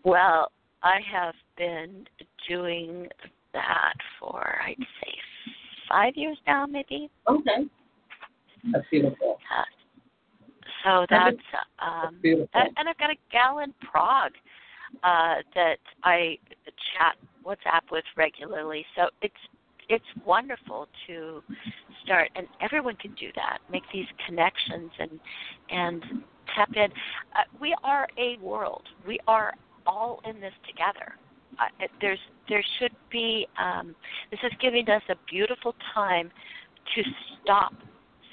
Well, 0.05 0.51
I 0.83 1.01
have 1.13 1.35
been 1.57 2.07
doing 2.49 3.09
that 3.53 3.95
for 4.19 4.59
I'd 4.67 4.77
say 4.79 5.13
five 5.89 6.15
years 6.17 6.37
now, 6.47 6.67
maybe. 6.67 7.11
Okay, 7.29 7.69
that's 8.73 8.85
beautiful. 8.91 9.39
Uh, 9.57 9.63
so 10.85 11.07
that's 11.09 11.37
um, 11.79 12.19
beautiful. 12.23 12.49
and 12.55 12.89
I've 12.89 12.99
got 12.99 13.11
a 13.11 13.17
gal 13.31 13.61
in 13.61 13.73
Prague 13.81 14.33
uh, 15.03 15.37
that 15.55 15.79
I 16.03 16.39
chat 16.97 17.17
WhatsApp 17.45 17.91
with 17.91 18.05
regularly. 18.17 18.85
So 18.97 19.09
it's 19.23 19.35
it's 19.89 20.05
wonderful 20.25 20.89
to 21.07 21.43
start, 22.05 22.31
and 22.37 22.47
everyone 22.61 22.97
can 22.97 23.13
do 23.15 23.29
that. 23.37 23.59
Make 23.71 23.83
these 23.93 24.07
connections 24.27 24.91
and 24.99 25.21
and 25.71 26.03
tap 26.55 26.71
in. 26.75 26.91
Uh, 27.35 27.45
we 27.61 27.75
are 27.85 28.07
a 28.19 28.39
world. 28.41 28.83
We 29.07 29.19
are 29.27 29.53
all 29.87 30.21
in 30.29 30.41
this 30.41 30.53
together. 30.67 31.15
Uh, 31.59 31.87
there's 32.01 32.19
there 32.49 32.65
should 32.79 32.93
be. 33.11 33.47
Um, 33.59 33.95
this 34.31 34.41
is 34.43 34.53
giving 34.61 34.89
us 34.89 35.03
a 35.09 35.15
beautiful 35.31 35.75
time 35.95 36.31
to 36.95 37.03
stop 37.43 37.73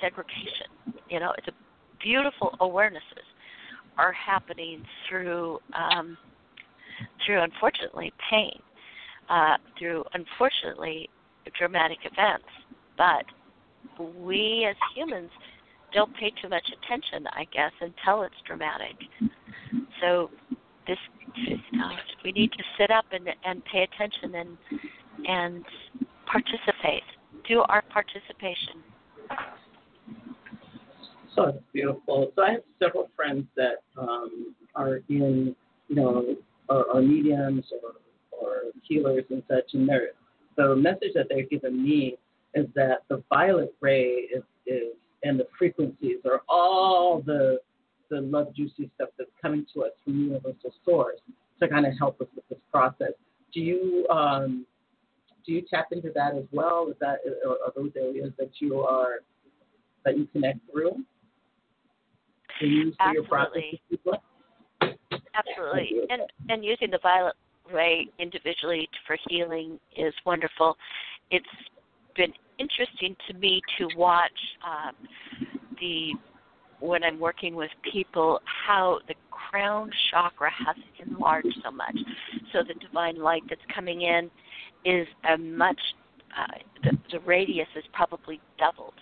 segregation. 0.02 0.68
You 1.10 1.20
know, 1.20 1.34
it's 1.38 1.48
a 1.48 1.54
beautiful 2.02 2.56
awarenesses 2.60 3.28
are 3.98 4.14
happening 4.14 4.84
through 5.08 5.60
um, 5.74 6.18
through 7.26 7.42
unfortunately 7.42 8.12
pain, 8.30 8.60
uh, 9.30 9.58
through 9.78 10.04
unfortunately 10.14 11.10
dramatic 11.58 12.00
events. 12.06 12.46
But 12.98 13.26
we 14.20 14.68
as 14.70 14.76
humans 14.96 15.30
don't 15.94 16.14
pay 16.16 16.32
too 16.42 16.50
much 16.50 16.66
attention, 16.84 17.28
I 17.34 17.46
guess, 17.54 17.72
until 17.82 18.24
it's 18.24 18.36
dramatic. 18.46 18.96
So 20.02 20.30
this, 20.88 20.98
know, 21.74 21.90
we 22.24 22.32
need 22.32 22.52
to 22.54 22.64
sit 22.78 22.92
up 22.92 23.06
and 23.12 23.28
and 23.46 23.64
pay 23.66 23.84
attention 23.84 24.36
and 24.36 24.58
and 25.28 25.66
participate. 26.26 27.04
Do 27.48 27.62
our 27.68 27.84
participation. 27.84 28.84
So 31.36 31.48
it's 31.48 31.64
beautiful. 31.74 32.32
So 32.36 32.44
I 32.44 32.52
have 32.52 32.62
several 32.80 33.10
friends 33.16 33.46
that 33.56 33.84
um, 33.98 34.54
are 34.76 34.98
in, 35.10 35.56
you 35.88 35.96
know, 35.96 36.36
are, 36.70 36.90
are 36.94 37.02
mediums 37.02 37.66
or, 37.72 37.94
or 38.38 38.62
healers 38.84 39.24
and 39.30 39.42
such, 39.48 39.74
and 39.74 39.88
they're, 39.88 40.12
the 40.58 40.76
message 40.76 41.14
that 41.16 41.28
they're 41.30 41.46
giving 41.46 41.84
me 41.84 42.18
is 42.54 42.68
that 42.76 43.04
the 43.10 43.24
violet 43.30 43.74
ray 43.82 44.28
is, 44.36 44.44
is 44.66 44.94
and 45.24 45.40
the 45.40 45.48
frequencies 45.58 46.18
are 46.26 46.42
all 46.50 47.22
the 47.26 47.60
the 48.10 48.22
love 48.22 48.54
juicy 48.54 48.90
stuff 48.96 49.10
that's 49.18 49.30
coming 49.42 49.66
to 49.74 49.84
us 49.84 49.92
from 50.04 50.20
universal 50.20 50.74
source 50.84 51.20
to 51.62 51.68
kind 51.68 51.86
of 51.86 51.94
help 51.98 52.20
us 52.20 52.28
with 52.36 52.48
this 52.50 52.60
process. 52.72 53.14
Do 53.54 53.62
you 53.62 54.06
um, 54.10 54.66
do 55.46 55.54
you 55.54 55.64
tap 55.70 55.88
into 55.92 56.12
that 56.14 56.36
as 56.36 56.44
well? 56.52 56.88
Is 56.90 56.96
that 57.00 57.20
are 57.48 57.72
those 57.76 57.92
areas 57.96 58.32
that 58.38 58.52
you 58.60 58.82
are 58.82 59.20
that 60.06 60.18
you 60.18 60.28
connect 60.28 60.60
through? 60.72 60.98
To 62.60 62.68
use 62.68 62.96
for 63.02 63.14
your 63.14 63.24
process? 63.24 63.64
Absolutely. 63.92 64.20
Absolutely. 65.34 66.02
And 66.10 66.22
and 66.50 66.66
using 66.66 66.92
the 66.92 67.00
violet 67.02 67.36
ray 67.74 68.08
individually 68.20 68.88
for 69.06 69.18
healing 69.30 69.80
is 69.98 70.14
wonderful. 70.26 70.78
It's 71.30 71.46
been 72.16 72.34
interesting 72.60 73.16
to 73.28 73.34
me 73.34 73.62
to 73.78 73.90
watch 73.98 74.32
um, 74.66 74.96
the 75.80 76.14
when 76.80 77.04
I'm 77.04 77.20
working 77.20 77.56
with 77.56 77.70
people 77.92 78.40
how 78.46 79.00
the 79.08 79.14
crown 79.30 79.92
chakra 80.10 80.50
has 80.66 80.76
enlarged 81.06 81.56
so 81.64 81.70
much. 81.70 81.96
So 82.52 82.64
the 82.68 82.74
divine 82.86 83.22
light 83.22 83.44
that's 83.48 83.62
coming 83.74 84.02
in 84.02 84.32
is 84.84 85.08
a 85.32 85.38
much 85.38 85.80
uh, 86.38 86.58
the, 86.84 86.98
the 87.12 87.20
radius 87.20 87.68
is 87.76 87.84
probably 87.94 88.40
doubled. 88.58 88.94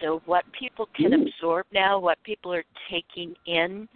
So 0.00 0.20
what 0.26 0.44
people 0.58 0.88
can 0.96 1.12
absorb 1.12 1.66
now, 1.72 1.98
what 1.98 2.18
people 2.24 2.52
are 2.52 2.64
taking 2.90 3.34
in 3.46 3.88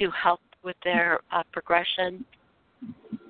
to 0.00 0.10
help 0.10 0.40
with 0.64 0.76
their 0.84 1.20
uh, 1.30 1.42
progression 1.52 2.24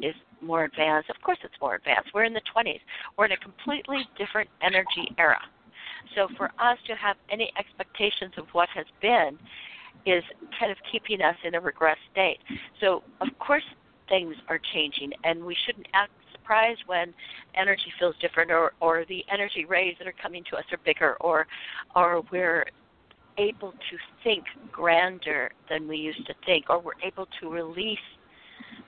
is 0.00 0.14
more 0.40 0.64
advanced. 0.64 1.10
Of 1.10 1.20
course, 1.22 1.38
it's 1.44 1.54
more 1.60 1.76
advanced. 1.76 2.10
We're 2.14 2.24
in 2.24 2.34
the 2.34 2.42
20s. 2.54 2.80
We're 3.16 3.26
in 3.26 3.32
a 3.32 3.36
completely 3.36 4.08
different 4.18 4.48
energy 4.60 5.14
era. 5.18 5.40
So 6.16 6.28
for 6.36 6.50
us 6.58 6.78
to 6.86 6.94
have 6.94 7.16
any 7.30 7.52
expectations 7.58 8.32
of 8.36 8.46
what 8.52 8.68
has 8.74 8.86
been 9.00 9.38
is 10.04 10.24
kind 10.58 10.72
of 10.72 10.78
keeping 10.90 11.22
us 11.22 11.36
in 11.44 11.54
a 11.54 11.60
regress 11.60 11.98
state. 12.10 12.38
So 12.80 13.02
of 13.20 13.28
course 13.38 13.62
things 14.08 14.34
are 14.48 14.60
changing, 14.74 15.12
and 15.24 15.44
we 15.44 15.56
shouldn't 15.64 15.86
act 15.94 16.12
surprised 16.32 16.80
when 16.86 17.14
energy 17.54 17.92
feels 17.98 18.16
different, 18.20 18.50
or 18.50 18.72
or 18.80 19.04
the 19.08 19.24
energy 19.32 19.64
rays 19.64 19.94
that 19.98 20.08
are 20.08 20.14
coming 20.20 20.44
to 20.50 20.56
us 20.56 20.64
are 20.72 20.78
bigger, 20.84 21.16
or 21.20 21.46
or 21.94 22.22
we're 22.32 22.66
able 23.38 23.72
to 23.72 23.96
think 24.24 24.44
grander 24.70 25.52
than 25.70 25.88
we 25.88 25.96
used 25.96 26.26
to 26.26 26.34
think, 26.44 26.68
or 26.68 26.80
we're 26.80 27.00
able 27.02 27.26
to 27.40 27.48
release 27.48 27.98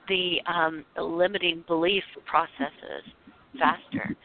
the 0.09 0.37
um, 0.47 0.85
limiting 0.99 1.65
belief 1.67 2.05
processes 2.27 3.05
faster. 3.59 4.17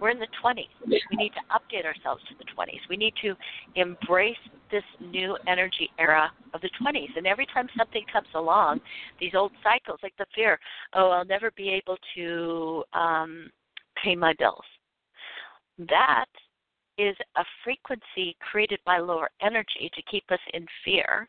We're 0.00 0.10
in 0.10 0.18
the 0.18 0.28
20s. 0.44 0.68
We 0.86 1.00
need 1.12 1.32
to 1.32 1.40
update 1.50 1.86
ourselves 1.86 2.22
to 2.28 2.34
the 2.38 2.44
20s. 2.44 2.80
We 2.90 2.96
need 2.96 3.14
to 3.22 3.34
embrace 3.76 4.36
this 4.70 4.82
new 5.00 5.36
energy 5.46 5.90
era 5.98 6.30
of 6.52 6.60
the 6.60 6.70
20s. 6.82 7.16
And 7.16 7.26
every 7.26 7.46
time 7.46 7.66
something 7.76 8.02
comes 8.12 8.28
along, 8.34 8.80
these 9.18 9.32
old 9.34 9.52
cycles, 9.62 9.98
like 10.02 10.12
the 10.18 10.26
fear, 10.34 10.58
oh, 10.94 11.10
I'll 11.10 11.24
never 11.24 11.50
be 11.52 11.70
able 11.70 11.96
to 12.14 12.84
um, 12.92 13.50
pay 14.02 14.14
my 14.14 14.34
bills. 14.38 14.64
That 15.78 16.26
is 16.98 17.16
a 17.36 17.44
frequency 17.64 18.36
created 18.50 18.80
by 18.84 18.98
lower 18.98 19.30
energy 19.42 19.90
to 19.94 20.02
keep 20.10 20.24
us 20.30 20.40
in 20.52 20.66
fear. 20.84 21.28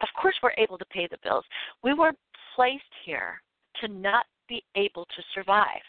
Of 0.00 0.08
course, 0.20 0.36
we're 0.42 0.52
able 0.56 0.78
to 0.78 0.84
pay 0.86 1.08
the 1.10 1.18
bills. 1.22 1.44
We 1.82 1.92
weren't 1.92 2.18
placed 2.58 2.82
here 3.04 3.40
to 3.80 3.86
not 3.86 4.26
be 4.48 4.64
able 4.74 5.04
to 5.04 5.22
survive. 5.32 5.84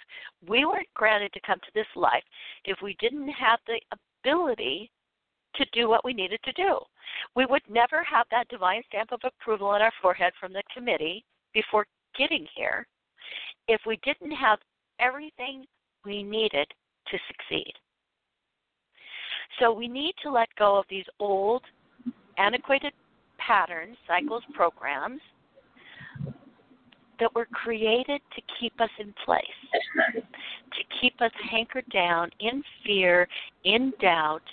We 0.47 0.65
weren't 0.65 0.93
granted 0.93 1.33
to 1.33 1.39
come 1.43 1.57
to 1.57 1.71
this 1.73 1.87
life 1.95 2.23
if 2.63 2.77
we 2.83 2.95
didn't 2.99 3.29
have 3.29 3.57
the 3.65 3.79
ability 4.23 4.91
to 5.55 5.65
do 5.73 5.89
what 5.89 6.05
we 6.05 6.13
needed 6.13 6.39
to 6.43 6.51
do. 6.51 6.77
We 7.35 7.47
would 7.47 7.63
never 7.67 8.03
have 8.03 8.27
that 8.29 8.47
divine 8.49 8.83
stamp 8.87 9.11
of 9.11 9.21
approval 9.23 9.69
on 9.69 9.81
our 9.81 9.91
forehead 9.99 10.31
from 10.39 10.53
the 10.53 10.61
committee 10.71 11.25
before 11.55 11.87
getting 12.15 12.45
here 12.55 12.85
if 13.67 13.81
we 13.87 13.99
didn't 14.03 14.35
have 14.35 14.59
everything 14.99 15.65
we 16.05 16.21
needed 16.21 16.67
to 17.07 17.17
succeed. 17.27 17.73
So 19.59 19.73
we 19.73 19.87
need 19.87 20.13
to 20.21 20.31
let 20.31 20.49
go 20.59 20.77
of 20.77 20.85
these 20.87 21.05
old, 21.19 21.63
antiquated 22.37 22.93
patterns, 23.39 23.97
cycles, 24.07 24.43
programs 24.53 25.21
that 27.19 27.33
were 27.35 27.47
created 27.51 28.21
to 28.35 28.41
keep 28.59 28.79
us 28.79 28.89
in 28.99 29.13
place, 29.25 29.43
to 30.13 30.99
keep 31.01 31.21
us 31.21 31.31
hankered 31.49 31.85
down 31.91 32.29
in 32.39 32.63
fear, 32.85 33.27
in 33.63 33.93
doubt, 34.01 34.43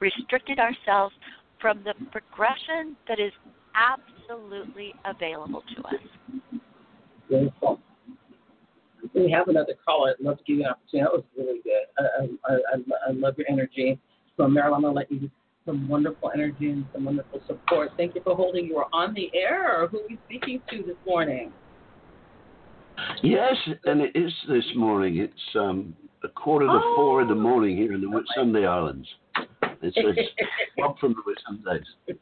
restricted 0.00 0.58
ourselves 0.58 1.14
from 1.60 1.82
the 1.84 1.94
progression 2.10 2.96
that 3.08 3.18
is 3.18 3.32
absolutely 3.74 4.94
available 5.04 5.62
to 5.76 5.82
us. 5.82 5.94
Beautiful. 7.28 7.80
We 9.14 9.30
have 9.30 9.48
another 9.48 9.74
caller. 9.84 10.14
I'd 10.18 10.24
love 10.24 10.38
to 10.38 10.44
give 10.44 10.58
you 10.58 10.64
an 10.64 10.70
opportunity. 10.70 11.04
That 11.04 11.12
was 11.12 11.24
really 11.36 11.60
good. 11.62 11.86
I, 11.98 12.52
I, 12.52 12.54
I, 12.54 13.08
I 13.08 13.12
love 13.12 13.34
your 13.38 13.46
energy. 13.48 13.98
So, 14.36 14.46
Marilyn, 14.46 14.82
to 14.82 14.90
let 14.90 15.10
you 15.10 15.30
some 15.66 15.88
wonderful 15.88 16.30
energy 16.34 16.70
and 16.70 16.86
some 16.92 17.04
wonderful 17.04 17.40
support. 17.46 17.90
Thank 17.96 18.14
you 18.14 18.22
for 18.22 18.34
holding. 18.34 18.66
You 18.66 18.78
are 18.78 18.88
on 18.92 19.14
the 19.14 19.30
air. 19.34 19.86
Who 19.88 19.98
are 20.00 20.08
we 20.08 20.18
speaking 20.26 20.60
to 20.70 20.78
this 20.82 20.96
morning? 21.06 21.52
Yes, 23.22 23.54
and 23.84 24.00
it 24.00 24.12
is 24.14 24.32
this 24.48 24.64
morning. 24.76 25.18
It's 25.18 25.56
um, 25.56 25.94
a 26.24 26.28
quarter 26.28 26.66
to 26.66 26.72
oh. 26.72 26.94
four 26.96 27.22
in 27.22 27.28
the 27.28 27.34
morning 27.34 27.76
here 27.76 27.92
in 27.92 28.00
the 28.00 28.06
Whitsunday 28.06 28.66
Islands. 28.66 29.08
It's, 29.82 29.96
it's 29.96 30.30
Bob 30.76 30.98
from 30.98 31.14
the 31.14 31.22
Whitsundays. 31.22 32.18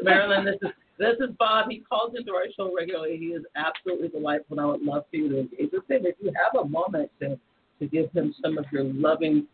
Marilyn, 0.02 0.44
this 0.44 0.56
is 0.62 0.70
this 0.98 1.16
is 1.18 1.34
Bob. 1.38 1.70
He 1.70 1.78
calls 1.78 2.12
into 2.14 2.32
our 2.32 2.44
show 2.54 2.74
regularly. 2.76 3.16
He 3.16 3.26
is 3.28 3.42
absolutely 3.56 4.08
delightful, 4.08 4.58
and 4.58 4.60
I 4.60 4.70
would 4.70 4.82
love 4.82 5.04
for 5.10 5.16
you 5.16 5.30
to 5.30 5.40
engage 5.40 5.70
with 5.72 5.90
him. 5.90 6.04
If 6.04 6.16
you 6.20 6.30
have 6.44 6.62
a 6.62 6.68
moment 6.68 7.10
to, 7.20 7.38
to 7.78 7.86
give 7.86 8.12
him 8.12 8.34
some 8.42 8.58
of 8.58 8.66
your 8.70 8.84
loving, 8.84 9.46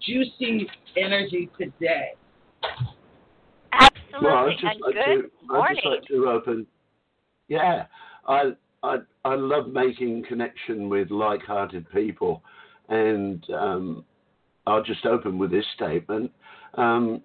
juicy 0.00 0.68
energy 0.96 1.50
today. 1.58 2.12
Absolutely, 3.72 4.22
well, 4.22 4.50
just 4.50 4.62
and 4.62 4.80
like 4.80 4.94
good 4.94 5.22
to, 5.22 5.52
morning. 5.52 5.66
I'd 5.68 5.74
just 5.74 5.86
like 5.86 6.04
to 6.04 6.28
open. 6.28 6.66
Yeah, 7.48 7.86
I 8.28 8.52
I 8.82 8.98
I 9.24 9.34
love 9.34 9.68
making 9.68 10.24
connection 10.28 10.88
with 10.88 11.10
like-hearted 11.10 11.90
people, 11.90 12.42
and 12.88 13.44
um, 13.50 14.04
I'll 14.66 14.82
just 14.82 15.04
open 15.06 15.38
with 15.38 15.50
this 15.50 15.66
statement. 15.74 16.30
Um, 16.74 17.22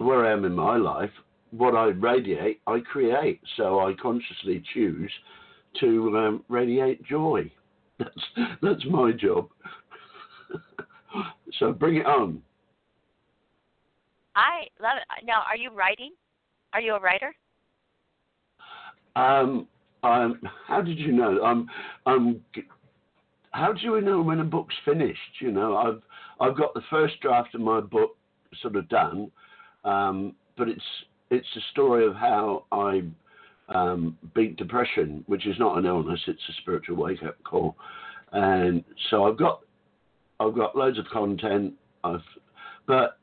where 0.00 0.24
I 0.24 0.32
am 0.32 0.44
in 0.44 0.54
my 0.54 0.76
life, 0.76 1.10
what 1.50 1.74
I 1.74 1.86
radiate, 1.86 2.60
I 2.66 2.80
create. 2.80 3.40
So 3.56 3.80
I 3.80 3.92
consciously 4.00 4.62
choose 4.72 5.12
to 5.80 6.16
um, 6.16 6.44
radiate 6.48 7.04
joy. 7.04 7.50
That's 7.98 8.48
that's 8.62 8.84
my 8.86 9.12
job. 9.12 9.50
so 11.58 11.70
bring 11.70 11.96
it 11.96 12.06
on. 12.06 12.40
I 14.34 14.68
love 14.80 14.96
it. 14.96 15.26
Now, 15.26 15.42
are 15.46 15.56
you 15.56 15.70
writing? 15.70 16.12
Are 16.72 16.80
you 16.80 16.94
a 16.94 17.00
writer? 17.00 17.34
Um, 19.16 19.68
um, 20.02 20.40
how 20.66 20.80
did 20.80 20.98
you 20.98 21.12
know? 21.12 21.42
I'm, 21.42 21.68
I'm. 22.06 22.40
How 23.52 23.72
do 23.72 23.80
you 23.82 24.00
know 24.00 24.22
when 24.22 24.40
a 24.40 24.44
book's 24.44 24.74
finished? 24.84 25.40
You 25.40 25.50
know, 25.50 25.76
I've 25.76 26.02
I've 26.40 26.56
got 26.56 26.74
the 26.74 26.82
first 26.88 27.20
draft 27.20 27.54
of 27.54 27.60
my 27.60 27.80
book 27.80 28.16
sort 28.62 28.76
of 28.76 28.88
done, 28.88 29.30
um, 29.84 30.34
but 30.56 30.68
it's 30.68 30.84
it's 31.30 31.48
a 31.56 31.60
story 31.72 32.06
of 32.06 32.14
how 32.14 32.64
I 32.72 33.02
um, 33.68 34.16
beat 34.34 34.56
depression, 34.56 35.24
which 35.26 35.46
is 35.46 35.56
not 35.58 35.78
an 35.78 35.86
illness; 35.86 36.20
it's 36.26 36.42
a 36.48 36.52
spiritual 36.60 36.96
wake 36.96 37.22
up 37.22 37.42
call. 37.44 37.76
And 38.32 38.84
so 39.10 39.24
I've 39.24 39.36
got 39.36 39.60
I've 40.38 40.54
got 40.54 40.76
loads 40.76 40.98
of 40.98 41.06
content. 41.06 41.74
I've 42.04 42.20
but 42.86 43.18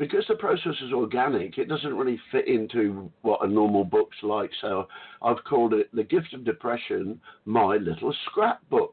because 0.00 0.24
the 0.28 0.34
process 0.34 0.72
is 0.82 0.94
organic, 0.94 1.58
it 1.58 1.68
doesn't 1.68 1.94
really 1.94 2.18
fit 2.32 2.48
into 2.48 3.12
what 3.20 3.44
a 3.44 3.46
normal 3.46 3.84
book's 3.84 4.16
like. 4.22 4.50
So 4.62 4.88
I've 5.20 5.44
called 5.44 5.74
it 5.74 5.94
The 5.94 6.02
Gift 6.02 6.32
of 6.32 6.42
Depression, 6.42 7.20
My 7.44 7.76
Little 7.76 8.14
Scrapbook, 8.24 8.92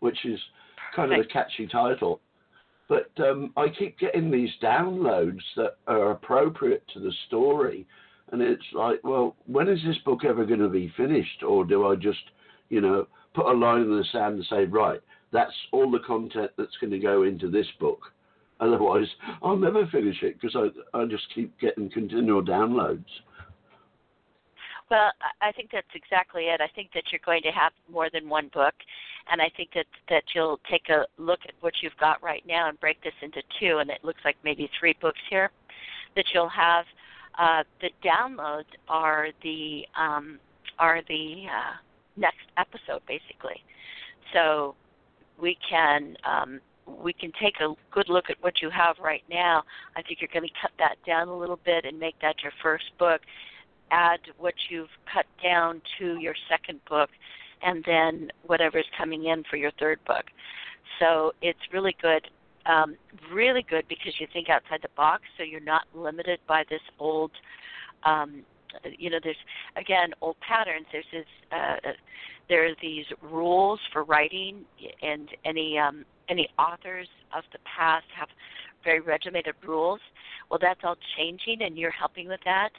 which 0.00 0.18
is 0.26 0.38
kind 0.94 1.14
of 1.14 1.20
a 1.20 1.24
catchy 1.24 1.66
title. 1.66 2.20
But 2.90 3.10
um, 3.26 3.54
I 3.56 3.68
keep 3.70 3.98
getting 3.98 4.30
these 4.30 4.50
downloads 4.62 5.40
that 5.56 5.78
are 5.86 6.10
appropriate 6.10 6.82
to 6.92 7.00
the 7.00 7.12
story. 7.26 7.86
And 8.30 8.42
it's 8.42 8.62
like, 8.74 9.02
well, 9.02 9.36
when 9.46 9.66
is 9.66 9.80
this 9.86 9.96
book 10.04 10.26
ever 10.26 10.44
going 10.44 10.60
to 10.60 10.68
be 10.68 10.92
finished? 10.94 11.42
Or 11.42 11.64
do 11.64 11.86
I 11.86 11.94
just, 11.96 12.20
you 12.68 12.82
know, 12.82 13.06
put 13.34 13.46
a 13.46 13.52
line 13.52 13.80
in 13.80 13.96
the 13.96 14.04
sand 14.12 14.34
and 14.34 14.46
say, 14.50 14.66
right, 14.66 15.00
that's 15.32 15.54
all 15.72 15.90
the 15.90 16.00
content 16.00 16.50
that's 16.58 16.76
going 16.82 16.90
to 16.90 16.98
go 16.98 17.22
into 17.22 17.50
this 17.50 17.66
book? 17.80 18.00
Otherwise, 18.60 19.06
I'll 19.42 19.56
never 19.56 19.86
finish 19.88 20.22
it 20.22 20.40
because 20.40 20.56
I, 20.56 20.96
I 20.98 21.06
just 21.06 21.24
keep 21.34 21.58
getting 21.60 21.90
continual 21.90 22.42
downloads. 22.42 23.04
Well, 24.90 25.10
I 25.40 25.50
think 25.52 25.70
that's 25.72 25.86
exactly 25.94 26.44
it. 26.44 26.60
I 26.60 26.68
think 26.74 26.90
that 26.94 27.04
you're 27.10 27.20
going 27.24 27.42
to 27.42 27.50
have 27.50 27.72
more 27.90 28.08
than 28.12 28.28
one 28.28 28.50
book, 28.52 28.74
and 29.30 29.40
I 29.40 29.50
think 29.56 29.70
that 29.74 29.86
that 30.08 30.22
you'll 30.34 30.60
take 30.70 30.88
a 30.88 31.06
look 31.18 31.40
at 31.48 31.54
what 31.60 31.72
you've 31.82 31.96
got 31.98 32.22
right 32.22 32.44
now 32.46 32.68
and 32.68 32.78
break 32.78 33.02
this 33.02 33.14
into 33.22 33.40
two, 33.58 33.78
and 33.78 33.90
it 33.90 34.04
looks 34.04 34.20
like 34.24 34.36
maybe 34.44 34.70
three 34.78 34.94
books 35.00 35.20
here 35.30 35.50
that 36.16 36.26
you'll 36.34 36.50
have. 36.50 36.84
Uh, 37.38 37.64
the 37.80 37.90
downloads 38.06 38.70
are 38.88 39.28
the 39.42 39.82
um, 39.98 40.38
are 40.78 41.00
the 41.08 41.44
uh, 41.46 41.76
next 42.16 42.46
episode, 42.58 43.00
basically. 43.08 43.60
So 44.32 44.74
we 45.40 45.56
can 45.68 46.16
um, 46.24 46.60
we 46.86 47.12
can 47.12 47.32
take 47.40 47.54
a 47.60 47.74
good 47.90 48.08
look 48.08 48.26
at 48.30 48.36
what 48.40 48.60
you 48.62 48.70
have 48.70 48.96
right 49.02 49.24
now. 49.30 49.62
I 49.96 50.02
think 50.02 50.20
you're 50.20 50.30
going 50.32 50.46
to 50.48 50.54
cut 50.60 50.72
that 50.78 50.96
down 51.06 51.28
a 51.28 51.36
little 51.36 51.58
bit 51.64 51.84
and 51.84 51.98
make 51.98 52.18
that 52.20 52.36
your 52.42 52.52
first 52.62 52.84
book. 52.98 53.20
Add 53.90 54.20
what 54.38 54.54
you've 54.70 54.88
cut 55.12 55.26
down 55.42 55.80
to 55.98 56.18
your 56.18 56.34
second 56.48 56.80
book, 56.88 57.10
and 57.62 57.84
then 57.86 58.30
whatever's 58.46 58.86
coming 58.98 59.26
in 59.26 59.44
for 59.50 59.56
your 59.56 59.70
third 59.78 59.98
book. 60.06 60.24
So 60.98 61.32
it's 61.42 61.58
really 61.72 61.96
good, 62.00 62.28
um, 62.66 62.96
really 63.32 63.64
good 63.68 63.86
because 63.88 64.14
you 64.18 64.26
think 64.32 64.48
outside 64.48 64.80
the 64.82 64.88
box, 64.96 65.22
so 65.36 65.42
you're 65.42 65.60
not 65.60 65.82
limited 65.94 66.40
by 66.48 66.64
this 66.68 66.80
old. 66.98 67.30
Um, 68.04 68.42
you 68.98 69.10
know, 69.10 69.18
there's 69.22 69.36
again 69.76 70.12
old 70.20 70.36
patterns. 70.40 70.86
There's 70.90 71.04
this. 71.12 71.26
Uh, 71.52 71.90
there 72.48 72.66
are 72.66 72.74
these 72.82 73.06
rules 73.22 73.80
for 73.92 74.04
writing, 74.04 74.64
and 75.02 75.28
any 75.44 75.78
um, 75.78 76.04
any 76.28 76.48
authors 76.58 77.08
of 77.36 77.44
the 77.52 77.58
past 77.64 78.06
have 78.16 78.28
very 78.82 79.00
regimented 79.00 79.54
rules. 79.66 80.00
Well, 80.50 80.58
that's 80.60 80.80
all 80.84 80.96
changing, 81.16 81.62
and 81.62 81.78
you're 81.78 81.90
helping 81.90 82.28
with 82.28 82.40
that. 82.44 82.70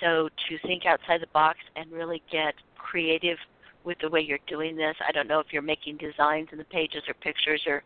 So 0.00 0.28
to 0.48 0.58
think 0.66 0.84
outside 0.86 1.22
the 1.22 1.28
box 1.32 1.58
and 1.76 1.90
really 1.92 2.22
get 2.30 2.54
creative 2.76 3.38
with 3.84 3.98
the 4.00 4.08
way 4.08 4.20
you're 4.20 4.38
doing 4.46 4.76
this. 4.76 4.96
I 5.06 5.12
don't 5.12 5.28
know 5.28 5.40
if 5.40 5.46
you're 5.50 5.62
making 5.62 5.98
designs 5.98 6.48
in 6.52 6.58
the 6.58 6.64
pages 6.64 7.02
or 7.06 7.14
pictures 7.14 7.62
or 7.66 7.82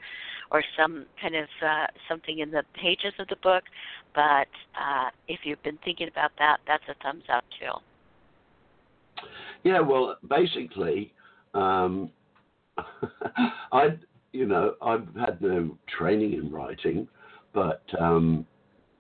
or 0.51 0.63
some 0.79 1.05
kind 1.21 1.35
of 1.35 1.49
uh, 1.63 1.87
something 2.09 2.39
in 2.39 2.51
the 2.51 2.63
pages 2.75 3.13
of 3.19 3.29
the 3.29 3.37
book, 3.43 3.65
but 4.15 4.49
uh, 4.81 5.11
if 5.27 5.41
you've 5.45 5.63
been 5.63 5.79
thinking 5.85 6.09
about 6.09 6.31
that, 6.39 6.59
that's 6.67 6.85
a 6.89 6.95
thumbs 7.03 7.25
up 7.31 7.45
too. 7.61 9.27
Yeah, 9.63 9.81
well, 9.81 10.17
basically, 10.27 11.13
um, 11.53 12.11
I 13.73 13.99
you 14.33 14.47
know, 14.47 14.75
I've 14.83 15.07
had 15.17 15.41
no 15.41 15.77
training 15.99 16.35
in 16.35 16.51
writing, 16.51 17.09
but 17.53 17.83
um, 17.99 18.47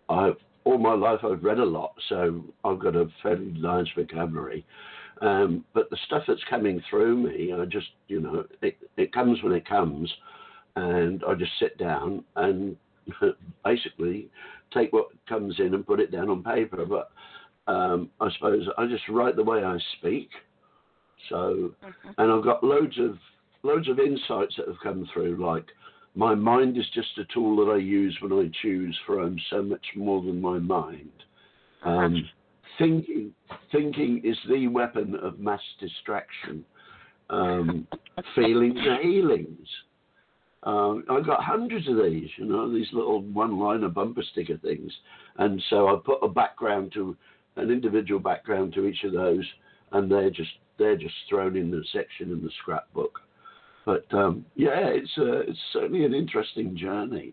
I 0.08 0.32
all 0.64 0.78
my 0.78 0.94
life 0.94 1.20
I've 1.24 1.42
read 1.42 1.58
a 1.58 1.64
lot, 1.64 1.94
so 2.08 2.44
I've 2.64 2.78
got 2.78 2.94
a 2.94 3.08
fairly 3.22 3.52
large 3.54 3.90
vocabulary. 3.96 4.66
Um, 5.22 5.64
but 5.72 5.88
the 5.90 5.96
stuff 6.06 6.24
that's 6.28 6.42
coming 6.48 6.82
through 6.88 7.16
me, 7.16 7.52
I 7.52 7.64
just, 7.64 7.88
you 8.06 8.20
know, 8.20 8.44
it, 8.60 8.76
it 8.96 9.12
comes 9.12 9.42
when 9.42 9.52
it 9.52 9.66
comes, 9.66 10.12
and 10.76 11.24
I 11.26 11.34
just 11.34 11.52
sit 11.58 11.78
down 11.78 12.22
and 12.36 12.76
basically 13.64 14.28
take 14.72 14.92
what 14.92 15.06
comes 15.28 15.58
in 15.58 15.74
and 15.74 15.86
put 15.86 16.00
it 16.00 16.12
down 16.12 16.28
on 16.28 16.42
paper. 16.42 16.84
But 16.84 17.10
um, 17.70 18.10
I 18.20 18.28
suppose 18.34 18.68
I 18.76 18.86
just 18.86 19.08
write 19.08 19.36
the 19.36 19.44
way 19.44 19.64
I 19.64 19.78
speak. 19.98 20.28
So, 21.30 21.72
mm-hmm. 21.84 22.10
and 22.18 22.32
I've 22.32 22.44
got 22.44 22.62
loads 22.62 22.98
of 22.98 23.16
loads 23.62 23.88
of 23.88 23.98
insights 23.98 24.54
that 24.56 24.68
have 24.68 24.80
come 24.82 25.08
through, 25.12 25.44
like 25.44 25.66
my 26.14 26.34
mind 26.34 26.76
is 26.76 26.86
just 26.94 27.18
a 27.18 27.24
tool 27.32 27.56
that 27.64 27.72
I 27.72 27.76
use 27.76 28.16
when 28.20 28.32
I 28.32 28.50
choose, 28.62 28.98
for 29.06 29.20
I'm 29.20 29.38
so 29.50 29.62
much 29.62 29.84
more 29.94 30.22
than 30.22 30.40
my 30.40 30.58
mind. 30.58 31.12
Um, 31.84 32.28
thinking, 32.78 33.32
thinking 33.70 34.22
is 34.24 34.36
the 34.48 34.68
weapon 34.68 35.14
of 35.16 35.38
mass 35.38 35.60
distraction. 35.80 36.64
Um, 37.30 37.86
feelings 38.34 38.78
are 38.86 39.02
healings. 39.02 39.68
Um, 40.64 41.04
I've 41.08 41.26
got 41.26 41.42
hundreds 41.42 41.88
of 41.88 41.96
these, 41.96 42.28
you 42.36 42.46
know, 42.46 42.72
these 42.72 42.88
little 42.92 43.22
one-liner 43.22 43.88
bumper 43.88 44.24
sticker 44.32 44.58
things, 44.58 44.92
and 45.36 45.62
so 45.70 45.86
I 45.88 46.00
put 46.04 46.18
a 46.20 46.28
background 46.28 46.92
to 46.94 47.16
an 47.56 47.70
individual 47.70 48.18
background 48.18 48.74
to 48.74 48.86
each 48.86 49.04
of 49.04 49.12
those, 49.12 49.44
and 49.92 50.10
they're 50.10 50.30
just 50.30 50.50
they're 50.78 50.96
just 50.96 51.14
thrown 51.28 51.56
in 51.56 51.70
the 51.70 51.84
section 51.92 52.32
in 52.32 52.42
the 52.42 52.50
scrapbook. 52.60 53.20
But 53.88 54.04
um, 54.12 54.44
yeah, 54.54 54.80
it's 54.84 55.10
uh, 55.16 55.38
it's 55.48 55.58
certainly 55.72 56.04
an 56.04 56.12
interesting 56.12 56.76
journey. 56.76 57.32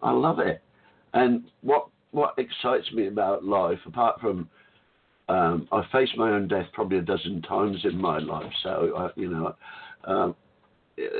I 0.00 0.12
love 0.12 0.38
it. 0.38 0.62
And 1.12 1.42
what 1.62 1.88
what 2.12 2.34
excites 2.38 2.92
me 2.92 3.08
about 3.08 3.44
life, 3.44 3.80
apart 3.84 4.20
from 4.20 4.48
um, 5.28 5.66
I've 5.72 5.90
faced 5.90 6.16
my 6.16 6.30
own 6.30 6.46
death 6.46 6.66
probably 6.72 6.98
a 6.98 7.02
dozen 7.02 7.42
times 7.42 7.78
in 7.82 8.00
my 8.00 8.20
life. 8.20 8.52
So 8.62 8.92
uh, 8.96 9.08
you 9.16 9.28
know, 9.28 9.56
um, 10.04 10.36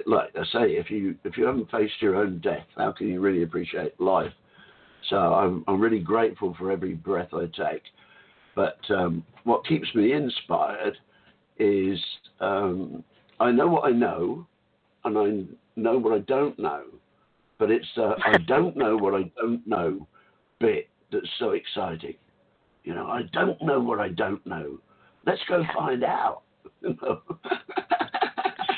like 0.06 0.30
I 0.36 0.44
say, 0.52 0.76
if 0.76 0.92
you 0.92 1.16
if 1.24 1.36
you 1.36 1.44
haven't 1.46 1.68
faced 1.72 2.00
your 2.00 2.14
own 2.14 2.38
death, 2.38 2.66
how 2.76 2.92
can 2.92 3.08
you 3.08 3.20
really 3.20 3.42
appreciate 3.42 4.00
life? 4.00 4.32
So 5.10 5.16
I'm 5.16 5.64
I'm 5.66 5.80
really 5.80 5.98
grateful 5.98 6.54
for 6.56 6.70
every 6.70 6.94
breath 6.94 7.34
I 7.34 7.46
take. 7.46 7.82
But 8.54 8.78
um, 8.90 9.24
what 9.42 9.66
keeps 9.66 9.92
me 9.96 10.12
inspired 10.12 10.96
is 11.58 11.98
um, 12.38 13.02
I 13.40 13.50
know 13.50 13.66
what 13.66 13.84
I 13.84 13.90
know, 13.90 14.46
and 15.04 15.18
I 15.18 15.44
know 15.76 15.98
what 15.98 16.14
I 16.14 16.20
don't 16.20 16.58
know. 16.58 16.84
But 17.58 17.70
it's 17.70 17.86
uh, 17.96 18.14
I 18.24 18.38
don't 18.46 18.76
know 18.76 18.96
what 18.96 19.14
I 19.14 19.30
don't 19.40 19.66
know 19.66 20.06
bit 20.60 20.88
that's 21.12 21.26
so 21.38 21.50
exciting. 21.50 22.14
You 22.84 22.94
know, 22.94 23.06
I 23.06 23.22
don't 23.32 23.60
know 23.62 23.80
what 23.80 24.00
I 24.00 24.08
don't 24.08 24.44
know. 24.46 24.78
Let's 25.26 25.40
go 25.48 25.62
find 25.74 26.04
out. 26.04 26.42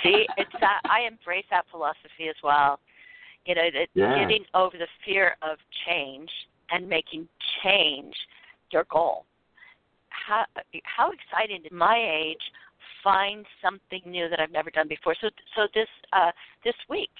See, 0.02 0.26
it's 0.36 0.50
that 0.60 0.80
I 0.84 1.02
embrace 1.06 1.44
that 1.50 1.66
philosophy 1.70 2.28
as 2.28 2.36
well. 2.42 2.80
You 3.46 3.54
know, 3.54 3.70
that 3.72 3.88
yeah. 3.94 4.18
getting 4.18 4.44
over 4.54 4.76
the 4.76 4.86
fear 5.04 5.36
of 5.42 5.58
change 5.86 6.30
and 6.70 6.88
making 6.88 7.28
change 7.62 8.14
your 8.72 8.84
goal. 8.90 9.26
How 10.08 10.44
how 10.84 11.10
exciting 11.12 11.64
at 11.64 11.72
my 11.72 11.96
age 11.96 12.42
find 13.02 13.46
something 13.62 14.02
new 14.06 14.28
that 14.28 14.40
I've 14.40 14.52
never 14.52 14.70
done 14.70 14.88
before. 14.88 15.14
So 15.20 15.28
so 15.56 15.66
this 15.74 15.88
uh, 16.12 16.30
this 16.64 16.74
week, 16.88 17.10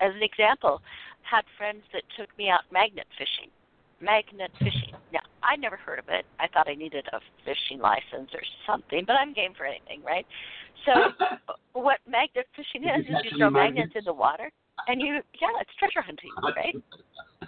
as 0.00 0.12
an 0.14 0.22
example, 0.22 0.80
had 1.22 1.42
friends 1.56 1.82
that 1.92 2.02
took 2.18 2.28
me 2.38 2.48
out 2.48 2.60
magnet 2.72 3.06
fishing. 3.18 3.50
Magnet 4.00 4.50
fishing. 4.58 4.94
Now 5.12 5.20
I 5.42 5.56
never 5.56 5.76
heard 5.76 5.98
of 5.98 6.06
it. 6.08 6.24
I 6.38 6.48
thought 6.48 6.68
I 6.68 6.74
needed 6.74 7.06
a 7.12 7.20
fishing 7.44 7.80
license 7.80 8.30
or 8.32 8.42
something, 8.66 9.04
but 9.06 9.14
I'm 9.14 9.32
game 9.32 9.52
for 9.56 9.66
anything, 9.66 10.02
right? 10.02 10.26
So 10.86 10.92
what 11.72 11.98
magnet 12.08 12.46
fishing 12.56 12.88
is 12.88 13.04
is 13.06 13.16
you 13.24 13.38
throw 13.38 13.50
magnets 13.50 13.92
in 13.94 14.04
the 14.04 14.14
water 14.14 14.50
and 14.88 15.00
you 15.00 15.20
yeah, 15.40 15.54
it's 15.60 15.70
treasure 15.78 16.02
hunting, 16.02 16.30
right? 16.56 16.76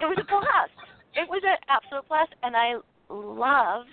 it 0.00 0.06
was 0.06 0.18
a 0.18 0.26
blast. 0.26 0.74
It 1.14 1.28
was 1.28 1.42
an 1.46 1.56
absolute 1.68 2.08
blast 2.08 2.34
and 2.42 2.56
I 2.56 2.74
love 3.08 3.86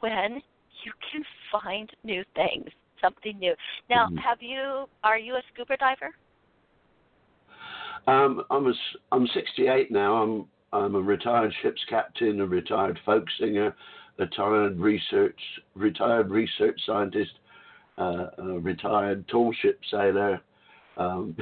when 0.00 0.42
you 0.86 0.92
can 1.10 1.22
find 1.50 1.90
new 2.04 2.22
things, 2.36 2.68
something 3.02 3.36
new. 3.38 3.54
Now, 3.90 4.06
mm-hmm. 4.06 4.18
have 4.18 4.38
you? 4.40 4.86
Are 5.02 5.18
you 5.18 5.34
a 5.34 5.42
scuba 5.52 5.76
diver? 5.76 6.14
Um, 8.06 8.44
I'm 8.50 8.68
a, 8.68 8.72
I'm 9.10 9.26
68 9.34 9.90
now. 9.90 10.22
I'm 10.22 10.46
I'm 10.72 10.94
a 10.94 11.00
retired 11.00 11.52
ship's 11.62 11.84
captain, 11.88 12.40
a 12.40 12.46
retired 12.46 12.98
folk 13.04 13.24
singer, 13.40 13.74
a 14.18 14.22
retired 14.22 14.78
research 14.78 15.38
retired 15.74 16.30
research 16.30 16.80
scientist, 16.86 17.32
uh, 17.98 18.26
a 18.38 18.60
retired 18.60 19.26
tall 19.26 19.52
ship 19.60 19.80
sailor. 19.90 20.40
Um, 20.96 21.36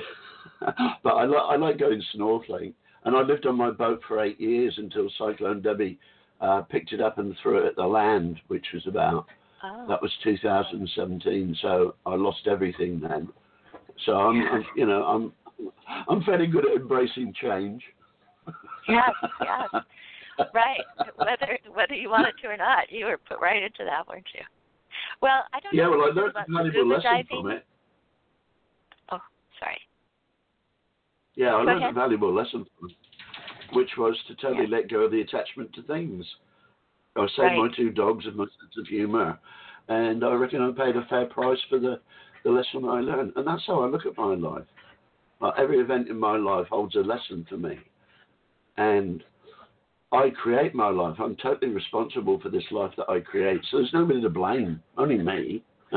but 1.03 1.11
I, 1.11 1.26
li- 1.26 1.49
I 1.51 1.57
like 1.57 1.78
going 1.78 2.03
snorkeling, 2.16 2.72
and 3.05 3.14
I 3.14 3.20
lived 3.20 3.47
on 3.47 3.57
my 3.57 3.70
boat 3.70 4.01
for 4.09 4.24
eight 4.24 4.40
years 4.40 4.74
until 4.78 5.11
Cyclone 5.18 5.61
Debbie 5.61 5.99
uh, 6.45 6.62
picked 6.62 6.92
it 6.92 7.01
up 7.01 7.18
and 7.18 7.34
threw 7.42 7.59
it 7.59 7.66
at 7.66 7.76
the 7.76 7.86
land, 7.86 8.40
which 8.49 8.66
was 8.74 8.86
about 8.86 9.26
oh. 9.62 9.86
that 9.88 10.01
was 10.03 10.12
2017. 10.22 11.57
So 11.62 11.95
I 12.05 12.14
lost 12.14 12.47
everything 12.47 13.01
then. 13.01 13.28
So 14.05 14.12
I'm, 14.12 14.42
I'm, 14.53 14.64
you 14.76 14.86
know, 14.86 15.05
I'm 15.05 15.32
I'm 16.09 16.22
fairly 16.24 16.47
good 16.47 16.66
at 16.66 16.76
embracing 16.76 17.32
change. 17.40 17.82
yes, 18.88 19.11
yes. 19.40 19.82
Right. 20.53 20.80
Whether 21.14 21.59
whether 21.72 21.95
you 21.95 22.11
wanted 22.11 22.34
to 22.42 22.49
or 22.49 22.57
not, 22.57 22.90
you 22.90 23.05
were 23.05 23.18
put 23.18 23.38
right 23.40 23.62
into 23.62 23.84
that, 23.84 24.09
weren't 24.09 24.26
you? 24.34 24.40
Well, 25.22 25.45
I 25.53 25.61
don't 25.61 25.72
yeah, 25.72 25.84
know. 25.84 25.90
well, 25.92 26.01
I 26.03 26.07
learned 26.07 26.34
a 26.36 26.53
valuable 26.53 26.88
lesson 26.88 27.03
diving. 27.05 27.26
from 27.30 27.51
it. 27.53 27.64
Oh, 29.12 29.20
sorry. 29.61 29.78
Yeah, 31.36 31.55
I 31.55 31.61
Go 31.61 31.66
learned 31.66 31.82
ahead. 31.82 31.90
a 31.90 31.95
valuable 31.95 32.34
lesson 32.34 32.66
from 32.76 32.90
it, 32.90 32.97
which 33.74 33.90
was 33.96 34.16
to 34.28 34.34
totally 34.36 34.66
let 34.66 34.88
go 34.88 35.00
of 35.00 35.10
the 35.10 35.20
attachment 35.20 35.72
to 35.74 35.82
things. 35.82 36.24
I 37.16 37.26
saved 37.28 37.38
Right. 37.38 37.58
my 37.58 37.68
two 37.76 37.90
dogs 37.90 38.26
and 38.26 38.36
my 38.36 38.44
sense 38.44 38.76
of 38.78 38.86
humour, 38.86 39.38
and 39.88 40.24
I 40.24 40.32
reckon 40.34 40.62
I 40.62 40.72
paid 40.72 40.96
a 40.96 41.04
fair 41.06 41.26
price 41.26 41.60
for 41.68 41.78
the, 41.78 42.00
the 42.42 42.50
lesson 42.50 42.84
I 42.88 43.00
learned. 43.00 43.32
And 43.36 43.46
that's 43.46 43.66
how 43.66 43.82
I 43.82 43.86
look 43.86 44.06
at 44.06 44.16
my 44.16 44.34
life. 44.34 44.66
Like 45.40 45.54
every 45.58 45.78
event 45.78 46.08
in 46.08 46.18
my 46.18 46.36
life 46.36 46.66
holds 46.68 46.96
a 46.96 47.00
lesson 47.00 47.44
for 47.48 47.56
me. 47.56 47.78
And 48.76 49.22
I 50.10 50.30
create 50.30 50.74
my 50.74 50.88
life. 50.88 51.16
I'm 51.18 51.36
totally 51.36 51.72
responsible 51.72 52.40
for 52.40 52.48
this 52.48 52.64
life 52.70 52.92
that 52.96 53.08
I 53.08 53.20
create. 53.20 53.60
So 53.70 53.78
there's 53.78 53.92
nobody 53.92 54.22
to 54.22 54.28
blame, 54.28 54.80
only 54.96 55.18
me. 55.18 55.62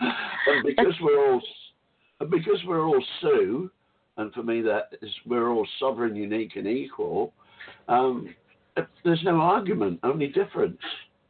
and 0.00 0.64
because 0.64 0.94
we're 1.00 1.32
all 1.32 1.42
and 2.20 2.30
because 2.30 2.62
we're 2.66 2.84
all 2.84 3.02
Sue, 3.20 3.70
and 4.20 4.32
for 4.32 4.42
me 4.42 4.60
that 4.60 4.94
is 5.02 5.10
we're 5.26 5.48
all 5.50 5.66
sovereign, 5.78 6.14
unique, 6.14 6.56
and 6.56 6.66
equal. 6.66 7.32
Um, 7.88 8.34
there's 9.04 9.22
no 9.24 9.40
argument, 9.40 9.98
only 10.02 10.28
difference. 10.28 10.80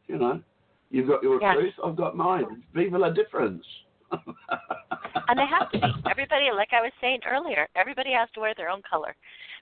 You 0.07 0.17
know, 0.17 0.41
you've 0.89 1.07
got 1.07 1.23
your 1.23 1.41
Yes. 1.41 1.55
truth, 1.55 1.73
I've 1.83 1.95
got 1.95 2.15
mine. 2.15 2.63
Viva 2.73 2.97
la 2.97 3.09
difference. 3.09 3.65
And 4.11 5.39
they 5.39 5.45
have 5.45 5.71
to 5.71 5.79
be. 5.79 5.87
Everybody, 6.09 6.49
like 6.53 6.73
I 6.73 6.81
was 6.81 6.91
saying 6.99 7.21
earlier, 7.25 7.67
everybody 7.75 8.11
has 8.11 8.29
to 8.33 8.41
wear 8.41 8.53
their 8.55 8.69
own 8.69 8.81
color. 8.89 9.15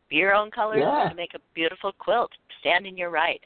Be 0.10 0.16
your 0.16 0.34
own 0.34 0.50
color 0.50 0.78
Yeah. 0.80 1.08
to 1.10 1.16
make 1.16 1.36
a 1.36 1.40
beautiful 1.54 1.92
quilt. 1.92 2.32
Stand 2.62 2.88
in 2.88 2.98
your 2.98 3.12
right. 3.12 3.44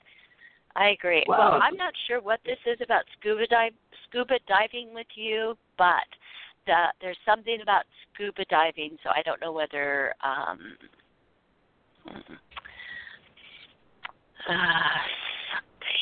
I 0.75 0.89
agree. 0.89 1.23
Wow. 1.27 1.37
Well, 1.51 1.61
I'm 1.61 1.75
not 1.75 1.93
sure 2.07 2.21
what 2.21 2.39
this 2.45 2.57
is 2.65 2.79
about 2.81 3.03
scuba 3.19 3.45
dive, 3.47 3.73
scuba 4.05 4.39
diving 4.47 4.93
with 4.93 5.07
you, 5.15 5.57
but 5.77 6.07
the, 6.65 6.85
there's 7.01 7.17
something 7.25 7.59
about 7.61 7.83
scuba 8.13 8.45
diving, 8.49 8.97
so 9.03 9.09
I 9.09 9.21
don't 9.23 9.41
know 9.41 9.51
whether 9.51 10.13
um, 10.23 10.59
mm, 12.07 12.15
uh, 14.49 14.99
something. 15.53 15.93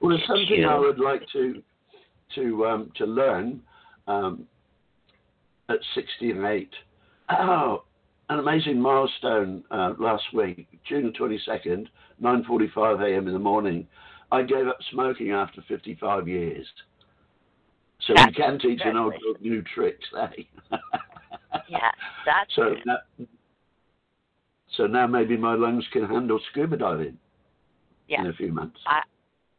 Well, 0.00 0.16
it's 0.16 0.26
something 0.26 0.64
I 0.64 0.78
would 0.78 0.98
like 0.98 1.22
to 1.32 1.62
to 2.36 2.66
um, 2.66 2.92
to 2.96 3.06
learn 3.06 3.60
um, 4.06 4.46
at 5.68 5.78
68. 5.94 6.68
Oh, 7.30 7.84
an 8.28 8.38
amazing 8.38 8.80
milestone 8.80 9.64
uh, 9.70 9.94
last 9.98 10.24
week, 10.32 10.66
June 10.88 11.12
22nd, 11.18 11.86
9:45 12.22 13.12
a.m. 13.12 13.26
in 13.26 13.32
the 13.32 13.38
morning. 13.38 13.86
I 14.32 14.42
gave 14.42 14.68
up 14.68 14.78
smoking 14.92 15.32
after 15.32 15.62
55 15.66 16.28
years. 16.28 16.66
So 18.06 18.14
That's 18.16 18.28
we 18.28 18.32
can 18.34 18.58
teach 18.58 18.80
an 18.84 18.96
old 18.96 19.12
dog 19.14 19.40
new 19.40 19.62
tricks, 19.74 20.06
eh? 20.18 20.42
Yeah, 21.68 21.90
that's 22.24 22.54
so 22.54 22.74
now, 22.86 23.26
so 24.76 24.86
now 24.86 25.06
maybe 25.06 25.36
my 25.36 25.54
lungs 25.54 25.84
can 25.92 26.06
handle 26.06 26.40
scuba 26.50 26.76
diving 26.76 27.18
yeah. 28.08 28.20
in 28.20 28.26
a 28.28 28.32
few 28.32 28.52
months. 28.52 28.78
I 28.86 29.02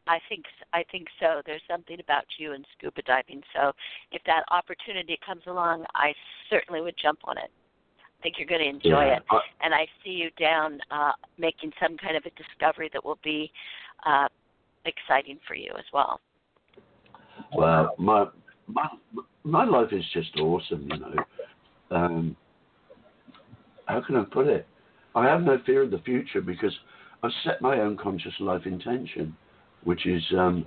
I 0.06 0.18
think 0.28 0.44
I 0.72 0.84
think 0.90 1.08
so. 1.20 1.42
There's 1.46 1.62
something 1.70 2.00
about 2.00 2.24
you 2.38 2.52
and 2.52 2.64
scuba 2.76 3.02
diving. 3.02 3.42
So 3.54 3.72
if 4.10 4.22
that 4.24 4.44
opportunity 4.50 5.18
comes 5.24 5.42
along, 5.46 5.84
I 5.94 6.14
certainly 6.50 6.80
would 6.80 6.96
jump 7.00 7.20
on 7.24 7.38
it. 7.38 7.50
I 7.98 8.22
think 8.22 8.36
you're 8.38 8.48
going 8.48 8.60
to 8.62 8.68
enjoy 8.68 9.06
Yeah, 9.06 9.16
it, 9.16 9.22
I- 9.30 9.40
and 9.62 9.74
I 9.74 9.86
see 10.04 10.10
you 10.10 10.30
down 10.38 10.80
uh, 10.90 11.12
making 11.38 11.72
some 11.80 11.96
kind 11.98 12.16
of 12.16 12.24
a 12.24 12.30
discovery 12.30 12.88
that 12.92 13.04
will 13.04 13.18
be 13.22 13.50
uh, 14.06 14.28
exciting 14.86 15.38
for 15.46 15.54
you 15.54 15.72
as 15.78 15.84
well. 15.92 16.20
Well, 17.54 17.94
my 17.98 18.26
my 18.66 18.88
my 19.44 19.64
life 19.64 19.92
is 19.92 20.04
just 20.12 20.36
awesome, 20.38 20.88
you 20.90 20.98
know. 20.98 21.14
Um, 21.90 22.36
how 23.86 24.00
can 24.00 24.16
I 24.16 24.24
put 24.24 24.46
it? 24.46 24.66
I 25.14 25.26
have 25.26 25.42
no 25.42 25.58
fear 25.66 25.82
of 25.82 25.90
the 25.90 25.98
future 25.98 26.40
because 26.40 26.72
I've 27.22 27.32
set 27.44 27.60
my 27.60 27.80
own 27.80 27.96
conscious 27.96 28.32
life 28.40 28.62
intention, 28.64 29.36
which 29.84 30.06
is 30.06 30.22
um, 30.36 30.66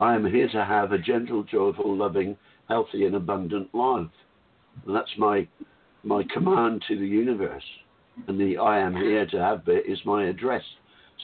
I 0.00 0.14
am 0.14 0.24
here 0.24 0.48
to 0.48 0.64
have 0.64 0.92
a 0.92 0.98
gentle, 0.98 1.42
joyful, 1.42 1.96
loving, 1.96 2.36
healthy, 2.68 3.06
and 3.06 3.16
abundant 3.16 3.74
life. 3.74 4.10
And 4.86 4.96
that's 4.96 5.10
my 5.18 5.46
my 6.02 6.24
command 6.32 6.82
to 6.88 6.98
the 6.98 7.06
universe. 7.06 7.64
And 8.28 8.38
the 8.38 8.58
I 8.58 8.78
am 8.78 8.94
here 8.94 9.26
to 9.26 9.38
have 9.38 9.64
bit 9.64 9.86
is 9.86 9.98
my 10.04 10.24
address, 10.26 10.64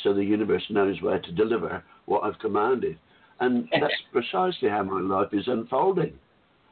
so 0.02 0.14
the 0.14 0.24
universe 0.24 0.64
knows 0.70 1.00
where 1.02 1.20
to 1.20 1.32
deliver 1.32 1.82
what 2.06 2.22
I've 2.22 2.38
commanded. 2.38 2.98
And 3.40 3.68
that's 3.80 3.94
precisely 4.12 4.68
how 4.68 4.82
my 4.82 5.00
life 5.00 5.32
is 5.32 5.46
unfolding. 5.46 6.12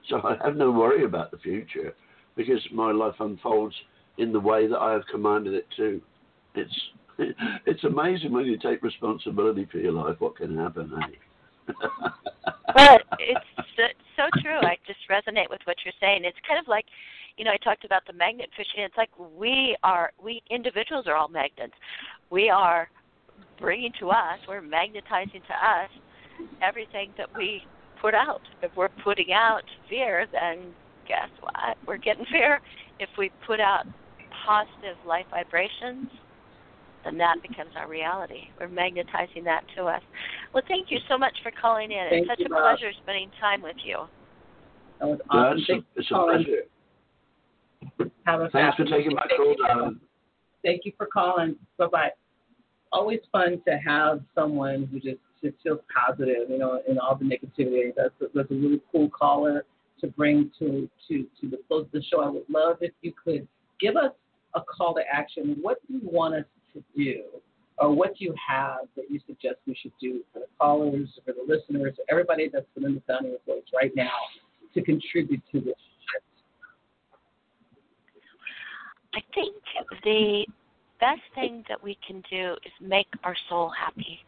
So 0.08 0.20
I 0.22 0.36
have 0.44 0.56
no 0.56 0.70
worry 0.70 1.04
about 1.04 1.30
the 1.30 1.38
future 1.38 1.94
because 2.36 2.60
my 2.72 2.92
life 2.92 3.14
unfolds 3.20 3.74
in 4.18 4.32
the 4.32 4.40
way 4.40 4.66
that 4.66 4.78
I 4.78 4.92
have 4.92 5.02
commanded 5.10 5.54
it 5.54 5.66
to. 5.76 6.00
It's 6.54 6.80
it's 7.66 7.84
amazing 7.84 8.32
when 8.32 8.44
you 8.44 8.58
take 8.58 8.82
responsibility 8.82 9.68
for 9.70 9.78
your 9.78 9.92
life 9.92 10.16
what 10.18 10.36
can 10.36 10.56
happen, 10.56 10.92
eh? 11.02 11.72
Well, 12.74 12.98
it's 13.20 13.46
so, 13.76 13.82
so 14.16 14.22
true. 14.42 14.56
I 14.56 14.76
just 14.84 14.98
resonate 15.08 15.48
with 15.48 15.60
what 15.62 15.76
you're 15.84 15.94
saying. 16.00 16.24
It's 16.24 16.36
kind 16.46 16.58
of 16.58 16.66
like, 16.66 16.86
you 17.36 17.44
know, 17.44 17.52
I 17.52 17.56
talked 17.58 17.84
about 17.84 18.04
the 18.04 18.12
magnet 18.12 18.48
fishing. 18.56 18.82
It's 18.82 18.96
like 18.96 19.10
we 19.38 19.76
are, 19.84 20.12
we 20.22 20.42
individuals 20.50 21.06
are 21.06 21.14
all 21.14 21.28
magnets. 21.28 21.74
We 22.30 22.50
are 22.50 22.88
bringing 23.60 23.92
to 24.00 24.10
us, 24.10 24.40
we're 24.48 24.60
magnetizing 24.60 25.40
to 25.46 25.54
us 25.54 25.90
everything 26.62 27.10
that 27.18 27.28
we 27.36 27.62
put 28.00 28.14
out. 28.14 28.42
If 28.62 28.70
we're 28.76 28.88
putting 29.02 29.32
out 29.32 29.62
fear, 29.88 30.26
then 30.32 30.72
guess 31.08 31.28
what? 31.40 31.76
We're 31.86 31.96
getting 31.98 32.24
fear. 32.30 32.60
If 32.98 33.08
we 33.18 33.30
put 33.46 33.60
out 33.60 33.86
positive 34.46 34.96
light 35.06 35.26
vibrations, 35.30 36.08
then 37.04 37.18
that 37.18 37.36
becomes 37.42 37.70
our 37.76 37.88
reality. 37.88 38.48
We're 38.58 38.68
magnetizing 38.68 39.44
that 39.44 39.64
to 39.76 39.84
us. 39.84 40.02
Well, 40.52 40.62
thank 40.68 40.90
you 40.90 40.98
so 41.08 41.18
much 41.18 41.34
for 41.42 41.50
calling 41.50 41.92
in. 41.92 42.06
Thank 42.10 42.22
it's 42.22 42.30
such 42.30 42.40
you, 42.40 42.46
a 42.46 42.48
Rob. 42.48 42.78
pleasure 42.78 42.92
spending 43.02 43.30
time 43.40 43.62
with 43.62 43.76
you. 43.84 44.04
That 45.00 45.08
was 45.08 45.18
Yeah, 45.32 45.40
awesome. 45.40 45.58
it's, 45.58 45.66
Thank 45.66 45.84
a, 45.84 46.00
it's 46.00 46.10
a 46.10 46.14
pleasure. 46.14 48.10
Have 48.26 48.40
a 48.40 48.48
Thanks 48.50 48.76
for 48.76 48.84
taking 48.84 49.14
my 49.14 49.26
call, 49.36 49.54
darling. 49.66 50.00
Thank 50.64 50.86
you 50.86 50.92
for 50.96 51.06
calling. 51.06 51.56
Bye 51.76 51.86
bye. 51.88 52.10
Always 52.92 53.20
fun 53.30 53.60
to 53.68 53.76
have 53.78 54.22
someone 54.34 54.88
who 54.90 54.98
just 55.00 55.18
just 55.44 55.62
feels 55.62 55.80
positive, 55.94 56.48
you 56.48 56.58
know, 56.58 56.80
in 56.88 56.98
all 56.98 57.16
the 57.16 57.24
negativity. 57.24 57.92
That's 57.96 58.14
a, 58.20 58.26
that's 58.34 58.50
a 58.50 58.54
really 58.54 58.80
cool 58.90 59.10
caller 59.10 59.64
to 60.00 60.06
bring 60.08 60.50
to 60.58 60.88
to 61.08 61.26
to 61.40 61.50
the 61.50 61.58
close 61.68 61.84
of 61.84 61.92
the 61.92 62.02
show. 62.10 62.22
I 62.22 62.28
would 62.28 62.48
love 62.48 62.78
if 62.80 62.92
you 63.02 63.12
could 63.22 63.46
give 63.80 63.96
us 63.96 64.12
a 64.54 64.60
call 64.60 64.94
to 64.94 65.02
action. 65.12 65.56
What 65.60 65.78
do 65.86 65.94
you 65.94 66.00
want 66.04 66.34
us 66.34 66.44
to 66.72 66.82
do, 66.96 67.22
or 67.78 67.94
what 67.94 68.16
do 68.18 68.24
you 68.24 68.34
have 68.48 68.88
that 68.96 69.04
you 69.10 69.20
suggest 69.26 69.56
we 69.66 69.76
should 69.80 69.92
do 70.00 70.22
for 70.32 70.40
the 70.40 70.46
callers, 70.58 71.08
for 71.24 71.32
the 71.32 71.44
listeners, 71.46 71.94
everybody 72.10 72.48
that's 72.52 72.66
within 72.74 72.94
the 72.94 73.02
sound 73.06 73.26
of 73.26 73.32
voice 73.46 73.62
right 73.74 73.92
now 73.94 74.16
to 74.74 74.82
contribute 74.82 75.42
to 75.52 75.60
this 75.60 75.74
shift? 75.74 76.24
I 79.14 79.20
think 79.34 79.54
the 80.02 80.46
best 81.00 81.20
thing 81.34 81.64
that 81.68 81.82
we 81.82 81.98
can 82.06 82.22
do 82.30 82.54
is 82.64 82.72
make 82.80 83.06
our 83.22 83.36
soul 83.48 83.70
happy. 83.78 84.18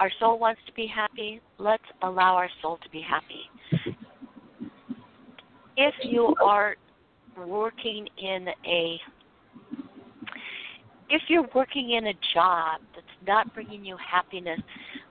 Our 0.00 0.10
soul 0.18 0.38
wants 0.38 0.62
to 0.66 0.72
be 0.72 0.86
happy. 0.86 1.42
Let's 1.58 1.84
allow 2.02 2.34
our 2.34 2.48
soul 2.62 2.78
to 2.82 2.88
be 2.88 3.02
happy. 3.02 3.86
If 5.76 5.94
you 6.02 6.34
are 6.42 6.76
working 7.36 8.08
in 8.18 8.48
a 8.66 8.98
if 11.10 11.22
you're 11.28 11.48
working 11.54 11.92
in 11.92 12.06
a 12.06 12.14
job 12.34 12.80
that's 12.94 13.06
not 13.26 13.52
bringing 13.52 13.84
you 13.84 13.96
happiness 13.98 14.60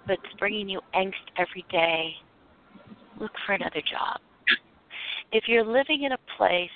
but 0.07 0.17
it's 0.23 0.33
bringing 0.39 0.67
you 0.67 0.81
angst 0.95 1.13
every 1.37 1.63
day, 1.69 2.13
look 3.19 3.31
for 3.45 3.53
another 3.53 3.81
job. 3.81 4.19
If 5.31 5.43
you're 5.47 5.65
living 5.65 6.03
in 6.03 6.13
a 6.13 6.17
place 6.35 6.69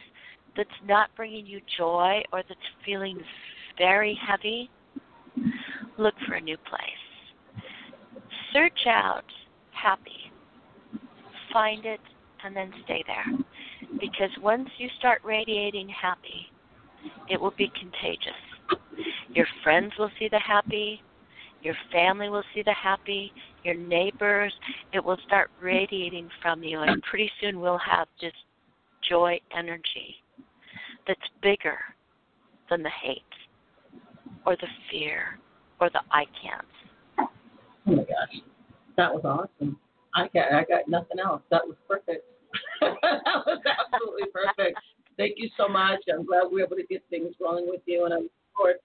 that's 0.55 0.69
not 0.87 1.09
bringing 1.15 1.47
you 1.47 1.61
joy 1.77 2.21
or 2.31 2.43
that's 2.47 2.59
feeling 2.85 3.19
very 3.79 4.19
heavy, 4.23 4.69
look 5.97 6.13
for 6.27 6.35
a 6.35 6.41
new 6.41 6.57
place. 6.57 7.02
Search 8.53 8.87
out 8.87 9.25
happy. 9.71 10.31
Find 11.51 11.85
it 11.85 11.99
and 12.43 12.55
then 12.55 12.71
stay 12.85 13.03
there. 13.07 13.25
Because 13.99 14.29
once 14.41 14.69
you 14.77 14.87
start 14.99 15.21
radiating 15.23 15.89
happy, 15.89 16.47
it 17.29 17.39
will 17.39 17.53
be 17.57 17.71
contagious. 17.79 18.79
Your 19.33 19.47
friends 19.63 19.91
will 19.97 20.11
see 20.19 20.29
the 20.29 20.39
happy, 20.39 21.01
your 21.61 21.75
family 21.91 22.29
will 22.29 22.43
see 22.53 22.61
the 22.63 22.73
happy, 22.73 23.31
your 23.63 23.75
neighbors, 23.75 24.53
it 24.93 25.03
will 25.03 25.17
start 25.25 25.49
radiating 25.61 26.29
from 26.41 26.63
you, 26.63 26.81
and 26.81 27.01
pretty 27.03 27.31
soon 27.41 27.59
we'll 27.59 27.79
have 27.79 28.07
this 28.21 28.33
joy 29.09 29.39
energy 29.57 30.15
that's 31.07 31.19
bigger 31.41 31.77
than 32.69 32.83
the 32.83 32.89
hate. 33.01 33.21
or 34.45 34.55
the 34.57 34.67
fear 34.91 35.39
or 35.79 35.89
the 35.89 36.01
I 36.11 36.25
can't. 36.41 36.65
Oh 37.87 37.91
my 37.91 38.03
gosh, 38.03 38.41
that 38.97 39.13
was 39.13 39.23
awesome. 39.25 39.77
I 40.15 40.27
got 40.33 40.51
I 40.53 40.63
got 40.63 40.87
nothing 40.87 41.19
else. 41.19 41.41
That 41.51 41.61
was 41.65 41.75
perfect. 41.87 42.25
that 42.81 43.43
was 43.45 43.61
absolutely 43.65 44.29
perfect. 44.31 44.79
Thank 45.17 45.35
you 45.37 45.49
so 45.57 45.67
much. 45.67 45.99
I'm 46.11 46.25
glad 46.25 46.43
we 46.51 46.61
were 46.61 46.67
able 46.67 46.75
to 46.77 46.85
get 46.89 47.03
things 47.09 47.35
rolling 47.39 47.67
with 47.67 47.81
you, 47.85 48.05
and 48.05 48.13
I'm 48.13 48.25
of 48.25 48.53
course 48.55 48.77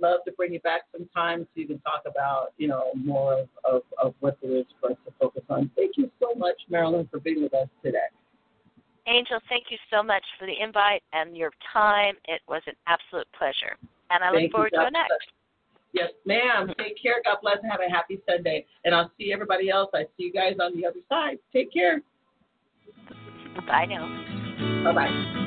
love 0.00 0.20
to 0.26 0.32
bring 0.32 0.52
you 0.52 0.60
back 0.60 0.82
sometime 0.90 1.42
so 1.42 1.60
you 1.60 1.66
can 1.66 1.78
talk 1.80 2.02
about 2.06 2.52
you 2.56 2.68
know 2.68 2.90
more 2.96 3.40
of, 3.40 3.48
of, 3.64 3.82
of 4.02 4.14
what 4.20 4.38
there 4.42 4.56
is 4.56 4.66
for 4.80 4.90
us 4.90 4.96
to 5.06 5.12
focus 5.20 5.42
on. 5.48 5.70
Thank 5.76 5.92
you 5.96 6.10
so 6.20 6.34
much, 6.34 6.56
Marilyn, 6.68 7.08
for 7.10 7.20
being 7.20 7.42
with 7.42 7.54
us 7.54 7.68
today. 7.84 7.98
Angel, 9.06 9.40
thank 9.48 9.64
you 9.70 9.78
so 9.90 10.02
much 10.02 10.22
for 10.38 10.46
the 10.46 10.54
invite 10.62 11.02
and 11.12 11.36
your 11.36 11.50
time. 11.72 12.14
It 12.26 12.40
was 12.46 12.62
an 12.66 12.74
absolute 12.86 13.26
pleasure. 13.36 13.76
And 14.10 14.22
I 14.22 14.30
Thank 14.30 14.42
look 14.44 14.52
forward 14.52 14.70
you, 14.72 14.78
to 14.78 14.86
it 14.86 14.92
next. 14.92 15.32
Yes, 15.92 16.10
ma'am. 16.24 16.72
Take 16.78 17.00
care. 17.02 17.20
God 17.24 17.38
bless 17.42 17.58
and 17.62 17.70
have 17.70 17.80
a 17.86 17.90
happy 17.90 18.20
Sunday. 18.28 18.66
And 18.84 18.94
I'll 18.94 19.10
see 19.18 19.32
everybody 19.32 19.68
else. 19.68 19.90
I 19.94 20.04
see 20.16 20.24
you 20.24 20.32
guys 20.32 20.54
on 20.60 20.74
the 20.76 20.86
other 20.86 21.00
side. 21.08 21.38
Take 21.52 21.72
care. 21.72 22.02
Bye 23.66 23.86
now. 23.86 24.06
Bye 24.84 24.92
bye. 24.94 25.38